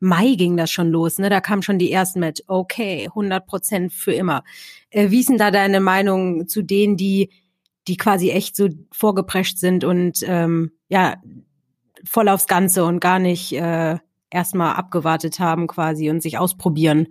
Mai 0.00 0.34
ging 0.34 0.58
das 0.58 0.70
schon 0.70 0.90
los, 0.90 1.18
ne? 1.18 1.30
Da 1.30 1.40
kamen 1.40 1.62
schon 1.62 1.78
die 1.78 1.90
ersten 1.90 2.20
mit, 2.20 2.44
okay, 2.46 3.08
100% 3.08 3.90
für 3.90 4.12
immer. 4.12 4.44
Äh, 4.90 5.10
wie 5.10 5.20
ist 5.20 5.30
denn 5.30 5.38
da 5.38 5.50
deine 5.50 5.80
Meinung 5.80 6.46
zu 6.46 6.62
denen, 6.62 6.98
die, 6.98 7.30
die 7.88 7.96
quasi 7.96 8.30
echt 8.30 8.54
so 8.54 8.68
vorgeprescht 8.92 9.56
sind 9.56 9.82
und 9.82 10.22
ähm, 10.26 10.72
ja, 10.88 11.16
voll 12.04 12.28
aufs 12.28 12.46
Ganze 12.46 12.84
und 12.84 13.00
gar 13.00 13.18
nicht 13.18 13.52
äh, 13.52 13.96
erstmal 14.28 14.74
abgewartet 14.74 15.38
haben 15.40 15.68
quasi 15.68 16.10
und 16.10 16.22
sich 16.22 16.36
ausprobieren? 16.36 17.08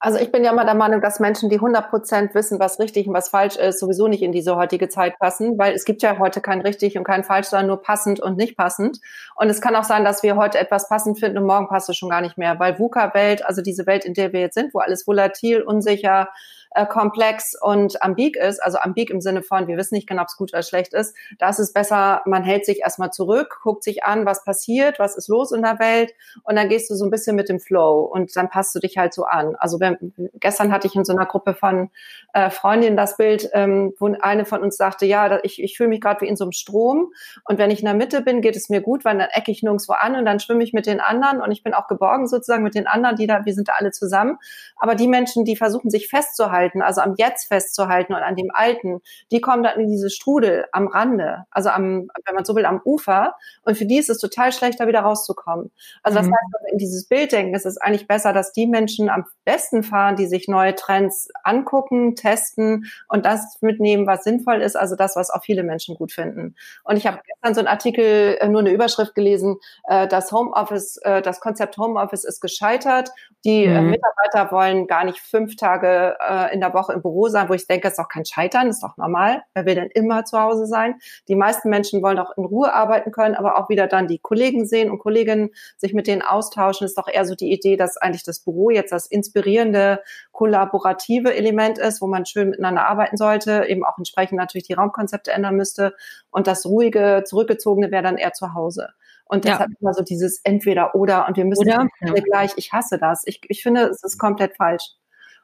Also 0.00 0.18
ich 0.18 0.30
bin 0.30 0.44
ja 0.44 0.52
immer 0.52 0.64
der 0.64 0.76
Meinung, 0.76 1.00
dass 1.00 1.18
Menschen, 1.18 1.50
die 1.50 1.56
100 1.56 1.90
Prozent 1.90 2.34
wissen, 2.34 2.60
was 2.60 2.78
richtig 2.78 3.08
und 3.08 3.14
was 3.14 3.30
falsch 3.30 3.56
ist, 3.56 3.80
sowieso 3.80 4.06
nicht 4.06 4.22
in 4.22 4.30
diese 4.30 4.54
heutige 4.54 4.88
Zeit 4.88 5.18
passen, 5.18 5.58
weil 5.58 5.74
es 5.74 5.84
gibt 5.84 6.02
ja 6.02 6.18
heute 6.20 6.40
kein 6.40 6.60
richtig 6.60 6.96
und 6.96 7.02
kein 7.02 7.24
falsch, 7.24 7.48
sondern 7.48 7.66
nur 7.66 7.82
passend 7.82 8.20
und 8.20 8.36
nicht 8.36 8.56
passend. 8.56 9.00
Und 9.34 9.48
es 9.48 9.60
kann 9.60 9.74
auch 9.74 9.82
sein, 9.82 10.04
dass 10.04 10.22
wir 10.22 10.36
heute 10.36 10.58
etwas 10.58 10.88
passend 10.88 11.18
finden 11.18 11.38
und 11.38 11.46
morgen 11.46 11.66
passt 11.66 11.88
es 11.88 11.96
schon 11.96 12.10
gar 12.10 12.20
nicht 12.20 12.38
mehr, 12.38 12.60
weil 12.60 12.78
VUCA-Welt, 12.78 13.44
also 13.44 13.60
diese 13.60 13.86
Welt, 13.86 14.04
in 14.04 14.14
der 14.14 14.32
wir 14.32 14.40
jetzt 14.40 14.54
sind, 14.54 14.72
wo 14.72 14.78
alles 14.78 15.04
volatil, 15.04 15.62
unsicher, 15.62 16.28
äh, 16.70 16.86
komplex 16.86 17.54
und 17.60 18.02
ambig 18.02 18.36
ist, 18.36 18.62
also 18.62 18.78
ambig 18.78 19.10
im 19.10 19.20
Sinne 19.20 19.42
von, 19.42 19.66
wir 19.68 19.76
wissen 19.76 19.94
nicht 19.94 20.08
genau, 20.08 20.22
ob 20.22 20.28
es 20.28 20.36
gut 20.36 20.52
oder 20.52 20.62
schlecht 20.62 20.94
ist, 20.94 21.16
da 21.38 21.48
ist 21.48 21.58
es 21.58 21.72
besser, 21.72 22.22
man 22.26 22.44
hält 22.44 22.66
sich 22.66 22.80
erstmal 22.80 23.10
zurück, 23.10 23.60
guckt 23.62 23.82
sich 23.82 24.04
an, 24.04 24.26
was 24.26 24.44
passiert, 24.44 24.98
was 24.98 25.16
ist 25.16 25.28
los 25.28 25.52
in 25.52 25.62
der 25.62 25.78
Welt 25.78 26.12
und 26.44 26.56
dann 26.56 26.68
gehst 26.68 26.90
du 26.90 26.94
so 26.94 27.04
ein 27.04 27.10
bisschen 27.10 27.36
mit 27.36 27.48
dem 27.48 27.60
Flow 27.60 28.02
und 28.02 28.34
dann 28.36 28.48
passt 28.48 28.74
du 28.74 28.80
dich 28.80 28.98
halt 28.98 29.14
so 29.14 29.24
an. 29.24 29.56
Also 29.58 29.80
wenn, 29.80 30.12
gestern 30.34 30.72
hatte 30.72 30.86
ich 30.86 30.94
in 30.94 31.04
so 31.04 31.12
einer 31.12 31.26
Gruppe 31.26 31.54
von 31.54 31.90
äh, 32.32 32.50
Freundinnen 32.50 32.96
das 32.96 33.16
Bild, 33.16 33.48
ähm, 33.52 33.94
wo 33.98 34.14
eine 34.20 34.44
von 34.44 34.62
uns 34.62 34.76
sagte, 34.76 35.06
ja, 35.06 35.38
ich, 35.42 35.62
ich 35.62 35.76
fühle 35.76 35.88
mich 35.88 36.00
gerade 36.00 36.20
wie 36.20 36.28
in 36.28 36.36
so 36.36 36.44
einem 36.44 36.52
Strom 36.52 37.12
und 37.44 37.58
wenn 37.58 37.70
ich 37.70 37.80
in 37.80 37.86
der 37.86 37.94
Mitte 37.94 38.22
bin, 38.22 38.40
geht 38.40 38.56
es 38.56 38.68
mir 38.68 38.80
gut, 38.80 39.04
weil 39.04 39.18
dann 39.18 39.28
ecke 39.30 39.50
ich 39.50 39.62
nirgendwo 39.62 39.94
an 39.94 40.16
und 40.16 40.24
dann 40.24 40.40
schwimme 40.40 40.62
ich 40.62 40.72
mit 40.72 40.86
den 40.86 41.00
anderen 41.00 41.40
und 41.40 41.50
ich 41.52 41.62
bin 41.62 41.74
auch 41.74 41.88
geborgen 41.88 42.26
sozusagen 42.26 42.62
mit 42.62 42.74
den 42.74 42.86
anderen, 42.86 43.16
die 43.16 43.26
da, 43.26 43.44
wir 43.44 43.54
sind 43.54 43.68
da 43.68 43.72
alle 43.78 43.90
zusammen. 43.90 44.38
Aber 44.76 44.94
die 44.94 45.08
Menschen, 45.08 45.44
die 45.44 45.56
versuchen 45.56 45.90
sich 45.90 46.08
festzuhalten, 46.08 46.57
festzuhalten, 46.58 46.82
also 46.82 47.00
am 47.00 47.14
Jetzt 47.16 47.48
festzuhalten 47.48 48.14
und 48.14 48.22
an 48.22 48.36
dem 48.36 48.50
Alten, 48.52 49.00
die 49.30 49.40
kommen 49.40 49.62
dann 49.62 49.80
in 49.80 49.88
diese 49.88 50.10
Strudel 50.10 50.66
am 50.72 50.88
Rande, 50.88 51.44
also 51.50 51.70
am, 51.70 52.08
wenn 52.24 52.34
man 52.34 52.44
so 52.44 52.54
will, 52.54 52.66
am 52.66 52.80
Ufer. 52.84 53.34
Und 53.62 53.76
für 53.76 53.86
die 53.86 53.98
ist 53.98 54.10
es 54.10 54.18
total 54.18 54.52
schlecht, 54.52 54.80
da 54.80 54.86
wieder 54.86 55.00
rauszukommen. 55.00 55.70
Also 56.02 56.18
das 56.18 56.26
mhm. 56.26 56.32
heißt, 56.32 56.72
in 56.72 56.78
dieses 56.78 57.06
Bild 57.06 57.32
denken, 57.32 57.54
es 57.54 57.64
ist 57.64 57.78
eigentlich 57.78 58.06
besser, 58.06 58.32
dass 58.32 58.52
die 58.52 58.66
Menschen 58.66 59.08
am 59.08 59.24
besten 59.44 59.82
fahren, 59.82 60.16
die 60.16 60.26
sich 60.26 60.48
neue 60.48 60.74
Trends 60.74 61.28
angucken, 61.44 62.14
testen 62.14 62.86
und 63.08 63.24
das 63.24 63.58
mitnehmen, 63.60 64.06
was 64.06 64.24
sinnvoll 64.24 64.60
ist, 64.60 64.76
also 64.76 64.96
das, 64.96 65.16
was 65.16 65.30
auch 65.30 65.42
viele 65.42 65.62
Menschen 65.62 65.94
gut 65.94 66.12
finden. 66.12 66.56
Und 66.84 66.96
ich 66.96 67.06
habe 67.06 67.20
gestern 67.26 67.54
so 67.54 67.60
einen 67.60 67.68
Artikel, 67.68 68.36
äh, 68.40 68.48
nur 68.48 68.60
eine 68.60 68.70
Überschrift 68.70 69.14
gelesen, 69.14 69.56
äh, 69.84 70.08
das 70.08 70.32
Homeoffice, 70.32 70.98
äh, 71.02 71.22
das 71.22 71.40
Konzept 71.40 71.76
Homeoffice 71.78 72.24
ist 72.24 72.40
gescheitert. 72.40 73.10
Die 73.44 73.66
mhm. 73.66 73.90
Mitarbeiter 73.90 74.52
wollen 74.52 74.86
gar 74.86 75.04
nicht 75.04 75.20
fünf 75.20 75.56
Tage 75.56 76.16
in 76.52 76.60
der 76.60 76.74
Woche 76.74 76.92
im 76.92 77.02
Büro 77.02 77.28
sein, 77.28 77.48
wo 77.48 77.54
ich 77.54 77.66
denke, 77.66 77.88
ist 77.88 77.98
doch 77.98 78.08
kein 78.08 78.24
Scheitern, 78.24 78.68
ist 78.68 78.82
doch 78.82 78.96
normal. 78.96 79.42
Wer 79.54 79.66
will 79.66 79.74
denn 79.74 79.90
immer 79.92 80.24
zu 80.24 80.38
Hause 80.38 80.66
sein? 80.66 80.96
Die 81.28 81.34
meisten 81.34 81.70
Menschen 81.70 82.02
wollen 82.02 82.16
doch 82.16 82.36
in 82.36 82.44
Ruhe 82.44 82.72
arbeiten 82.72 83.12
können, 83.12 83.34
aber 83.34 83.58
auch 83.58 83.68
wieder 83.68 83.86
dann 83.86 84.08
die 84.08 84.18
Kollegen 84.18 84.66
sehen 84.66 84.90
und 84.90 84.98
Kolleginnen 84.98 85.50
sich 85.76 85.94
mit 85.94 86.06
denen 86.06 86.22
austauschen. 86.22 86.84
Ist 86.84 86.98
doch 86.98 87.08
eher 87.08 87.24
so 87.24 87.34
die 87.34 87.52
Idee, 87.52 87.76
dass 87.76 87.96
eigentlich 87.96 88.24
das 88.24 88.40
Büro 88.40 88.70
jetzt 88.70 88.92
das 88.92 89.06
inspirierende, 89.06 90.02
kollaborative 90.32 91.34
Element 91.34 91.78
ist, 91.78 92.00
wo 92.00 92.06
man 92.06 92.26
schön 92.26 92.50
miteinander 92.50 92.86
arbeiten 92.86 93.16
sollte, 93.16 93.64
eben 93.68 93.84
auch 93.84 93.98
entsprechend 93.98 94.38
natürlich 94.38 94.66
die 94.66 94.74
Raumkonzepte 94.74 95.32
ändern 95.32 95.56
müsste. 95.56 95.94
Und 96.30 96.46
das 96.46 96.66
ruhige, 96.66 97.24
zurückgezogene 97.24 97.90
wäre 97.90 98.02
dann 98.02 98.16
eher 98.16 98.32
zu 98.32 98.54
Hause. 98.54 98.90
Und 99.28 99.44
das 99.44 99.58
ja. 99.58 99.66
immer 99.80 99.92
so 99.92 100.02
dieses 100.02 100.40
entweder 100.42 100.94
oder 100.94 101.28
und 101.28 101.36
wir 101.36 101.44
müssen 101.44 101.68
oder? 101.68 101.86
alle 102.00 102.22
gleich. 102.22 102.52
Ich 102.56 102.72
hasse 102.72 102.98
das. 102.98 103.22
Ich, 103.26 103.40
ich 103.48 103.62
finde, 103.62 103.82
es 103.82 104.02
ist 104.02 104.18
komplett 104.18 104.56
falsch. 104.56 104.94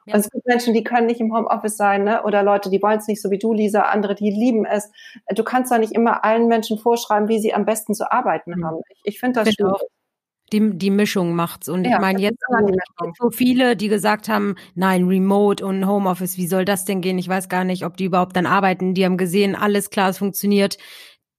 Ja. 0.05 0.13
Also 0.13 0.27
es 0.27 0.31
gibt 0.31 0.45
Menschen, 0.45 0.73
die 0.73 0.83
können 0.83 1.07
nicht 1.07 1.19
im 1.19 1.33
Homeoffice 1.33 1.77
sein, 1.77 2.03
ne? 2.03 2.23
oder 2.23 2.43
Leute, 2.43 2.69
die 2.69 2.81
wollen 2.81 2.99
es 2.99 3.07
nicht 3.07 3.21
so 3.21 3.31
wie 3.31 3.39
du, 3.39 3.53
Lisa, 3.53 3.81
andere, 3.81 4.15
die 4.15 4.29
lieben 4.29 4.65
es. 4.65 4.91
Du 5.33 5.43
kannst 5.43 5.71
da 5.71 5.77
nicht 5.77 5.93
immer 5.93 6.23
allen 6.23 6.47
Menschen 6.47 6.77
vorschreiben, 6.77 7.27
wie 7.27 7.39
sie 7.39 7.53
am 7.53 7.65
besten 7.65 7.93
zu 7.93 8.11
arbeiten 8.11 8.51
mhm. 8.51 8.65
haben. 8.65 8.77
Ich, 8.89 9.13
ich 9.15 9.19
finde 9.19 9.39
das 9.39 9.49
find 9.49 9.55
schwierig. 9.55 9.81
Die, 10.53 10.77
die 10.77 10.91
Mischung 10.91 11.33
macht's. 11.33 11.67
Und 11.67 11.85
ja, 11.85 11.95
ich 11.95 11.99
meine, 11.99 12.21
jetzt 12.21 12.39
so 13.17 13.31
viele, 13.31 13.75
die 13.75 13.87
gesagt 13.87 14.29
haben, 14.29 14.55
nein, 14.75 15.05
Remote 15.05 15.65
und 15.65 15.87
Homeoffice, 15.87 16.37
wie 16.37 16.45
soll 16.45 16.65
das 16.65 16.85
denn 16.85 17.01
gehen? 17.01 17.17
Ich 17.17 17.27
weiß 17.27 17.49
gar 17.49 17.63
nicht, 17.63 17.83
ob 17.83 17.97
die 17.97 18.05
überhaupt 18.05 18.35
dann 18.35 18.45
arbeiten. 18.45 18.93
Die 18.93 19.05
haben 19.05 19.17
gesehen, 19.17 19.55
alles 19.55 19.89
klar, 19.89 20.11
es 20.11 20.19
funktioniert. 20.19 20.77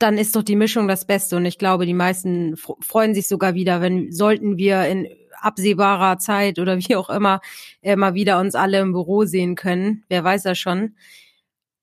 Dann 0.01 0.19
ist 0.19 0.35
doch 0.35 0.43
die 0.43 0.57
Mischung 0.57 0.89
das 0.89 1.07
Beste. 1.07 1.37
Und 1.37 1.47
ich 1.47 1.57
glaube, 1.57 1.87
die 1.87 1.95
meisten 1.95 2.57
freuen 2.57 3.15
sich 3.15 3.29
sogar 3.29 3.55
wieder, 3.55 3.81
wenn 3.81 4.11
sollten 4.11 4.57
wir 4.59 4.85
in 4.87 5.07
absehbarer 5.47 6.19
Zeit 6.19 6.59
oder 6.59 6.79
wie 6.79 6.97
auch 6.97 7.11
immer 7.11 7.41
äh, 7.83 7.97
mal 7.97 8.15
wieder 8.15 8.39
uns 8.41 8.55
alle 8.55 8.81
im 8.81 8.93
Büro 8.93 9.25
sehen 9.25 9.55
können. 9.55 10.05
Wer 10.09 10.25
weiß 10.25 10.43
das 10.43 10.59
schon. 10.59 10.95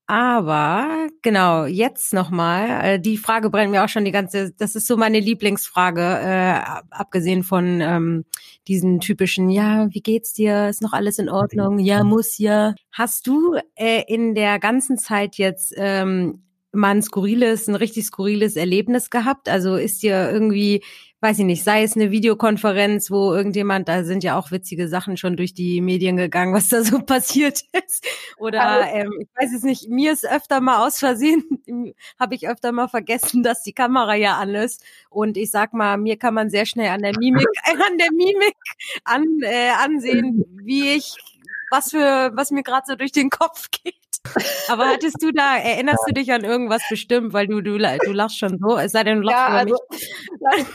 Aber 0.05 1.07
genau, 1.21 1.63
jetzt 1.65 2.13
nochmal, 2.13 2.83
äh, 2.83 2.99
die 2.99 3.17
Frage 3.17 3.49
brennt 3.49 3.71
mir 3.71 3.85
auch 3.85 3.89
schon 3.89 4.03
die 4.03 4.11
ganze, 4.11 4.51
das 4.51 4.75
ist 4.75 4.85
so 4.85 4.97
meine 4.97 5.21
Lieblingsfrage, 5.21 6.01
äh, 6.01 6.59
abgesehen 6.89 7.43
von 7.43 7.79
ähm, 7.79 8.25
diesen 8.67 8.99
typischen, 8.99 9.49
ja, 9.49 9.87
wie 9.91 10.01
geht's 10.01 10.33
dir? 10.33 10.67
Ist 10.67 10.81
noch 10.81 10.91
alles 10.91 11.19
in 11.19 11.29
Ordnung? 11.29 11.79
Ja, 11.79 12.03
muss 12.03 12.37
ja. 12.37 12.75
Hast 12.91 13.27
du 13.27 13.55
äh, 13.75 14.03
in 14.07 14.35
der 14.35 14.59
ganzen 14.59 14.97
Zeit 14.97 15.37
jetzt 15.37 15.73
ähm, 15.77 16.43
mal 16.73 16.95
ein 16.95 17.01
skurriles, 17.01 17.69
ein 17.69 17.75
richtig 17.75 18.05
skurriles 18.05 18.57
Erlebnis 18.57 19.09
gehabt? 19.09 19.47
Also 19.47 19.75
ist 19.75 20.03
dir 20.03 20.29
irgendwie 20.29 20.83
weiß 21.23 21.39
ich 21.39 21.45
nicht, 21.45 21.63
sei 21.63 21.83
es 21.83 21.95
eine 21.95 22.11
Videokonferenz, 22.11 23.09
wo 23.09 23.33
irgendjemand, 23.33 23.87
da 23.87 24.03
sind 24.03 24.25
ja 24.25 24.37
auch 24.37 24.51
witzige 24.51 24.89
Sachen 24.89 25.15
schon 25.15 25.37
durch 25.37 25.53
die 25.53 25.79
Medien 25.79 26.17
gegangen, 26.17 26.53
was 26.53 26.67
da 26.67 26.83
so 26.83 26.99
passiert 27.05 27.61
ist. 27.71 28.05
Oder 28.37 28.91
ähm, 28.91 29.09
ich 29.21 29.29
weiß 29.39 29.53
es 29.55 29.63
nicht, 29.63 29.87
mir 29.87 30.11
ist 30.11 30.29
öfter 30.29 30.59
mal 30.59 30.85
aus 30.85 30.99
Versehen, 30.99 31.63
habe 32.19 32.35
ich 32.35 32.49
öfter 32.49 32.73
mal 32.73 32.89
vergessen, 32.89 33.41
dass 33.41 33.63
die 33.63 33.71
Kamera 33.71 34.15
ja 34.15 34.37
an 34.37 34.53
ist. 34.53 34.83
Und 35.09 35.37
ich 35.37 35.49
sag 35.49 35.73
mal, 35.73 35.97
mir 35.97 36.17
kann 36.17 36.33
man 36.33 36.49
sehr 36.49 36.65
schnell 36.65 36.89
an 36.89 37.01
der 37.01 37.17
Mimik, 37.17 37.47
an 37.63 37.97
der 37.97 38.11
Mimik 38.11 38.57
an, 39.05 39.23
äh, 39.43 39.69
ansehen, 39.81 40.43
wie 40.61 40.89
ich 40.89 41.15
was 41.71 41.91
für, 41.91 42.31
was 42.35 42.51
mir 42.51 42.63
gerade 42.63 42.83
so 42.85 42.95
durch 42.95 43.13
den 43.13 43.29
Kopf 43.29 43.71
geht. 43.71 43.95
Aber 44.69 44.87
hattest 44.87 45.21
du 45.21 45.31
da, 45.31 45.57
erinnerst 45.57 46.03
du 46.07 46.13
dich 46.13 46.31
an 46.31 46.43
irgendwas 46.43 46.81
bestimmt, 46.89 47.33
weil 47.33 47.47
du, 47.47 47.61
du, 47.61 47.77
du 47.77 48.11
lachst 48.11 48.39
schon 48.39 48.57
so, 48.57 48.77
es 48.77 48.93
sei 48.93 49.03
denn, 49.03 49.17
du 49.17 49.23
lachst 49.23 49.37
ja, 49.37 49.47
also, 49.47 49.75
mich. 49.89 50.65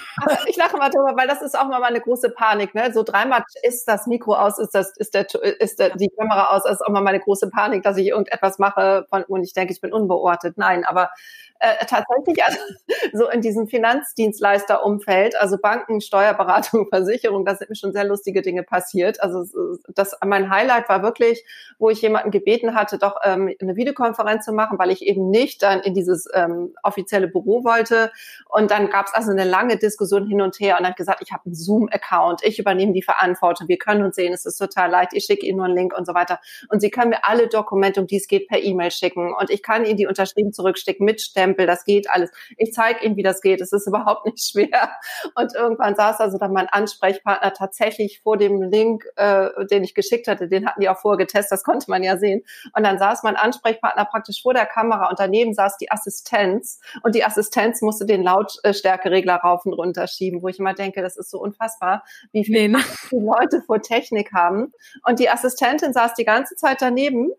Ich 0.46 0.56
lache 0.56 0.76
mal 0.76 0.90
drüber, 0.90 1.14
weil 1.16 1.26
das 1.26 1.42
ist 1.42 1.58
auch 1.58 1.66
mal 1.66 1.82
eine 1.82 2.00
große 2.00 2.30
Panik, 2.30 2.74
ne? 2.74 2.92
So 2.92 3.02
dreimal 3.02 3.44
ist 3.62 3.86
das 3.86 4.06
Mikro 4.06 4.34
aus, 4.34 4.58
ist 4.58 4.74
das, 4.74 4.96
ist 4.96 5.14
der, 5.14 5.26
ist 5.60 5.78
der, 5.78 5.96
die 5.96 6.10
Kamera 6.10 6.56
aus, 6.56 6.68
ist 6.70 6.82
auch 6.82 6.90
mal 6.90 7.02
meine 7.02 7.20
große 7.20 7.50
Panik, 7.50 7.82
dass 7.82 7.96
ich 7.96 8.08
irgendetwas 8.08 8.58
mache 8.58 9.06
und 9.10 9.44
ich 9.44 9.52
denke, 9.52 9.72
ich 9.72 9.80
bin 9.80 9.92
unbeortet. 9.92 10.58
Nein, 10.58 10.84
aber 10.84 11.10
äh, 11.60 11.84
tatsächlich 11.86 12.42
also, 12.44 12.58
so 13.12 13.28
in 13.28 13.40
diesem 13.40 13.68
Finanzdienstleisterumfeld, 13.68 15.36
also 15.40 15.58
Banken, 15.58 16.00
Steuerberatung, 16.00 16.88
Versicherung, 16.90 17.44
da 17.44 17.54
sind 17.56 17.70
mir 17.70 17.76
schon 17.76 17.92
sehr 17.92 18.04
lustige 18.04 18.42
Dinge 18.42 18.62
passiert. 18.62 19.20
Also 19.22 19.44
das, 19.88 20.16
mein 20.24 20.50
Highlight 20.50 20.88
war 20.88 21.02
wirklich, 21.02 21.44
wo 21.78 21.90
ich 21.90 22.00
jemanden 22.02 22.30
gebeten 22.30 22.74
hatte, 22.74 22.98
doch 22.98 23.16
ähm, 23.24 23.54
eine 23.60 23.76
Videokonferenz 23.76 24.44
zu 24.44 24.52
machen, 24.52 24.78
weil 24.78 24.90
ich 24.90 25.02
eben 25.02 25.30
nicht 25.30 25.62
dann 25.62 25.80
in 25.80 25.94
dieses 25.94 26.28
ähm, 26.32 26.74
offizielle 26.82 27.28
Büro 27.28 27.64
wollte. 27.64 28.12
Und 28.48 28.70
dann 28.70 28.90
gab 28.90 29.06
es 29.06 29.14
also 29.14 29.30
eine 29.30 29.44
lange 29.44 29.76
Diskussion 29.76 30.26
hin 30.26 30.40
und 30.40 30.58
her 30.60 30.76
und 30.78 30.84
dann 30.84 30.94
gesagt, 30.94 31.22
ich 31.22 31.32
habe 31.32 31.46
einen 31.46 31.54
Zoom-Account, 31.54 32.44
ich 32.44 32.58
übernehme 32.58 32.92
die 32.92 33.02
Verantwortung, 33.02 33.68
wir 33.68 33.78
können 33.78 34.02
uns 34.04 34.16
sehen, 34.16 34.32
es 34.32 34.46
ist 34.46 34.58
total 34.58 34.90
leid, 34.90 35.08
ich 35.12 35.24
schicke 35.24 35.46
Ihnen 35.46 35.58
nur 35.58 35.66
einen 35.66 35.76
Link 35.76 35.96
und 35.96 36.06
so 36.06 36.14
weiter. 36.14 36.40
Und 36.68 36.80
Sie 36.80 36.90
können 36.90 37.10
mir 37.10 37.24
alle 37.24 37.48
Dokumente, 37.48 38.00
um 38.00 38.06
die 38.06 38.16
es 38.16 38.28
geht, 38.28 38.48
per 38.48 38.62
E-Mail 38.62 38.90
schicken 38.90 39.34
und 39.34 39.50
ich 39.50 39.62
kann 39.62 39.84
Ihnen 39.84 39.96
die 39.96 40.06
unterschrieben 40.06 40.52
zurückstecken 40.52 41.04
mit 41.04 41.20
Stempel, 41.48 41.66
das 41.66 41.84
geht 41.84 42.10
alles. 42.10 42.30
Ich 42.56 42.72
zeige 42.72 43.04
Ihnen, 43.04 43.16
wie 43.16 43.22
das 43.22 43.40
geht, 43.40 43.60
es 43.60 43.72
ist 43.72 43.86
überhaupt 43.86 44.26
nicht 44.26 44.40
schwer. 44.40 44.90
Und 45.34 45.54
irgendwann 45.54 45.94
saß 45.94 46.20
also 46.20 46.38
dann 46.38 46.52
mein 46.52 46.68
Ansprechpartner 46.68 47.52
tatsächlich 47.52 48.20
vor 48.22 48.36
dem 48.36 48.62
Link, 48.62 49.04
äh, 49.16 49.48
den 49.70 49.84
ich 49.84 49.94
geschickt 49.94 50.28
hatte, 50.28 50.48
den 50.48 50.66
hatten 50.66 50.80
die 50.80 50.88
auch 50.88 50.98
vorher 50.98 51.18
getestet, 51.18 51.52
das 51.52 51.62
konnte 51.62 51.90
man 51.90 52.02
ja 52.02 52.16
sehen. 52.18 52.42
Und 52.74 52.84
dann 52.84 52.98
saß 52.98 53.22
mein 53.22 53.36
Ansprechpartner 53.36 54.04
praktisch 54.04 54.42
vor 54.42 54.54
der 54.54 54.66
Kamera 54.66 55.08
und 55.08 55.18
daneben 55.18 55.54
saß 55.54 55.76
die 55.78 55.90
Assistenz 55.90 56.80
und 57.02 57.14
die 57.14 57.24
Assistenz 57.24 57.80
musste 57.82 58.06
den 58.06 58.22
Lautstärkeregler 58.22 59.36
rauf 59.36 59.64
und 59.64 59.72
runter 59.72 60.06
schieben, 60.06 60.42
wo 60.42 60.48
ich 60.48 60.58
immer 60.58 60.74
denke, 60.74 61.02
das 61.02 61.16
ist 61.16 61.30
so 61.30 61.40
unfassbar, 61.40 62.04
wie 62.32 62.44
viele 62.44 62.60
nee, 62.60 62.68
ne? 62.68 62.78
Leute 63.10 63.62
vor 63.66 63.80
Technik 63.80 64.32
haben. 64.32 64.72
Und 65.04 65.18
die 65.18 65.30
Assistentin 65.30 65.92
saß 65.92 66.14
die 66.14 66.24
ganze 66.24 66.56
Zeit 66.56 66.82
daneben, 66.82 67.30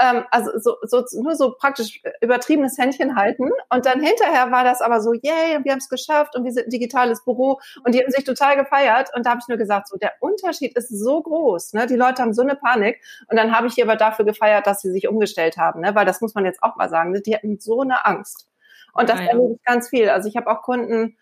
ähm, 0.00 0.24
also 0.30 0.50
so, 0.58 0.76
so, 0.82 1.04
nur 1.20 1.34
so 1.34 1.54
praktisch 1.54 2.00
übertriebenes 2.20 2.78
Händchen 2.78 3.16
halten. 3.16 3.50
Und 3.70 3.86
dann 3.86 4.00
hinterher 4.00 4.50
war 4.50 4.64
das 4.64 4.80
aber 4.80 5.00
so, 5.00 5.12
yay, 5.12 5.58
wir 5.62 5.72
haben 5.72 5.78
es 5.78 5.88
geschafft 5.88 6.36
und 6.36 6.44
wir 6.44 6.52
sind 6.52 6.66
ein 6.66 6.70
digitales 6.70 7.24
Büro 7.24 7.60
und 7.84 7.94
die 7.94 8.00
haben 8.00 8.10
sich 8.10 8.24
total 8.24 8.56
gefeiert. 8.56 9.10
Und 9.14 9.26
da 9.26 9.30
habe 9.30 9.40
ich 9.42 9.48
nur 9.48 9.58
gesagt, 9.58 9.88
so 9.88 9.96
der 9.96 10.12
Unterschied 10.20 10.76
ist 10.76 10.88
so 10.88 11.22
groß. 11.22 11.72
Ne? 11.74 11.86
Die 11.86 11.96
Leute 11.96 12.22
haben 12.22 12.32
so 12.32 12.42
eine 12.42 12.56
Panik. 12.56 13.00
Und 13.28 13.36
dann 13.36 13.56
habe 13.56 13.66
ich 13.66 13.74
die 13.74 13.82
aber 13.82 13.96
dafür 13.96 14.24
gefeiert, 14.24 14.66
dass 14.66 14.82
sie 14.82 14.90
sich 14.90 15.08
umgestellt 15.08 15.56
haben, 15.56 15.80
ne? 15.80 15.94
weil 15.94 16.06
das 16.06 16.20
muss 16.20 16.34
man 16.34 16.44
jetzt 16.44 16.62
auch 16.62 16.76
mal 16.76 16.88
sagen. 16.88 17.14
Die 17.24 17.34
hatten 17.34 17.58
so 17.58 17.80
eine 17.80 18.06
Angst. 18.06 18.48
Und 18.92 19.08
das 19.08 19.18
ah, 19.18 19.22
ja. 19.22 19.28
erlebe 19.30 19.54
ich 19.54 19.62
ganz 19.64 19.88
viel. 19.88 20.08
Also 20.08 20.28
ich 20.28 20.36
habe 20.36 20.50
auch 20.50 20.62
Kunden, 20.62 21.16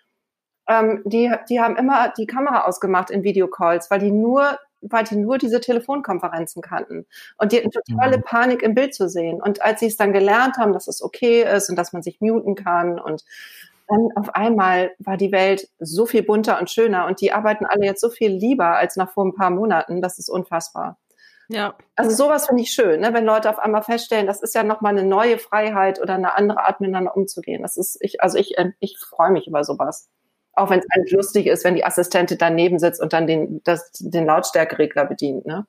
ähm, 0.69 1.03
die, 1.05 1.33
die 1.49 1.61
haben 1.61 1.77
immer 1.77 2.11
die 2.17 2.27
Kamera 2.27 2.65
ausgemacht 2.65 3.11
in 3.11 3.23
Videocalls, 3.23 3.91
weil 3.91 3.99
die 3.99 4.13
nur 4.13 4.59
weil 4.91 5.05
die 5.05 5.17
nur 5.17 5.39
diese 5.39 5.61
Telefonkonferenzen 5.61 6.63
kannten. 6.63 7.07
Und 7.39 7.53
die 7.53 7.59
hatten 7.59 7.71
totale 7.71 8.19
mhm. 8.19 8.23
Panik, 8.23 8.63
im 8.63 8.75
Bild 8.75 8.95
zu 8.95 9.09
sehen. 9.09 9.43
Und 9.43 9.63
als 9.63 9.81
sie 9.81 9.87
es 9.87 9.97
dann 9.97 10.13
gelernt 10.13 10.57
haben, 10.59 10.73
dass 10.73 10.89
es 10.89 11.03
okay 11.03 11.43
ist 11.43 11.71
und 11.71 11.77
dass 11.77 11.93
man 11.93 12.03
sich 12.03 12.21
muten 12.21 12.55
kann 12.55 12.99
und 12.99 13.25
dann 13.89 14.09
auf 14.15 14.35
einmal 14.35 14.93
war 14.99 15.17
die 15.17 15.33
Welt 15.33 15.69
so 15.79 16.07
viel 16.07 16.23
bunter 16.23 16.59
und 16.59 16.71
schöner 16.71 17.07
und 17.07 17.21
die 17.21 17.33
arbeiten 17.33 17.67
alle 17.67 17.85
jetzt 17.85 18.01
so 18.01 18.09
viel 18.09 18.31
lieber 18.31 18.77
als 18.77 18.97
nach 18.97 19.11
vor 19.11 19.27
ein 19.27 19.35
paar 19.35 19.51
Monaten. 19.51 20.01
Das 20.01 20.19
ist 20.19 20.31
unfassbar. 20.31 20.99
Ja. 21.49 21.77
Also 21.95 22.17
sowas 22.17 22.47
finde 22.47 22.63
ich 22.63 22.73
schön, 22.73 23.01
ne? 23.01 23.13
wenn 23.13 23.25
Leute 23.25 23.51
auf 23.51 23.59
einmal 23.59 23.83
feststellen, 23.83 24.27
das 24.27 24.43
ist 24.43 24.55
ja 24.55 24.63
nochmal 24.63 24.97
eine 24.97 25.07
neue 25.07 25.39
Freiheit 25.39 26.01
oder 26.01 26.15
eine 26.15 26.35
andere 26.37 26.65
Art 26.67 26.81
miteinander 26.81 27.17
umzugehen. 27.17 27.63
Das 27.63 27.77
ist, 27.77 27.99
ich, 28.01 28.23
also 28.23 28.39
ich, 28.39 28.57
äh, 28.57 28.73
ich 28.81 28.99
freue 28.99 29.31
mich 29.31 29.47
über 29.47 29.63
sowas. 29.63 30.09
Auch 30.57 30.71
wenn 30.71 30.81
es 30.81 30.87
eigentlich 30.91 31.13
lustig 31.13 31.47
ist, 31.47 31.65
wenn 31.65 31.75
die 31.75 31.85
Assistentin 31.85 32.39
daneben 32.39 32.79
sitzt 32.79 33.01
und 33.01 33.13
dann 33.13 33.27
den, 33.27 33.61
das, 33.65 33.91
den 33.93 34.27
Lautstärkeregler 34.27 35.05
bedient. 35.05 35.47
Ne? 35.47 35.67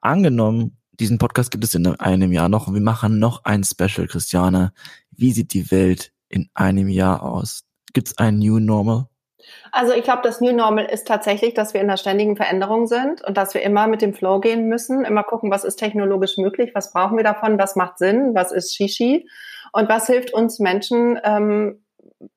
Angenommen, 0.00 0.76
diesen 1.00 1.18
Podcast 1.18 1.50
gibt 1.50 1.64
es 1.64 1.74
in 1.74 1.86
einem 1.86 2.32
Jahr 2.32 2.48
noch 2.48 2.66
und 2.66 2.74
wir 2.74 2.80
machen 2.80 3.18
noch 3.18 3.44
ein 3.44 3.64
Special, 3.64 4.06
Christiane. 4.06 4.72
Wie 5.10 5.32
sieht 5.32 5.52
die 5.54 5.70
Welt 5.70 6.12
in 6.28 6.48
einem 6.54 6.88
Jahr 6.88 7.22
aus? 7.22 7.64
Gibt 7.92 8.08
es 8.08 8.18
ein 8.18 8.38
New 8.38 8.58
Normal? 8.58 9.06
Also 9.72 9.92
ich 9.92 10.02
glaube, 10.02 10.22
das 10.22 10.40
New 10.40 10.52
Normal 10.52 10.86
ist 10.86 11.06
tatsächlich, 11.06 11.54
dass 11.54 11.74
wir 11.74 11.80
in 11.80 11.88
der 11.88 11.96
ständigen 11.96 12.36
Veränderung 12.36 12.86
sind 12.86 13.24
und 13.24 13.36
dass 13.36 13.54
wir 13.54 13.62
immer 13.62 13.86
mit 13.86 14.02
dem 14.02 14.14
Flow 14.14 14.40
gehen 14.40 14.68
müssen, 14.68 15.04
immer 15.04 15.22
gucken, 15.22 15.50
was 15.50 15.64
ist 15.64 15.76
technologisch 15.76 16.36
möglich, 16.36 16.72
was 16.74 16.92
brauchen 16.92 17.16
wir 17.16 17.24
davon, 17.24 17.58
was 17.58 17.76
macht 17.76 17.98
Sinn, 17.98 18.34
was 18.34 18.52
ist 18.52 18.74
Shishi 18.74 19.28
und 19.72 19.88
was 19.88 20.06
hilft 20.06 20.32
uns 20.32 20.58
Menschen, 20.58 21.18
ähm, 21.22 21.84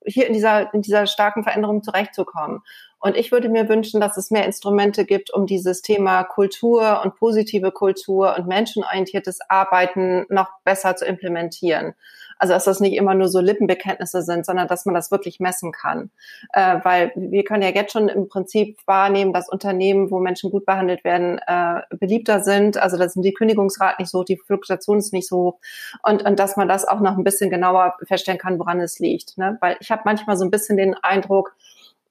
hier 0.05 0.27
in 0.27 0.33
dieser, 0.33 0.73
in 0.73 0.81
dieser 0.81 1.07
starken 1.07 1.43
Veränderung 1.43 1.83
zurechtzukommen. 1.83 2.61
Und 2.99 3.17
ich 3.17 3.31
würde 3.31 3.49
mir 3.49 3.67
wünschen, 3.67 3.99
dass 3.99 4.17
es 4.17 4.29
mehr 4.29 4.45
Instrumente 4.45 5.05
gibt, 5.05 5.33
um 5.33 5.47
dieses 5.47 5.81
Thema 5.81 6.23
Kultur 6.23 7.01
und 7.03 7.15
positive 7.15 7.71
Kultur 7.71 8.35
und 8.37 8.47
menschenorientiertes 8.47 9.39
Arbeiten 9.49 10.25
noch 10.29 10.49
besser 10.63 10.95
zu 10.95 11.05
implementieren. 11.05 11.95
Also 12.41 12.55
dass 12.55 12.65
das 12.65 12.79
nicht 12.79 12.95
immer 12.95 13.13
nur 13.13 13.27
so 13.27 13.39
Lippenbekenntnisse 13.39 14.23
sind, 14.23 14.47
sondern 14.47 14.67
dass 14.67 14.87
man 14.87 14.95
das 14.95 15.11
wirklich 15.11 15.39
messen 15.39 15.71
kann. 15.71 16.09
Äh, 16.53 16.79
weil 16.81 17.11
wir 17.15 17.43
können 17.43 17.61
ja 17.61 17.69
jetzt 17.69 17.93
schon 17.93 18.09
im 18.09 18.29
Prinzip 18.29 18.79
wahrnehmen, 18.87 19.31
dass 19.31 19.47
Unternehmen, 19.47 20.09
wo 20.09 20.19
Menschen 20.19 20.49
gut 20.49 20.65
behandelt 20.65 21.03
werden, 21.03 21.39
äh, 21.45 21.81
beliebter 21.91 22.39
sind. 22.39 22.77
Also 22.77 22.97
da 22.97 23.07
sind 23.07 23.21
die 23.21 23.33
Kündigungsraten 23.33 24.01
nicht 24.01 24.09
so 24.09 24.21
hoch, 24.21 24.25
die 24.25 24.37
Fluktuation 24.37 24.97
ist 24.97 25.13
nicht 25.13 25.27
so 25.27 25.37
hoch. 25.37 25.59
Und, 26.01 26.23
und 26.23 26.39
dass 26.39 26.57
man 26.57 26.67
das 26.67 26.83
auch 26.87 26.99
noch 26.99 27.15
ein 27.15 27.23
bisschen 27.23 27.51
genauer 27.51 27.93
feststellen 28.07 28.39
kann, 28.39 28.57
woran 28.57 28.81
es 28.81 28.97
liegt. 28.97 29.37
Ne? 29.37 29.59
Weil 29.61 29.77
ich 29.79 29.91
habe 29.91 30.01
manchmal 30.05 30.35
so 30.35 30.43
ein 30.43 30.49
bisschen 30.49 30.77
den 30.77 30.95
Eindruck, 30.95 31.55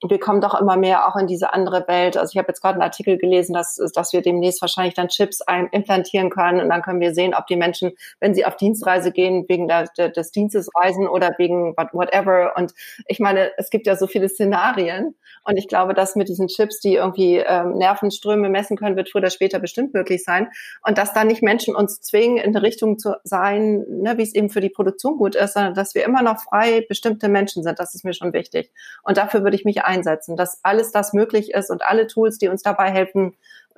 wir 0.08 0.18
kommen 0.18 0.40
doch 0.40 0.58
immer 0.58 0.76
mehr 0.76 1.06
auch 1.06 1.16
in 1.16 1.26
diese 1.26 1.52
andere 1.52 1.86
Welt. 1.86 2.16
Also 2.16 2.32
ich 2.32 2.38
habe 2.38 2.48
jetzt 2.48 2.62
gerade 2.62 2.74
einen 2.74 2.82
Artikel 2.82 3.18
gelesen, 3.18 3.52
dass, 3.52 3.76
dass 3.94 4.12
wir 4.12 4.22
demnächst 4.22 4.62
wahrscheinlich 4.62 4.94
dann 4.94 5.08
Chips 5.08 5.40
implantieren 5.72 6.30
können 6.30 6.60
und 6.60 6.68
dann 6.70 6.82
können 6.82 7.00
wir 7.00 7.14
sehen, 7.14 7.34
ob 7.34 7.46
die 7.46 7.56
Menschen, 7.56 7.92
wenn 8.18 8.34
sie 8.34 8.46
auf 8.46 8.56
Dienstreise 8.56 9.12
gehen, 9.12 9.44
wegen 9.48 9.68
der, 9.68 9.88
des 9.88 10.30
Dienstes 10.30 10.70
reisen 10.74 11.06
oder 11.06 11.34
wegen 11.38 11.74
whatever. 11.92 12.54
Und 12.56 12.72
ich 13.06 13.20
meine, 13.20 13.50
es 13.58 13.70
gibt 13.70 13.86
ja 13.86 13.96
so 13.96 14.06
viele 14.06 14.28
Szenarien 14.28 15.14
und 15.44 15.56
ich 15.56 15.68
glaube, 15.68 15.94
dass 15.94 16.16
mit 16.16 16.28
diesen 16.28 16.48
Chips, 16.48 16.80
die 16.80 16.94
irgendwie 16.94 17.36
ähm, 17.36 17.72
Nervenströme 17.72 18.48
messen 18.48 18.76
können, 18.76 18.96
wird 18.96 19.10
früher 19.10 19.20
oder 19.20 19.30
später 19.30 19.58
bestimmt 19.58 19.94
möglich 19.94 20.24
sein. 20.24 20.48
Und 20.86 20.98
dass 20.98 21.12
dann 21.12 21.26
nicht 21.26 21.42
Menschen 21.42 21.74
uns 21.74 22.00
zwingen, 22.00 22.36
in 22.36 22.54
eine 22.54 22.62
Richtung 22.62 22.98
zu 22.98 23.16
sein, 23.24 23.84
ne, 23.88 24.16
wie 24.16 24.22
es 24.22 24.34
eben 24.34 24.50
für 24.50 24.60
die 24.60 24.68
Produktion 24.70 25.16
gut 25.16 25.34
ist, 25.34 25.54
sondern 25.54 25.74
dass 25.74 25.94
wir 25.94 26.04
immer 26.04 26.22
noch 26.22 26.40
frei 26.40 26.84
bestimmte 26.88 27.28
Menschen 27.28 27.62
sind. 27.62 27.78
Das 27.78 27.94
ist 27.94 28.04
mir 28.04 28.14
schon 28.14 28.32
wichtig. 28.32 28.70
Und 29.02 29.16
dafür 29.16 29.42
würde 29.42 29.56
ich 29.56 29.64
mich 29.64 29.84
einsetzen, 29.90 30.36
dass 30.36 30.60
alles 30.62 30.92
das 30.92 31.12
möglich 31.12 31.52
ist 31.52 31.70
und 31.70 31.82
alle 31.82 32.06
Tools, 32.06 32.38
die 32.38 32.48
uns 32.48 32.62
dabei 32.62 32.90
helfen, 32.90 33.34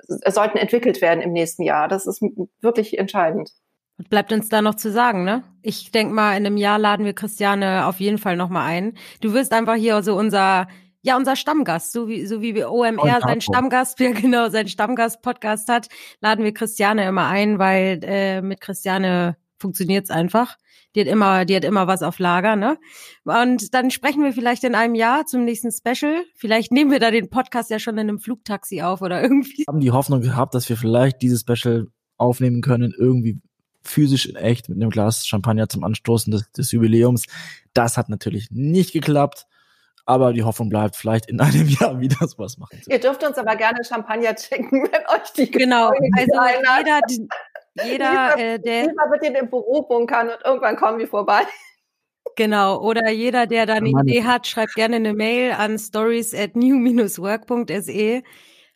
sollten 0.07 0.57
entwickelt 0.57 1.01
werden 1.01 1.21
im 1.21 1.33
nächsten 1.33 1.63
Jahr. 1.63 1.87
Das 1.87 2.05
ist 2.05 2.21
wirklich 2.61 2.97
entscheidend. 2.97 3.51
Was 3.97 4.07
bleibt 4.07 4.31
uns 4.31 4.49
da 4.49 4.61
noch 4.61 4.75
zu 4.75 4.91
sagen, 4.91 5.23
ne? 5.23 5.43
Ich 5.61 5.91
denke 5.91 6.13
mal, 6.13 6.31
in 6.35 6.45
einem 6.45 6.57
Jahr 6.57 6.79
laden 6.79 7.05
wir 7.05 7.13
Christiane 7.13 7.85
auf 7.85 7.99
jeden 7.99 8.17
Fall 8.17 8.35
nochmal 8.35 8.67
ein. 8.67 8.97
Du 9.21 9.33
wirst 9.33 9.53
einfach 9.53 9.75
hier 9.75 10.01
so 10.01 10.15
unser, 10.15 10.67
ja, 11.01 11.15
unser 11.15 11.35
Stammgast, 11.35 11.91
so 11.91 12.07
wie, 12.07 12.25
so 12.25 12.41
wie 12.41 12.55
wir 12.55 12.71
OMR 12.71 13.21
seinen 13.21 13.41
Stammgast, 13.41 13.99
ja 13.99 14.11
genau, 14.11 14.49
seinen 14.49 14.67
Stammgast-Podcast 14.67 15.69
hat, 15.69 15.89
laden 16.21 16.43
wir 16.43 16.53
Christiane 16.53 17.05
immer 17.07 17.27
ein, 17.27 17.59
weil 17.59 17.99
äh, 18.03 18.41
mit 18.41 18.61
Christiane 18.61 19.37
funktioniert's 19.63 20.11
einfach. 20.11 20.57
Die 20.93 21.01
hat 21.01 21.07
immer, 21.07 21.45
die 21.45 21.55
hat 21.55 21.63
immer 21.63 21.87
was 21.87 22.03
auf 22.03 22.19
Lager, 22.19 22.55
ne? 22.55 22.77
Und 23.23 23.73
dann 23.73 23.89
sprechen 23.89 24.23
wir 24.23 24.33
vielleicht 24.33 24.63
in 24.63 24.75
einem 24.75 24.93
Jahr 24.93 25.25
zum 25.25 25.43
nächsten 25.43 25.71
Special. 25.71 26.23
Vielleicht 26.35 26.71
nehmen 26.71 26.91
wir 26.91 26.99
da 26.99 27.09
den 27.09 27.29
Podcast 27.29 27.71
ja 27.71 27.79
schon 27.79 27.95
in 27.95 28.01
einem 28.01 28.19
Flugtaxi 28.19 28.83
auf 28.83 29.01
oder 29.01 29.21
irgendwie. 29.21 29.63
Wir 29.65 29.73
haben 29.73 29.79
die 29.79 29.91
Hoffnung 29.91 30.21
gehabt, 30.21 30.53
dass 30.53 30.69
wir 30.69 30.77
vielleicht 30.77 31.21
dieses 31.23 31.41
Special 31.41 31.87
aufnehmen 32.17 32.61
können, 32.61 32.93
irgendwie 32.95 33.39
physisch 33.83 34.27
in 34.27 34.35
echt 34.35 34.69
mit 34.69 34.77
einem 34.77 34.91
Glas 34.91 35.25
Champagner 35.25 35.67
zum 35.67 35.83
Anstoßen 35.83 36.31
des, 36.31 36.51
des 36.51 36.71
Jubiläums. 36.71 37.25
Das 37.73 37.97
hat 37.97 38.09
natürlich 38.09 38.49
nicht 38.51 38.93
geklappt. 38.93 39.47
Aber 40.05 40.33
die 40.33 40.43
Hoffnung 40.43 40.67
bleibt, 40.67 40.97
vielleicht 40.97 41.27
in 41.27 41.39
einem 41.39 41.67
Jahr 41.79 41.99
wieder 41.99 42.27
sowas 42.27 42.57
machen 42.57 42.81
zu 42.81 42.91
Ihr 42.91 42.99
dürft 42.99 43.23
uns 43.23 43.37
aber 43.37 43.55
gerne 43.55 43.83
Champagner 43.85 44.35
schenken, 44.37 44.83
wenn 44.91 45.01
euch 45.07 45.31
die 45.35 45.49
Genau, 45.49 45.87
also 45.87 45.97
jeder, 45.97 46.99
jeder, 47.83 48.37
äh, 48.37 48.59
der. 48.59 48.83
Lisa 48.83 49.11
wird 49.11 49.23
in 49.23 49.33
dem 49.33 49.49
Büro 49.49 49.81
bunkern 49.83 50.29
und 50.29 50.39
irgendwann 50.45 50.75
kommen 50.75 50.99
wir 50.99 51.07
vorbei. 51.07 51.41
Genau. 52.35 52.81
Oder 52.81 53.09
jeder, 53.11 53.45
der 53.47 53.65
da 53.65 53.73
eine 53.73 53.89
Idee 53.89 54.23
hat, 54.23 54.47
schreibt 54.47 54.75
gerne 54.75 54.95
eine 54.95 55.13
Mail 55.13 55.51
an 55.51 55.77
stories 55.77 56.33
at 56.33 56.55
new-work.se. 56.55 58.23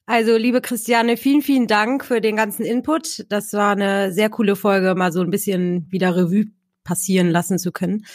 Also, 0.06 0.38
liebe 0.38 0.62
Christiane, 0.62 1.18
vielen, 1.18 1.42
vielen 1.42 1.68
Dank 1.68 2.06
für 2.06 2.22
den 2.22 2.36
ganzen 2.36 2.66
Input. 2.66 3.26
Das 3.30 3.52
war 3.54 3.72
eine 3.72 4.12
sehr 4.14 4.30
coole 4.30 4.56
Folge, 4.56 4.96
mal 4.96 5.12
so 5.12 5.22
ein 5.22 5.30
bisschen 5.30 5.86
wieder 5.92 6.16
Revue 6.16 6.46
passieren 6.84 7.30
lassen 7.30 7.60
zu 7.60 7.72
können. 7.72 8.06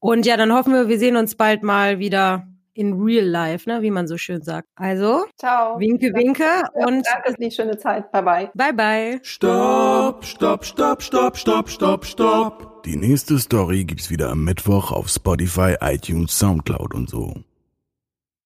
Und 0.00 0.26
ja, 0.26 0.36
dann 0.36 0.52
hoffen 0.52 0.72
wir, 0.72 0.88
wir 0.88 0.98
sehen 0.98 1.16
uns 1.16 1.36
bald 1.36 1.62
mal 1.62 1.98
wieder 1.98 2.46
in 2.76 3.00
real 3.00 3.24
life, 3.24 3.68
ne, 3.68 3.82
wie 3.82 3.90
man 3.90 4.06
so 4.06 4.16
schön 4.16 4.42
sagt. 4.42 4.68
Also, 4.76 5.24
ciao. 5.38 5.78
Winke, 5.78 6.12
winke 6.14 6.44
und 6.74 7.06
danke, 7.06 7.34
die 7.38 7.50
schöne 7.50 7.78
Zeit. 7.78 8.10
Bye 8.12 8.22
bye. 8.22 8.50
Bye 8.54 8.72
bye. 8.72 9.20
Stopp, 9.22 10.24
stopp, 10.24 10.64
stopp, 10.64 11.02
stopp, 11.02 11.36
stopp, 11.36 11.68
stopp, 11.68 12.04
stopp. 12.04 12.82
Die 12.84 12.96
nächste 12.96 13.38
Story 13.38 13.84
gibt's 13.84 14.10
wieder 14.10 14.30
am 14.30 14.44
Mittwoch 14.44 14.92
auf 14.92 15.08
Spotify, 15.08 15.76
iTunes, 15.80 16.38
Soundcloud 16.38 16.94
und 16.94 17.08
so. 17.10 17.34